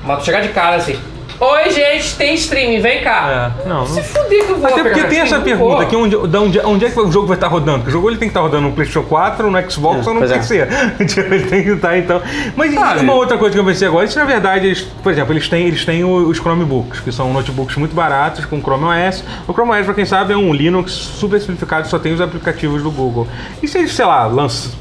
Mas 0.06 0.20
tu 0.20 0.26
chegar 0.26 0.42
de 0.42 0.50
cara 0.50 0.76
assim, 0.76 0.96
oi 1.42 1.70
gente, 1.72 2.16
tem 2.16 2.34
streaming, 2.36 2.80
vem 2.82 3.02
cá. 3.04 3.54
É, 3.66 3.68
não, 3.68 3.86
Se 3.88 4.02
fuder 4.04 4.46
que 4.46 4.52
eu 4.52 4.58
vou 4.58 4.66
Até 4.68 4.76
lá 4.76 4.84
porque 4.84 5.04
tem 5.06 5.20
essa 5.20 5.40
pergunta 5.40 5.82
aqui, 5.84 5.96
onde, 5.96 6.28
da 6.28 6.40
onde, 6.42 6.60
onde 6.60 6.86
é 6.86 6.90
que 6.90 7.00
o 7.00 7.12
jogo 7.12 7.28
vai 7.28 7.36
estar 7.36 7.48
rodando? 7.48 7.80
Porque 7.80 7.90
o 7.90 7.94
jogo 7.94 8.10
ele 8.10 8.18
tem 8.18 8.28
que 8.28 8.32
estar 8.32 8.42
rodando 8.42 8.68
no 8.68 8.74
PlayStation 8.74 9.08
4, 9.08 9.50
no 9.50 9.72
Xbox 9.72 10.06
É, 10.06 10.10
ou 10.10 10.14
no 10.14 10.20
pois 10.20 10.32
é. 10.32 10.38
PC. 10.38 10.68
Tipo, 11.06 11.34
ele 11.34 11.46
tem 11.48 11.64
que 11.64 11.70
estar, 11.72 11.98
então. 11.98 12.22
Mas 12.56 12.74
Sabe? 12.74 13.00
uma 13.02 13.14
outra 13.14 13.38
coisa 13.38 13.54
que 13.54 13.60
eu 13.60 13.66
pensei 13.66 13.88
agora, 13.88 14.06
isso 14.06 14.20
na 14.20 14.26
verdade, 14.26 14.68
eles, 14.68 14.82
por 14.82 15.12
exemplo, 15.12 15.34
eles 15.34 15.50
têm, 15.50 15.68
eles 15.68 15.84
têm 15.84 16.04
o- 16.04 16.28
os 16.30 16.38
Chromebooks, 16.38 17.00
que 17.00 17.12
são 17.12 17.34
notebooks 17.34 17.76
muito 17.76 17.96
baratos, 17.96 18.46
com 18.46 18.62
Chrome 18.62 18.86
OS. 18.86 19.24
O 19.48 19.54
Chrome 19.54 19.72
OS, 19.72 19.86
pra 19.86 19.94
quem 19.96 20.06
sabe, 20.06 20.34
é 20.34 20.38
um 20.38 20.54
Linux 20.54 20.92
super 20.92 21.40
simplificado, 21.40 21.88
só 21.88 21.98
tem 21.98 22.14
os 22.14 22.22
aplicativos 22.22 22.84
do 22.84 22.92
Google. 22.92 23.28
E 23.64 23.68
se 23.68 23.78
eles, 23.80 23.94
sei 23.94 24.06
lá, 24.06 24.28
lançam. 24.28 24.72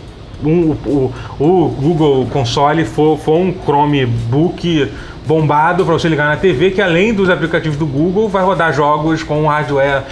Um, 0.43 0.71
o, 0.87 1.13
o 1.39 1.69
Google 1.69 2.27
console 2.33 2.85
for, 2.87 3.19
for 3.19 3.37
um 3.37 3.53
Chromebook 3.65 4.91
bombado 5.31 5.85
para 5.85 5.93
você 5.95 6.09
ligar 6.09 6.26
na 6.26 6.37
TV, 6.37 6.72
que 6.72 6.83
além 6.83 7.14
dos 7.14 7.31
aplicativos 7.31 7.78
do 7.78 7.87
Google, 7.87 8.28
vai 8.28 8.43
rodar 8.43 8.72
jogos 8.72 9.22
com 9.22 9.45
um 9.45 9.47
hardware 9.47 10.03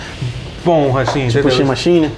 bom, 0.64 0.96
assim, 0.96 1.26
Tipo 1.26 1.38
entendeu? 1.40 1.50
Steam 1.50 1.66
Machine. 1.66 2.10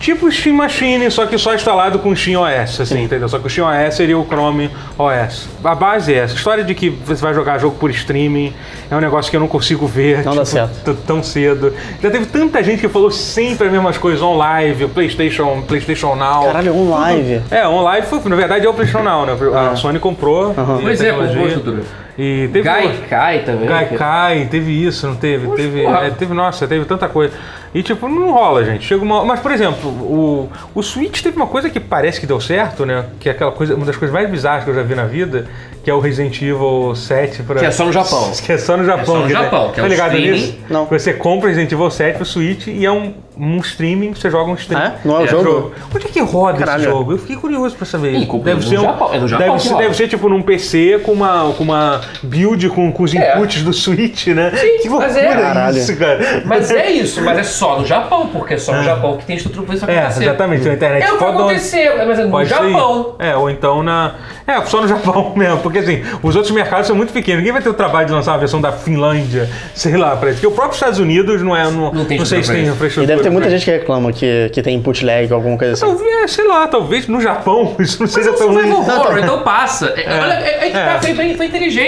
Tipo 0.00 0.32
Steam 0.32 0.56
Machine, 0.56 1.08
só 1.12 1.26
que 1.26 1.38
só 1.38 1.54
instalado 1.54 2.00
com 2.00 2.14
Steam 2.16 2.42
OS, 2.42 2.80
assim, 2.80 3.04
entendeu? 3.04 3.28
Só 3.28 3.38
que 3.38 3.46
o 3.46 3.48
Steam 3.48 3.64
OS 3.68 3.94
seria 3.94 4.18
o 4.18 4.24
Chrome 4.26 4.68
OS. 4.98 5.48
A 5.62 5.76
base 5.76 6.12
é 6.12 6.18
essa. 6.18 6.34
A 6.34 6.36
história 6.36 6.64
de 6.64 6.74
que 6.74 6.90
você 6.90 7.22
vai 7.22 7.32
jogar 7.32 7.58
jogo 7.58 7.76
por 7.78 7.88
streaming 7.90 8.52
é 8.90 8.96
um 8.96 9.00
negócio 9.00 9.30
que 9.30 9.36
eu 9.36 9.40
não 9.40 9.46
consigo 9.46 9.86
ver 9.86 10.16
tipo, 10.16 10.30
Não 10.30 10.34
dá 10.34 10.44
certo. 10.44 10.98
tão 11.06 11.22
cedo. 11.22 11.72
Já 12.02 12.10
teve 12.10 12.26
tanta 12.26 12.60
gente 12.64 12.80
que 12.80 12.88
falou 12.88 13.12
sempre 13.12 13.68
as 13.68 13.72
mesmas 13.72 13.96
coisas 13.96 14.20
on 14.20 14.36
live, 14.36 14.86
o 14.86 14.88
PlayStation, 14.88 15.62
PlayStation 15.68 16.16
Now. 16.16 16.46
Caralho, 16.46 16.74
um 16.74 16.90
live. 16.90 17.40
É, 17.48 17.68
on 17.68 17.82
live 17.82 18.04
foi, 18.08 18.18
na 18.28 18.34
verdade 18.34 18.66
é 18.66 18.68
o 18.68 18.74
PlayStation 18.74 19.04
Now, 19.08 19.24
né? 19.24 19.36
A 19.70 19.76
Sony 19.76 20.00
comprou. 20.00 20.50
e 20.50 20.82
Pois 20.82 21.00
é, 21.00 21.12
comprou. 21.12 21.84
E 22.18 22.48
teve 22.52 22.62
Gaikai 22.62 23.38
também. 23.40 23.68
Gaikai, 23.68 24.48
teve 24.50 24.70
isso, 24.70 25.06
não 25.06 25.16
teve? 25.16 25.48
teve, 25.56 25.82
porra. 25.82 26.06
é, 26.06 26.10
teve, 26.10 26.34
nossa, 26.34 26.68
teve 26.68 26.84
tanta 26.84 27.08
coisa. 27.08 27.32
E 27.74 27.82
tipo, 27.82 28.06
não 28.06 28.32
rola, 28.32 28.64
gente. 28.64 28.84
Chega 28.84 29.02
uma. 29.02 29.24
Mas, 29.24 29.40
por 29.40 29.50
exemplo, 29.50 29.88
o, 29.88 30.50
o 30.74 30.82
Switch 30.82 31.22
teve 31.22 31.36
uma 31.36 31.46
coisa 31.46 31.70
que 31.70 31.80
parece 31.80 32.20
que 32.20 32.26
deu 32.26 32.38
certo, 32.38 32.84
né? 32.84 33.06
Que 33.18 33.30
é 33.30 33.32
aquela 33.32 33.50
coisa, 33.50 33.74
uma 33.74 33.86
das 33.86 33.96
coisas 33.96 34.12
mais 34.12 34.28
bizarras 34.28 34.64
que 34.64 34.70
eu 34.70 34.74
já 34.74 34.82
vi 34.82 34.94
na 34.94 35.06
vida, 35.06 35.46
que 35.82 35.90
é 35.90 35.94
o 35.94 35.98
Resident 35.98 36.36
Evil 36.42 36.94
7 36.94 37.42
pra. 37.44 37.60
Que 37.60 37.66
é 37.66 37.70
só 37.70 37.86
no 37.86 37.92
Japão. 37.92 38.30
Que 38.44 38.52
é 38.52 38.58
só 38.58 38.76
no 38.76 38.84
Japão. 38.84 39.06
só 39.06 39.16
no 39.20 39.26
que, 39.26 39.32
né? 39.32 39.40
Japão, 39.40 39.72
que 39.72 39.80
é 39.80 39.82
tá 39.82 39.88
ligado 39.88 40.14
streaming. 40.14 40.38
nisso? 40.38 40.58
Não. 40.68 40.84
Você 40.84 41.14
compra 41.14 41.48
Resident 41.48 41.72
Evil 41.72 41.90
7 41.90 42.16
pro 42.16 42.26
Switch 42.26 42.66
e 42.66 42.84
é 42.84 42.92
um, 42.92 43.14
um 43.38 43.56
streaming, 43.58 44.12
você 44.12 44.28
joga 44.28 44.50
um 44.50 44.54
streaming. 44.54 44.84
É? 44.84 44.94
Não 45.02 45.20
é 45.20 45.24
o 45.24 45.26
jogo? 45.26 45.72
Onde 45.94 46.06
é 46.06 46.08
que 46.10 46.20
roda 46.20 46.58
Caralho. 46.58 46.82
esse 46.82 46.90
jogo? 46.90 47.12
Eu 47.12 47.18
fiquei 47.18 47.36
curioso 47.36 47.74
pra 47.74 47.86
saber. 47.86 48.12
Ih, 48.12 48.26
no 48.26 48.60
Japão, 48.62 49.14
é 49.14 49.18
no 49.18 49.28
Japão 49.28 49.46
deve, 49.46 49.62
ser, 49.62 49.76
deve 49.76 49.96
ser 49.96 50.08
tipo 50.08 50.28
num 50.28 50.42
PC 50.42 51.00
com 51.02 51.12
uma, 51.12 51.54
com 51.56 51.64
uma 51.64 52.01
build 52.22 52.68
com, 52.70 52.90
com 52.92 53.02
os 53.02 53.14
É. 53.14 53.34
inputs 53.36 53.62
do 53.62 53.72
Switch, 53.72 54.28
né? 54.28 54.50
que 54.82 54.88
loucura 54.88 55.08
mas 55.08 55.16
é. 55.16 55.28
Caralho. 55.28 55.78
isso, 55.78 55.96
cara. 55.96 56.42
Mas 56.44 56.70
é 56.70 56.90
isso, 56.90 57.22
mas 57.22 57.38
é 57.38 57.42
só 57.42 57.78
no 57.80 57.86
Japão, 57.86 58.28
porque 58.28 58.54
é 58.54 58.58
só 58.58 58.72
no 58.74 58.82
Japão 58.84 59.16
que 59.16 59.24
tem 59.26 59.36
estrutura 59.36 59.66
pra 59.66 59.74
isso 59.74 59.90
É, 59.90 59.98
acontecer. 59.98 60.22
exatamente, 60.24 60.66
na 60.68 60.74
internet 60.74 61.04
É 61.06 61.12
o 61.12 61.18
que 61.18 61.24
aconteceu, 61.24 61.92
mas 62.06 62.18
é 62.18 62.24
no 62.24 62.30
Pode 62.30 62.48
ser 62.48 62.54
Japão. 62.54 63.00
isso. 63.00 63.16
É, 63.18 63.36
ou 63.36 63.50
então 63.50 63.82
na. 63.82 64.14
É, 64.46 64.60
só 64.64 64.80
no 64.80 64.88
Japão 64.88 65.32
mesmo. 65.36 65.58
Porque 65.58 65.78
assim, 65.78 66.02
os 66.22 66.34
outros 66.36 66.52
mercados 66.54 66.86
são 66.86 66.96
muito 66.96 67.12
pequenos. 67.12 67.38
Ninguém 67.40 67.52
vai 67.52 67.62
ter 67.62 67.68
o 67.68 67.74
trabalho 67.74 68.06
de 68.06 68.12
lançar 68.12 68.32
uma 68.32 68.38
versão 68.38 68.60
da 68.60 68.72
Finlândia, 68.72 69.48
sei 69.74 69.96
lá, 69.96 70.16
pra 70.16 70.30
isso. 70.30 70.36
Porque 70.40 70.46
o 70.46 70.56
próprio 70.56 70.74
Estados 70.74 70.98
Unidos 70.98 71.42
não 71.42 71.56
é. 71.56 71.64
Não, 71.64 71.92
Não 71.92 72.04
tem 72.04 72.18
não 72.18 72.26
sei 72.26 72.42
se 72.42 72.52
tem 72.52 72.64
infraestrutura. 72.64 73.04
E 73.04 73.06
deve 73.06 73.22
ter 73.22 73.30
muita 73.30 73.48
gente 73.50 73.64
que 73.64 73.70
reclama 73.70 74.12
que, 74.12 74.50
que 74.52 74.62
tem 74.62 74.76
input 74.76 75.04
lag 75.04 75.26
ou 75.30 75.36
alguma 75.36 75.56
coisa 75.56 75.74
assim. 75.74 75.86
Talvez, 75.86 76.22
é, 76.24 76.26
sei 76.26 76.46
lá, 76.46 76.66
talvez 76.66 77.06
no 77.06 77.20
Japão 77.20 77.74
isso 77.80 77.98
não 78.00 78.06
Mas 78.06 78.12
seja 78.12 78.30
é 78.30 78.32
um 78.32 78.36
tão 78.36 78.52
survival 78.52 78.82
ruim. 78.82 78.96
horror, 78.98 79.18
então 79.18 79.42
passa. 79.42 79.86
É, 79.96 80.20
Olha, 80.20 80.32
é, 80.34 80.68
é 80.68 80.70
tá, 80.70 80.78
É. 80.94 81.00
foi, 81.00 81.14
foi, 81.14 81.34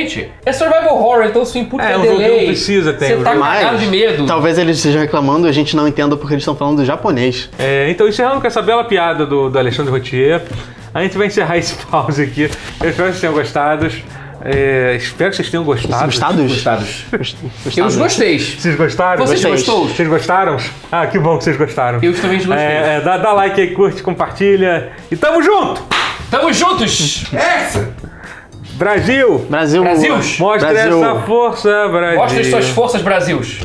inteligente. 0.04 0.32
É 0.44 0.52
survival 0.52 0.96
horror, 0.96 1.24
então 1.24 1.44
se 1.44 1.58
o 1.58 1.60
input 1.60 1.82
É, 1.82 1.92
é, 1.92 1.98
um 1.98 2.04
jogo 2.04 2.20
não 2.20 2.44
precisa 2.46 2.92
ter, 2.92 3.16
Você 3.16 3.24
tá 3.24 3.36
cagado 3.36 3.78
de 3.78 3.86
medo. 3.86 4.26
talvez 4.26 4.58
eles 4.58 4.76
estejam 4.76 5.00
reclamando 5.00 5.46
e 5.46 5.50
a 5.50 5.52
gente 5.52 5.74
não 5.76 5.88
entenda 5.88 6.16
porque 6.16 6.34
eles 6.34 6.42
estão 6.42 6.56
falando 6.56 6.84
japonês. 6.84 7.50
É, 7.58 7.88
então, 7.90 8.08
encerrando 8.08 8.40
com 8.40 8.46
essa 8.46 8.62
bela 8.62 8.84
piada 8.84 9.26
do, 9.26 9.48
do 9.50 9.58
Alexandre 9.58 9.90
Rotier, 9.90 10.42
a 10.92 11.02
gente 11.02 11.16
vai 11.16 11.26
encerrar 11.26 11.58
esse 11.58 11.74
pause 11.86 12.22
aqui. 12.22 12.42
Eu 12.42 12.90
espero 12.90 12.92
que 12.92 12.96
vocês 13.02 13.20
tenham 13.20 13.34
gostado. 13.34 13.90
É, 14.46 14.96
espero 14.96 15.30
que 15.30 15.36
vocês 15.36 15.48
tenham 15.50 15.64
gostado. 15.64 16.04
Gostados? 16.04 16.52
Gostados. 16.52 17.04
Gostados. 17.10 17.76
Eu 17.78 17.86
os 17.86 17.96
gostei. 17.96 18.38
Vocês 18.38 18.76
gostaram? 18.76 19.26
Vocês 19.26 19.42
gostou? 19.42 19.88
Vocês 19.88 20.06
gostaram? 20.06 20.58
Ah, 20.92 21.06
que 21.06 21.18
bom 21.18 21.38
que 21.38 21.44
vocês 21.44 21.56
gostaram. 21.56 21.98
Eu 22.02 22.14
também 22.14 22.36
gostei. 22.38 22.54
É, 22.56 22.96
é, 22.96 23.00
dá, 23.00 23.16
dá 23.16 23.32
like 23.32 23.58
aí, 23.58 23.70
curte, 23.72 24.02
compartilha. 24.02 24.92
E 25.10 25.16
tamo 25.16 25.42
junto! 25.42 25.82
Tamo 26.30 26.52
juntos! 26.52 27.24
Essa! 27.32 27.90
Brasil! 28.74 29.38
Brasil. 29.48 29.82
Brasil. 29.82 30.14
Mostra 30.38 30.72
Brasil. 30.72 31.04
essa 31.04 31.20
força, 31.22 31.88
Brasil! 31.88 32.18
Mostre 32.18 32.44
suas 32.44 32.68
forças, 32.68 33.02
Brasils. 33.02 33.60